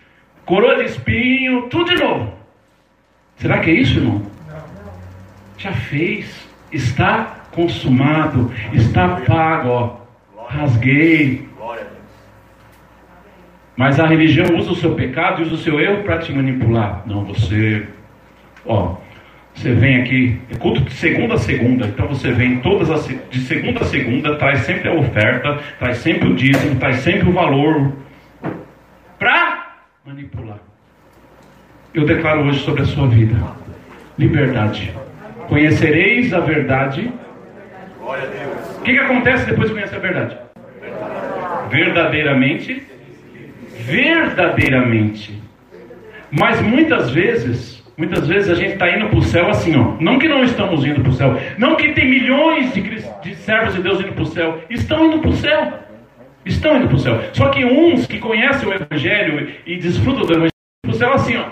coroa 0.45 0.77
de 0.77 0.85
espinho, 0.85 1.63
tudo 1.69 1.93
de 1.93 2.01
novo. 2.01 2.33
Será 3.37 3.59
que 3.59 3.69
é 3.69 3.73
isso, 3.73 3.99
irmão? 3.99 4.21
Já 5.57 5.71
fez. 5.73 6.45
Está 6.71 7.45
consumado. 7.51 8.51
Está 8.73 9.21
pago. 9.21 9.69
Ó. 9.69 10.45
Rasguei. 10.47 11.47
Mas 13.75 13.99
a 13.99 14.07
religião 14.07 14.55
usa 14.55 14.71
o 14.71 14.75
seu 14.75 14.95
pecado 14.95 15.41
e 15.41 15.45
usa 15.45 15.55
o 15.55 15.57
seu 15.57 15.79
erro 15.79 16.03
para 16.03 16.19
te 16.19 16.31
manipular. 16.31 17.03
Não, 17.05 17.25
você. 17.25 17.85
Ó, 18.65 18.95
você 19.53 19.73
vem 19.73 20.01
aqui, 20.01 20.39
é 20.51 20.55
culto 20.55 20.81
de 20.81 20.93
segunda 20.93 21.35
a 21.35 21.37
segunda, 21.37 21.87
então 21.87 22.07
você 22.07 22.31
vem 22.31 22.59
todas 22.59 22.89
as, 22.89 23.07
de 23.07 23.39
segunda 23.39 23.81
a 23.81 23.85
segunda, 23.85 24.35
traz 24.35 24.59
sempre 24.59 24.89
a 24.89 24.93
oferta, 24.93 25.59
traz 25.79 25.97
sempre 25.97 26.27
o 26.27 26.35
dízimo, 26.35 26.75
traz 26.75 26.97
sempre 26.97 27.29
o 27.29 27.31
valor 27.31 27.93
para 29.17 29.54
manipular. 30.05 30.59
Eu 31.91 32.05
declaro 32.05 32.41
hoje 32.41 32.59
sobre 32.59 32.83
a 32.83 32.85
sua 32.85 33.07
vida 33.07 33.35
liberdade. 34.19 34.93
Conhecereis 35.47 36.31
a 36.31 36.39
verdade. 36.39 37.11
O 38.77 38.81
que, 38.83 38.93
que 38.93 38.99
acontece 38.99 39.47
depois 39.47 39.69
de 39.69 39.73
conhecer 39.73 39.95
a 39.95 39.99
verdade? 39.99 40.37
Verdadeiramente. 41.71 42.83
Verdadeiramente. 43.79 45.41
Mas 46.31 46.61
muitas 46.61 47.09
vezes 47.09 47.75
Muitas 47.97 48.27
vezes 48.27 48.49
a 48.49 48.55
gente 48.55 48.73
está 48.73 48.93
indo 48.93 49.07
para 49.07 49.17
o 49.17 49.21
céu 49.21 49.49
assim, 49.49 49.73
ó. 49.77 49.95
Não 50.01 50.19
que 50.19 50.27
não 50.27 50.43
estamos 50.43 50.85
indo 50.85 50.99
para 50.99 51.09
o 51.09 51.13
céu. 51.13 51.39
Não 51.57 51.77
que 51.77 51.93
tem 51.93 52.09
milhões 52.09 52.73
de, 52.73 52.81
de 52.81 53.35
servos 53.35 53.73
de 53.73 53.81
Deus 53.81 54.01
indo 54.01 54.11
para 54.11 54.23
o 54.23 54.25
céu. 54.25 54.61
Estão 54.69 55.05
indo 55.05 55.19
para 55.19 55.29
o 55.29 55.33
céu. 55.33 55.84
Estão 56.45 56.77
indo 56.77 56.87
para 56.87 56.95
o 56.95 56.99
céu. 56.99 57.19
Só 57.33 57.49
que 57.49 57.65
uns 57.65 58.05
que 58.05 58.19
conhecem 58.19 58.67
o 58.67 58.73
Evangelho 58.73 59.55
e 59.65 59.77
desfrutam 59.77 60.25
do 60.25 60.33
Evangelho 60.33 60.51
para 60.83 60.91
o 60.91 60.95
céu 60.95 61.13
assim, 61.13 61.37
ó. 61.37 61.49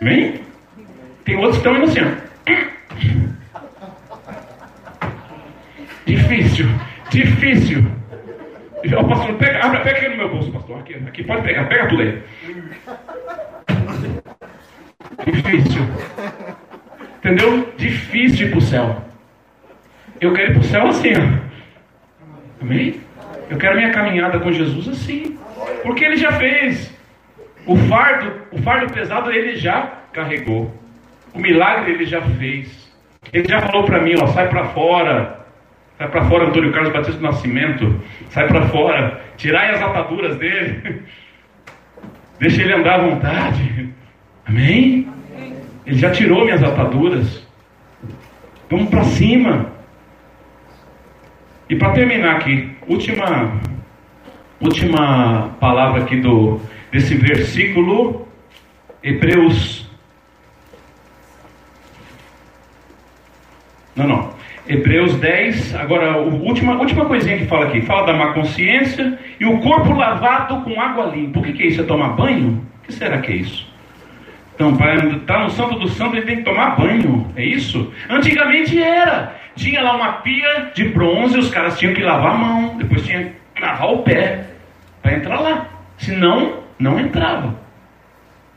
Amém? 0.00 0.40
Tem 1.24 1.36
outros 1.36 1.56
que 1.56 1.68
estão 1.68 1.76
indo 1.76 1.84
assim, 1.84 2.00
ó. 2.00 2.24
Difícil, 6.06 6.66
difícil. 7.10 7.84
O 8.98 9.04
pastor, 9.08 9.34
pega, 9.36 9.64
abre, 9.64 9.80
pega 9.80 9.98
aqui 9.98 10.08
no 10.08 10.16
meu 10.16 10.28
bolso, 10.28 10.52
pastor. 10.52 10.78
Aqui, 10.80 10.94
aqui, 10.94 11.24
pode 11.24 11.42
pegar, 11.42 11.64
pega 11.64 11.88
tudo 11.88 12.02
aí. 12.02 12.22
Difícil. 15.26 15.82
Entendeu? 17.18 17.72
Difícil 17.78 18.46
ir 18.46 18.50
para 18.50 18.58
o 18.58 18.62
céu. 18.62 19.13
Eu 20.20 20.32
quero 20.32 20.50
ir 20.50 20.54
para 20.54 20.60
o 20.60 20.64
céu 20.64 20.86
assim, 20.88 21.12
ó. 21.12 22.62
Amém? 22.62 23.00
Eu 23.50 23.58
quero 23.58 23.76
minha 23.76 23.90
caminhada 23.90 24.38
com 24.38 24.52
Jesus 24.52 24.88
assim. 24.88 25.38
Porque 25.82 26.04
ele 26.04 26.16
já 26.16 26.32
fez. 26.32 26.92
O 27.66 27.76
fardo, 27.76 28.32
o 28.52 28.60
fardo 28.62 28.92
pesado 28.92 29.30
ele 29.30 29.56
já 29.56 29.92
carregou. 30.12 30.72
O 31.32 31.38
milagre 31.38 31.92
ele 31.92 32.06
já 32.06 32.22
fez. 32.22 32.92
Ele 33.32 33.48
já 33.48 33.60
falou 33.60 33.84
para 33.84 34.00
mim, 34.00 34.14
ó, 34.20 34.26
sai 34.28 34.48
para 34.48 34.66
fora. 34.66 35.44
Sai 35.98 36.08
para 36.08 36.24
fora, 36.24 36.46
Antônio 36.46 36.72
Carlos 36.72 36.92
Batista 36.92 37.18
do 37.18 37.22
Nascimento. 37.22 38.02
Sai 38.30 38.46
para 38.48 38.66
fora. 38.68 39.20
Tirai 39.36 39.74
as 39.74 39.82
ataduras 39.82 40.36
dele. 40.36 41.02
Deixa 42.38 42.62
ele 42.62 42.74
andar 42.74 43.00
à 43.00 43.02
vontade. 43.02 43.88
Amém? 44.46 45.08
Ele 45.86 45.98
já 45.98 46.10
tirou 46.10 46.44
minhas 46.44 46.62
ataduras. 46.62 47.46
Vamos 48.70 48.90
para 48.90 49.04
cima. 49.04 49.73
E 51.68 51.76
para 51.76 51.92
terminar 51.92 52.36
aqui, 52.36 52.70
última, 52.86 53.60
última 54.60 55.56
palavra 55.58 56.02
aqui 56.02 56.16
do, 56.16 56.60
desse 56.92 57.14
versículo, 57.14 58.28
Hebreus. 59.02 59.88
Não, 63.96 64.06
não. 64.06 64.34
Hebreus 64.66 65.14
10, 65.16 65.74
agora 65.74 66.12
a 66.12 66.16
última, 66.16 66.76
última 66.76 67.04
coisinha 67.04 67.38
que 67.38 67.46
fala 67.46 67.66
aqui, 67.66 67.82
fala 67.82 68.06
da 68.06 68.12
má 68.14 68.32
consciência 68.32 69.18
e 69.38 69.44
o 69.44 69.58
corpo 69.60 69.92
lavado 69.92 70.62
com 70.62 70.80
água 70.80 71.06
limpa. 71.06 71.40
O 71.40 71.42
que, 71.42 71.52
que 71.52 71.62
é 71.62 71.66
isso? 71.66 71.80
É 71.80 71.84
tomar 71.84 72.10
banho? 72.10 72.66
O 72.82 72.86
que 72.86 72.92
será 72.92 73.18
que 73.18 73.32
é 73.32 73.36
isso? 73.36 73.66
Então, 74.54 74.76
para 74.76 74.94
estar 75.06 75.44
no 75.44 75.50
santo 75.50 75.78
do 75.78 75.88
santo, 75.88 76.16
ele 76.16 76.26
tem 76.26 76.36
que 76.36 76.42
tomar 76.44 76.76
banho, 76.76 77.26
é 77.36 77.44
isso? 77.44 77.92
Antigamente 78.08 78.80
era. 78.80 79.34
Tinha 79.56 79.82
lá 79.82 79.94
uma 79.96 80.12
pia 80.14 80.72
de 80.74 80.88
bronze, 80.88 81.38
os 81.38 81.50
caras 81.50 81.78
tinham 81.78 81.94
que 81.94 82.02
lavar 82.02 82.32
a 82.32 82.38
mão, 82.38 82.76
depois 82.76 83.04
tinha 83.06 83.32
que 83.54 83.62
lavar 83.62 83.92
o 83.92 84.02
pé 84.02 84.46
para 85.00 85.14
entrar 85.14 85.40
lá. 85.40 85.68
Senão, 85.96 86.64
não 86.78 86.98
entrava. 86.98 87.54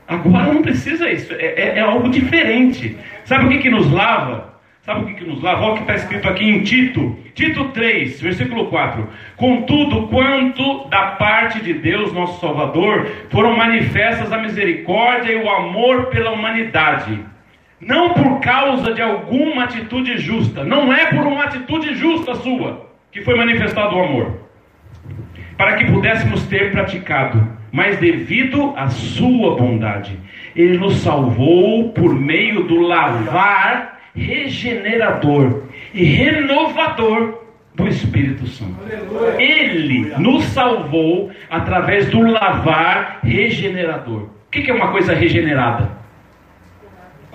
Agora 0.06 0.52
não 0.52 0.62
precisa 0.62 1.10
isso, 1.10 1.34
é, 1.34 1.44
é, 1.44 1.78
é 1.78 1.80
algo 1.80 2.08
diferente. 2.08 2.96
Sabe 3.24 3.44
o 3.44 3.48
que, 3.50 3.58
que 3.58 3.70
nos 3.70 3.90
lava? 3.92 4.48
Sabe 4.82 5.02
o 5.02 5.06
que, 5.06 5.14
que 5.14 5.24
nos 5.24 5.42
lava? 5.42 5.64
Olha 5.64 5.72
o 5.72 5.74
que 5.74 5.82
está 5.82 5.94
escrito 5.96 6.26
aqui 6.26 6.44
em 6.48 6.62
Tito, 6.62 7.14
Tito 7.34 7.66
3, 7.66 8.22
versículo 8.22 8.68
4. 8.68 9.06
Contudo, 9.36 10.08
quanto 10.08 10.88
da 10.88 11.08
parte 11.08 11.60
de 11.60 11.74
Deus, 11.74 12.10
nosso 12.14 12.40
Salvador, 12.40 13.06
foram 13.30 13.54
manifestas 13.54 14.32
a 14.32 14.38
misericórdia 14.38 15.30
e 15.30 15.36
o 15.36 15.50
amor 15.50 16.06
pela 16.06 16.30
humanidade. 16.30 17.22
Não 17.80 18.12
por 18.14 18.40
causa 18.40 18.92
de 18.92 19.00
alguma 19.00 19.64
atitude 19.64 20.18
justa, 20.18 20.64
não 20.64 20.92
é 20.92 21.06
por 21.06 21.26
uma 21.26 21.44
atitude 21.44 21.94
justa 21.94 22.34
sua 22.34 22.88
que 23.12 23.22
foi 23.22 23.36
manifestado 23.36 23.96
o 23.96 24.02
amor, 24.02 24.40
para 25.56 25.76
que 25.76 25.90
pudéssemos 25.90 26.44
ter 26.46 26.72
praticado, 26.72 27.46
mas 27.72 27.98
devido 27.98 28.74
à 28.76 28.88
sua 28.88 29.56
bondade. 29.56 30.18
Ele 30.54 30.76
nos 30.76 30.96
salvou 30.96 31.92
por 31.92 32.14
meio 32.14 32.64
do 32.64 32.80
lavar 32.80 34.00
regenerador 34.14 35.64
e 35.94 36.04
renovador 36.04 37.44
do 37.74 37.86
Espírito 37.86 38.46
Santo. 38.46 38.76
Ele 39.38 40.12
nos 40.18 40.44
salvou 40.46 41.30
através 41.48 42.10
do 42.10 42.20
lavar 42.22 43.20
regenerador. 43.22 44.22
O 44.22 44.50
que 44.50 44.68
é 44.68 44.74
uma 44.74 44.90
coisa 44.90 45.14
regenerada? 45.14 45.97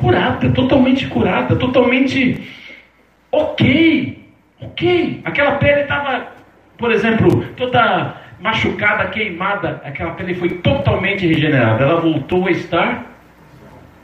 Curada, 0.04 0.50
totalmente 0.50 1.08
curada, 1.08 1.56
totalmente 1.56 2.44
ok, 3.32 4.22
ok. 4.60 5.22
Aquela 5.24 5.52
pele 5.54 5.84
estava, 5.84 6.28
por 6.78 6.92
exemplo, 6.92 7.46
toda 7.56 8.18
machucada, 8.42 9.06
queimada, 9.08 9.82
aquela 9.86 10.12
pele 10.12 10.36
foi 10.36 10.50
totalmente 10.50 11.26
regenerada. 11.26 11.86
Ela 11.86 12.02
voltou 12.02 12.48
a 12.48 12.52
estar 12.52 13.06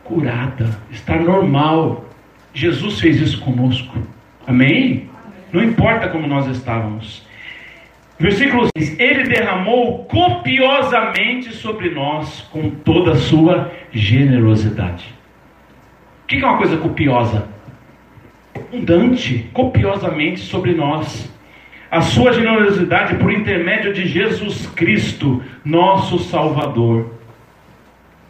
curada, 0.06 0.70
estar 0.90 1.20
normal. 1.20 2.06
Jesus 2.54 3.02
fez 3.02 3.20
isso 3.20 3.42
conosco. 3.42 3.98
Amém? 4.48 5.10
Não 5.52 5.62
importa 5.62 6.08
como 6.08 6.26
nós 6.28 6.48
estávamos. 6.48 7.28
Versículo 8.18 8.70
6: 8.78 8.98
Ele 8.98 9.24
derramou 9.24 10.06
copiosamente 10.06 11.52
sobre 11.52 11.90
nós 11.90 12.40
com 12.54 12.70
toda 12.70 13.12
a 13.12 13.16
sua 13.16 13.70
generosidade. 13.92 15.19
O 16.30 16.32
que 16.32 16.44
é 16.44 16.46
uma 16.46 16.60
coisa 16.60 16.78
copiosa? 16.78 17.48
Abundante, 18.56 19.50
copiosamente 19.52 20.42
sobre 20.42 20.76
nós. 20.76 21.28
A 21.90 22.02
sua 22.02 22.32
generosidade 22.32 23.16
por 23.16 23.32
intermédio 23.32 23.92
de 23.92 24.08
Jesus 24.08 24.68
Cristo, 24.68 25.42
nosso 25.66 26.20
Salvador. 26.20 27.16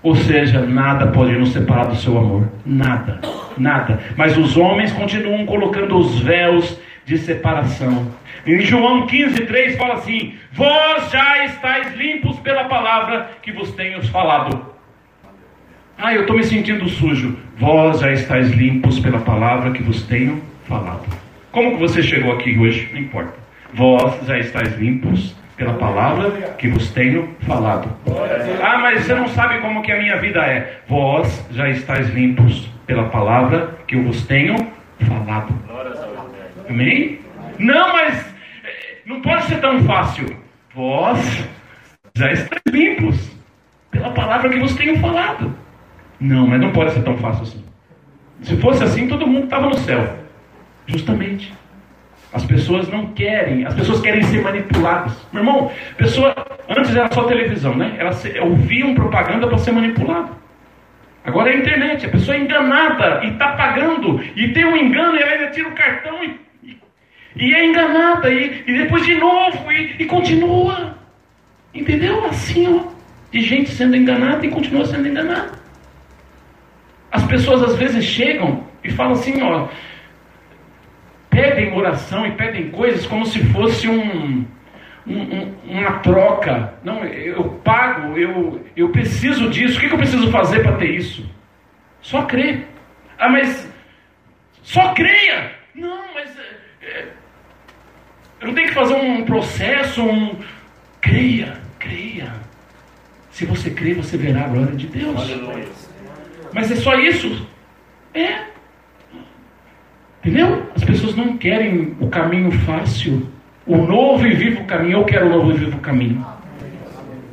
Ou 0.01 0.15
seja, 0.15 0.61
nada 0.65 1.07
pode 1.07 1.33
nos 1.33 1.49
separar 1.49 1.87
do 1.87 1.97
seu 1.97 2.17
amor. 2.17 2.49
Nada 2.65 3.19
nada. 3.59 3.99
Mas 4.15 4.37
os 4.37 4.57
homens 4.57 4.91
continuam 4.93 5.45
colocando 5.45 5.97
os 5.97 6.19
véus 6.21 6.79
de 7.05 7.17
separação. 7.17 8.11
Em 8.45 8.61
João 8.61 9.05
15, 9.05 9.45
3 9.45 9.77
fala 9.77 9.95
assim: 9.95 10.35
Vós 10.53 11.11
já 11.11 11.45
estáis 11.45 11.93
limpos 11.95 12.39
pela 12.39 12.65
palavra 12.65 13.29
que 13.41 13.51
vos 13.51 13.71
tenho 13.73 14.01
falado. 14.07 14.68
Ah, 16.01 16.13
eu 16.13 16.21
estou 16.21 16.37
me 16.37 16.43
sentindo 16.45 16.87
sujo. 16.87 17.37
Vós 17.57 17.99
já 17.99 18.09
estáis 18.13 18.49
limpos 18.51 18.97
pela 19.01 19.19
palavra 19.19 19.71
que 19.71 19.83
vos 19.83 20.03
tenho 20.03 20.41
falado. 20.63 21.03
Como 21.51 21.71
que 21.73 21.77
você 21.77 22.01
chegou 22.01 22.31
aqui 22.31 22.57
hoje? 22.57 22.89
Não 22.93 23.01
importa. 23.01 23.33
Vós 23.73 24.25
já 24.25 24.39
estáis 24.39 24.77
limpos 24.77 25.35
pela 25.57 25.73
palavra 25.73 26.53
que 26.57 26.69
vos 26.69 26.89
tenho 26.91 27.35
falado. 27.45 27.93
Ah, 28.63 28.77
mas 28.77 29.03
você 29.03 29.13
não 29.13 29.27
sabe 29.27 29.59
como 29.59 29.81
que 29.81 29.91
a 29.91 29.99
minha 29.99 30.15
vida 30.15 30.39
é. 30.39 30.79
Vós 30.87 31.45
já 31.51 31.67
estáis 31.69 32.07
limpos 32.13 32.69
pela 32.87 33.09
palavra 33.09 33.77
que 33.85 33.95
eu 33.95 34.03
vos 34.03 34.25
tenho 34.25 34.55
falado. 35.05 35.53
Amém? 36.69 37.19
Não, 37.57 37.91
mas 37.91 38.25
eh, 38.63 38.99
não 39.05 39.21
pode 39.21 39.43
ser 39.43 39.59
tão 39.59 39.83
fácil. 39.83 40.33
Vós 40.73 41.45
já 42.15 42.31
estáis 42.31 42.61
limpos 42.71 43.31
pela 43.91 44.11
palavra 44.11 44.49
que 44.49 44.59
vos 44.59 44.73
tenho 44.75 44.97
falado. 44.99 45.53
Não, 46.19 46.47
mas 46.47 46.59
não 46.59 46.71
pode 46.71 46.91
ser 46.91 47.03
tão 47.03 47.17
fácil 47.17 47.43
assim. 47.43 47.63
Se 48.41 48.55
fosse 48.57 48.83
assim, 48.83 49.07
todo 49.07 49.27
mundo 49.27 49.45
estava 49.45 49.67
no 49.67 49.75
céu. 49.75 50.17
Justamente. 50.85 51.53
As 52.31 52.45
pessoas 52.45 52.87
não 52.87 53.07
querem, 53.07 53.65
as 53.65 53.73
pessoas 53.73 54.01
querem 54.01 54.21
ser 54.23 54.43
manipuladas. 54.43 55.13
Meu 55.31 55.41
irmão, 55.41 55.71
pessoa, 55.97 56.35
antes 56.69 56.95
era 56.95 57.11
só 57.11 57.23
televisão, 57.23 57.75
né? 57.75 57.95
Elas 57.97 58.23
ouviam 58.41 58.93
propaganda 58.93 59.47
para 59.47 59.57
ser 59.57 59.71
manipulado. 59.71 60.37
Agora 61.23 61.49
é 61.49 61.55
a 61.55 61.57
internet, 61.57 62.05
a 62.05 62.09
pessoa 62.09 62.37
é 62.37 62.41
enganada 62.41 63.23
e 63.23 63.31
está 63.31 63.49
pagando, 63.49 64.23
e 64.35 64.47
tem 64.49 64.65
um 64.65 64.77
engano, 64.77 65.17
e 65.17 65.21
ela 65.21 65.31
ainda 65.31 65.51
tira 65.51 65.67
o 65.67 65.73
cartão 65.73 66.23
e, 66.23 66.39
e, 66.63 66.77
e 67.35 67.53
é 67.53 67.65
enganada, 67.65 68.31
e, 68.31 68.63
e, 68.65 68.77
depois 68.77 69.05
de 69.05 69.15
novo, 69.15 69.71
e 69.71 70.05
continua. 70.05 70.97
Entendeu? 71.73 72.25
Assim, 72.25 72.67
ó, 72.67 72.91
de 73.31 73.41
gente 73.41 73.69
sendo 73.69 73.95
enganada 73.95 74.45
e 74.45 74.49
continua 74.49 74.85
sendo 74.85 75.07
enganada. 75.07 75.58
As 77.11 77.23
pessoas 77.25 77.63
às 77.63 77.75
vezes 77.75 78.03
chegam 78.05 78.67
e 78.83 78.91
falam 78.91 79.13
assim, 79.13 79.41
ó, 79.41 79.67
pedem 81.29 81.73
oração 81.75 82.25
e 82.25 82.31
pedem 82.31 82.69
coisas 82.71 83.05
como 83.05 83.25
se 83.25 83.43
fosse 83.45 83.87
um, 83.87 84.45
um, 85.07 85.53
uma 85.65 85.99
troca. 85.99 86.73
Não, 86.83 87.03
eu 87.05 87.43
pago, 87.63 88.17
eu, 88.17 88.65
eu 88.75 88.89
preciso 88.89 89.49
disso. 89.49 89.77
O 89.77 89.81
que, 89.81 89.87
eu 89.87 89.97
preciso 89.97 90.31
fazer 90.31 90.61
para 90.61 90.77
ter 90.77 90.91
isso? 90.91 91.27
Só 92.01 92.23
crer. 92.23 92.67
Ah, 93.17 93.29
mas 93.29 93.69
só 94.61 94.93
creia. 94.93 95.51
Não, 95.73 96.13
mas 96.13 96.37
é, 96.81 97.07
eu 98.41 98.47
não 98.47 98.53
tenho 98.53 98.67
que 98.67 98.73
fazer 98.73 98.93
um 98.93 99.25
processo, 99.25 100.03
um. 100.03 100.37
Creia, 101.01 101.57
creia. 101.77 102.33
Se 103.31 103.45
você 103.45 103.69
crer, 103.69 103.95
você 103.95 104.17
verá 104.17 104.45
a 104.45 104.47
glória 104.47 104.75
de 104.75 104.87
Deus. 104.87 105.15
Aleluia. 105.15 105.67
Mas 106.53 106.71
é 106.71 106.75
só 106.75 106.95
isso? 106.95 107.47
É. 108.13 108.49
Entendeu? 110.19 110.63
As 110.75 110.83
pessoas 110.83 111.15
não 111.15 111.37
querem 111.37 111.95
o 111.99 112.07
caminho 112.07 112.51
fácil. 112.51 113.27
O 113.65 113.77
novo 113.77 114.25
e 114.25 114.33
vivo 114.33 114.63
caminho. 114.65 114.99
Eu 114.99 115.05
quero 115.05 115.27
o 115.27 115.29
novo 115.29 115.51
e 115.51 115.57
vivo 115.57 115.79
caminho. 115.79 116.25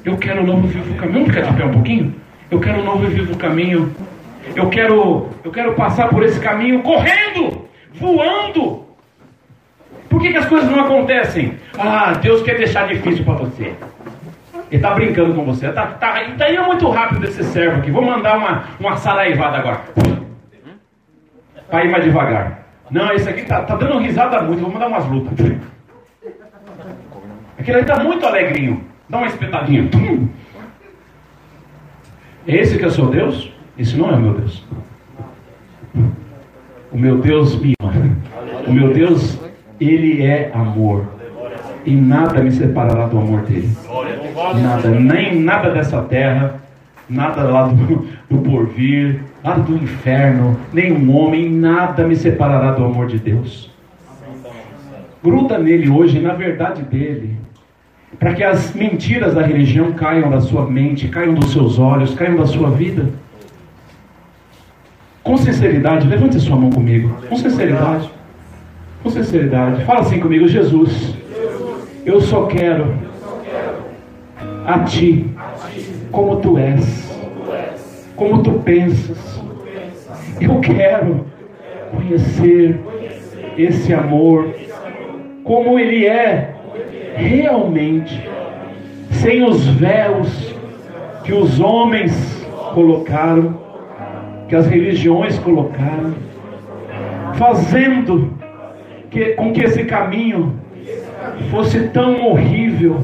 Eu 0.04 0.16
quero 0.16 0.42
o 0.42 0.46
novo 0.46 0.66
e 0.66 0.70
vivo 0.70 0.94
caminho. 0.94 1.12
Vamos 1.12 1.34
ficar 1.34 1.50
de 1.50 1.56
pé 1.56 1.64
um 1.64 1.72
pouquinho? 1.72 2.14
Eu 2.50 2.60
quero 2.60 2.80
o 2.80 2.84
novo 2.84 3.04
e 3.04 3.08
vivo 3.08 3.36
caminho. 3.36 3.94
Eu 4.54 4.68
quero, 4.68 5.28
eu 5.44 5.50
quero 5.50 5.74
passar 5.74 6.08
por 6.08 6.22
esse 6.22 6.38
caminho 6.38 6.82
correndo, 6.82 7.66
voando. 7.94 8.86
Por 10.08 10.20
que, 10.20 10.30
que 10.30 10.36
as 10.36 10.46
coisas 10.46 10.70
não 10.70 10.84
acontecem? 10.84 11.54
Ah, 11.76 12.12
Deus 12.12 12.42
quer 12.42 12.56
deixar 12.56 12.86
difícil 12.86 13.24
para 13.24 13.34
você. 13.34 13.74
Ele 14.70 14.76
está 14.76 14.94
brincando 14.94 15.34
com 15.34 15.44
você. 15.44 15.70
Tá, 15.72 15.86
tá, 15.86 16.24
tá 16.36 16.50
indo 16.50 16.64
muito 16.64 16.88
rápido 16.90 17.24
esse 17.24 17.44
servo 17.44 17.78
aqui. 17.78 17.90
Vou 17.90 18.02
mandar 18.02 18.36
uma, 18.36 18.64
uma 18.80 18.96
saraivada 18.96 19.58
agora. 19.58 19.80
Para 21.70 21.84
ir 21.84 21.90
mais 21.90 22.04
devagar. 22.04 22.66
Não, 22.90 23.12
esse 23.12 23.28
aqui 23.28 23.42
tá, 23.42 23.62
tá 23.62 23.76
dando 23.76 23.98
risada 23.98 24.42
muito. 24.42 24.60
Vou 24.60 24.72
mandar 24.72 24.88
umas 24.88 25.06
lutas. 25.06 25.32
Aquele 27.58 27.78
ali 27.78 27.90
está 27.90 28.02
muito 28.02 28.26
alegrinho. 28.26 28.84
Dá 29.08 29.18
uma 29.18 29.26
espetadinha. 29.26 29.88
Esse 32.46 32.78
que 32.78 32.84
é 32.84 32.88
o 32.88 32.90
seu 32.90 33.06
Deus? 33.06 33.52
Esse 33.78 33.96
não 33.96 34.10
é 34.10 34.14
o 34.14 34.20
meu 34.20 34.34
Deus. 34.34 34.64
O 36.92 36.98
meu 36.98 37.18
Deus 37.18 37.60
me 37.60 37.74
ama. 37.80 37.92
O 38.66 38.72
meu 38.72 38.92
Deus, 38.92 39.38
Ele 39.80 40.24
é 40.24 40.50
amor. 40.54 41.15
E 41.86 41.94
nada 41.94 42.42
me 42.42 42.50
separará 42.50 43.06
do 43.06 43.18
amor 43.18 43.42
dele. 43.42 43.70
Nada, 44.60 44.90
nem 44.90 45.40
nada 45.40 45.70
dessa 45.70 46.02
terra, 46.02 46.60
nada 47.08 47.44
lá 47.44 47.68
do, 47.68 48.06
do 48.28 48.38
porvir, 48.38 49.22
nada 49.42 49.62
do 49.62 49.76
inferno, 49.76 50.58
nenhum 50.72 51.16
homem, 51.16 51.48
nada 51.48 52.06
me 52.06 52.16
separará 52.16 52.72
do 52.72 52.84
amor 52.84 53.06
de 53.06 53.18
Deus. 53.18 53.70
Gruda 55.22 55.58
nele 55.58 55.88
hoje, 55.88 56.18
na 56.18 56.34
verdade 56.34 56.82
dele 56.82 57.46
para 58.18 58.34
que 58.34 58.42
as 58.42 58.72
mentiras 58.74 59.34
da 59.34 59.42
religião 59.42 59.92
caiam 59.92 60.30
da 60.30 60.40
sua 60.40 60.64
mente, 60.66 61.08
caiam 61.08 61.34
dos 61.34 61.52
seus 61.52 61.78
olhos, 61.78 62.14
caiam 62.14 62.36
da 62.36 62.46
sua 62.46 62.70
vida. 62.70 63.10
Com 65.22 65.36
sinceridade, 65.36 66.06
levante 66.06 66.38
sua 66.40 66.56
mão 66.56 66.70
comigo. 66.70 67.14
Com 67.28 67.36
sinceridade. 67.36 68.10
Com 69.02 69.10
sinceridade. 69.10 69.84
Fala 69.84 70.00
assim 70.00 70.20
comigo, 70.20 70.46
Jesus. 70.46 71.15
Eu 72.06 72.20
só 72.20 72.46
quero 72.46 72.94
a 74.64 74.78
ti 74.84 75.28
como 76.12 76.36
tu 76.36 76.56
és, 76.56 77.20
como 78.14 78.44
tu 78.44 78.52
pensas. 78.60 79.42
Eu 80.40 80.60
quero 80.60 81.26
conhecer 81.90 82.80
esse 83.58 83.92
amor 83.92 84.54
como 85.42 85.80
ele 85.80 86.06
é 86.06 86.54
realmente, 87.16 88.24
sem 89.10 89.42
os 89.42 89.66
véus 89.66 90.54
que 91.24 91.32
os 91.32 91.58
homens 91.58 92.46
colocaram, 92.72 93.58
que 94.48 94.54
as 94.54 94.68
religiões 94.68 95.40
colocaram, 95.40 96.14
fazendo 97.34 98.32
que, 99.10 99.30
com 99.30 99.52
que 99.52 99.64
esse 99.64 99.84
caminho 99.86 100.65
fosse 101.50 101.88
tão 101.88 102.26
horrível, 102.26 103.02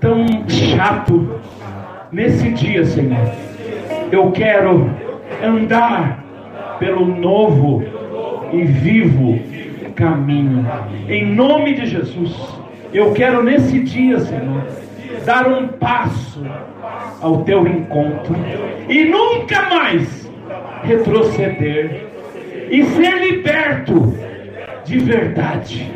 tão 0.00 0.26
chato. 0.48 1.40
Nesse 2.12 2.50
dia, 2.50 2.84
Senhor, 2.84 3.30
eu 4.10 4.32
quero 4.32 4.90
andar 5.42 6.24
pelo 6.78 7.06
novo 7.06 7.84
e 8.52 8.62
vivo 8.64 9.38
caminho. 9.94 10.66
Em 11.08 11.26
nome 11.26 11.74
de 11.74 11.86
Jesus, 11.86 12.34
eu 12.92 13.12
quero 13.12 13.42
nesse 13.42 13.80
dia, 13.80 14.18
Senhor, 14.18 14.66
dar 15.24 15.46
um 15.46 15.68
passo 15.68 16.44
ao 17.20 17.42
teu 17.42 17.66
encontro 17.66 18.34
e 18.88 19.04
nunca 19.04 19.68
mais 19.68 20.28
retroceder 20.82 22.06
e 22.70 22.84
ser 22.84 23.18
liberto 23.18 24.14
de 24.84 24.98
verdade, 24.98 25.92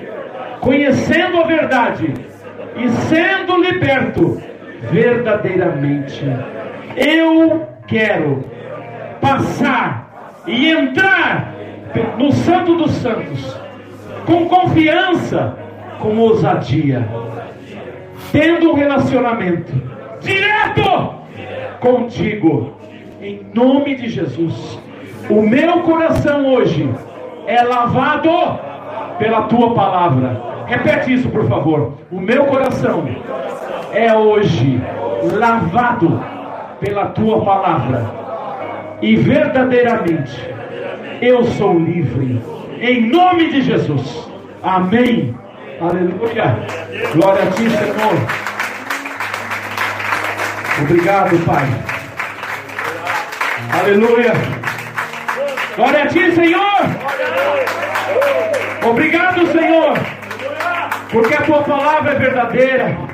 conhecendo 0.65 1.41
a 1.41 1.45
verdade 1.45 2.15
e 2.75 2.89
sendo 2.89 3.63
liberto 3.63 4.43
verdadeiramente. 4.91 6.25
Eu 6.97 7.69
quero 7.87 8.43
passar 9.21 10.41
e 10.47 10.71
entrar 10.71 11.55
no 12.19 12.33
Santo 12.33 12.77
dos 12.77 12.93
Santos 12.93 13.61
com 14.25 14.49
confiança, 14.49 15.57
com 15.99 16.17
ousadia, 16.19 17.07
tendo 18.33 18.71
um 18.71 18.75
relacionamento 18.75 19.73
direto 20.21 21.15
contigo, 21.79 22.73
em 23.21 23.47
nome 23.55 23.97
de 23.97 24.09
Jesus. 24.09 24.79
O 25.29 25.43
meu 25.43 25.81
coração 25.81 26.47
hoje 26.55 26.89
é 27.47 27.63
lavado 27.63 28.31
pela 29.19 29.43
tua 29.43 29.75
palavra. 29.75 30.54
Repete 30.67 31.15
isso, 31.15 31.29
por 31.29 31.49
favor. 31.49 31.95
O 32.11 32.21
meu 32.21 32.45
coração 32.47 33.09
é 33.93 34.13
hoje 34.15 34.81
lavado 35.33 36.23
pela 36.81 37.07
tua 37.07 37.45
palavra. 37.45 38.05
E 39.01 39.17
verdadeiramente 39.17 40.55
eu 41.21 41.45
sou 41.45 41.79
livre. 41.79 42.41
Em 42.81 43.09
nome 43.09 43.51
de 43.51 43.63
Jesus. 43.63 44.29
Amém. 44.63 45.35
Aleluia. 45.81 46.57
Glória 47.15 47.43
a 47.43 47.51
ti, 47.51 47.69
Senhor. 47.71 48.45
Obrigado, 50.83 51.39
Pai. 51.45 51.67
Aleluia. 53.81 54.33
Glória 55.77 56.05
a 56.05 56.07
ti, 56.07 56.33
Senhor. 56.33 56.81
Obrigado, 58.85 59.47
Senhor. 59.53 60.24
Porque 61.15 61.33
a 61.33 61.43
tua 61.43 61.63
palavra 61.63 62.11
é 62.11 62.19
verdadeira. 62.19 63.14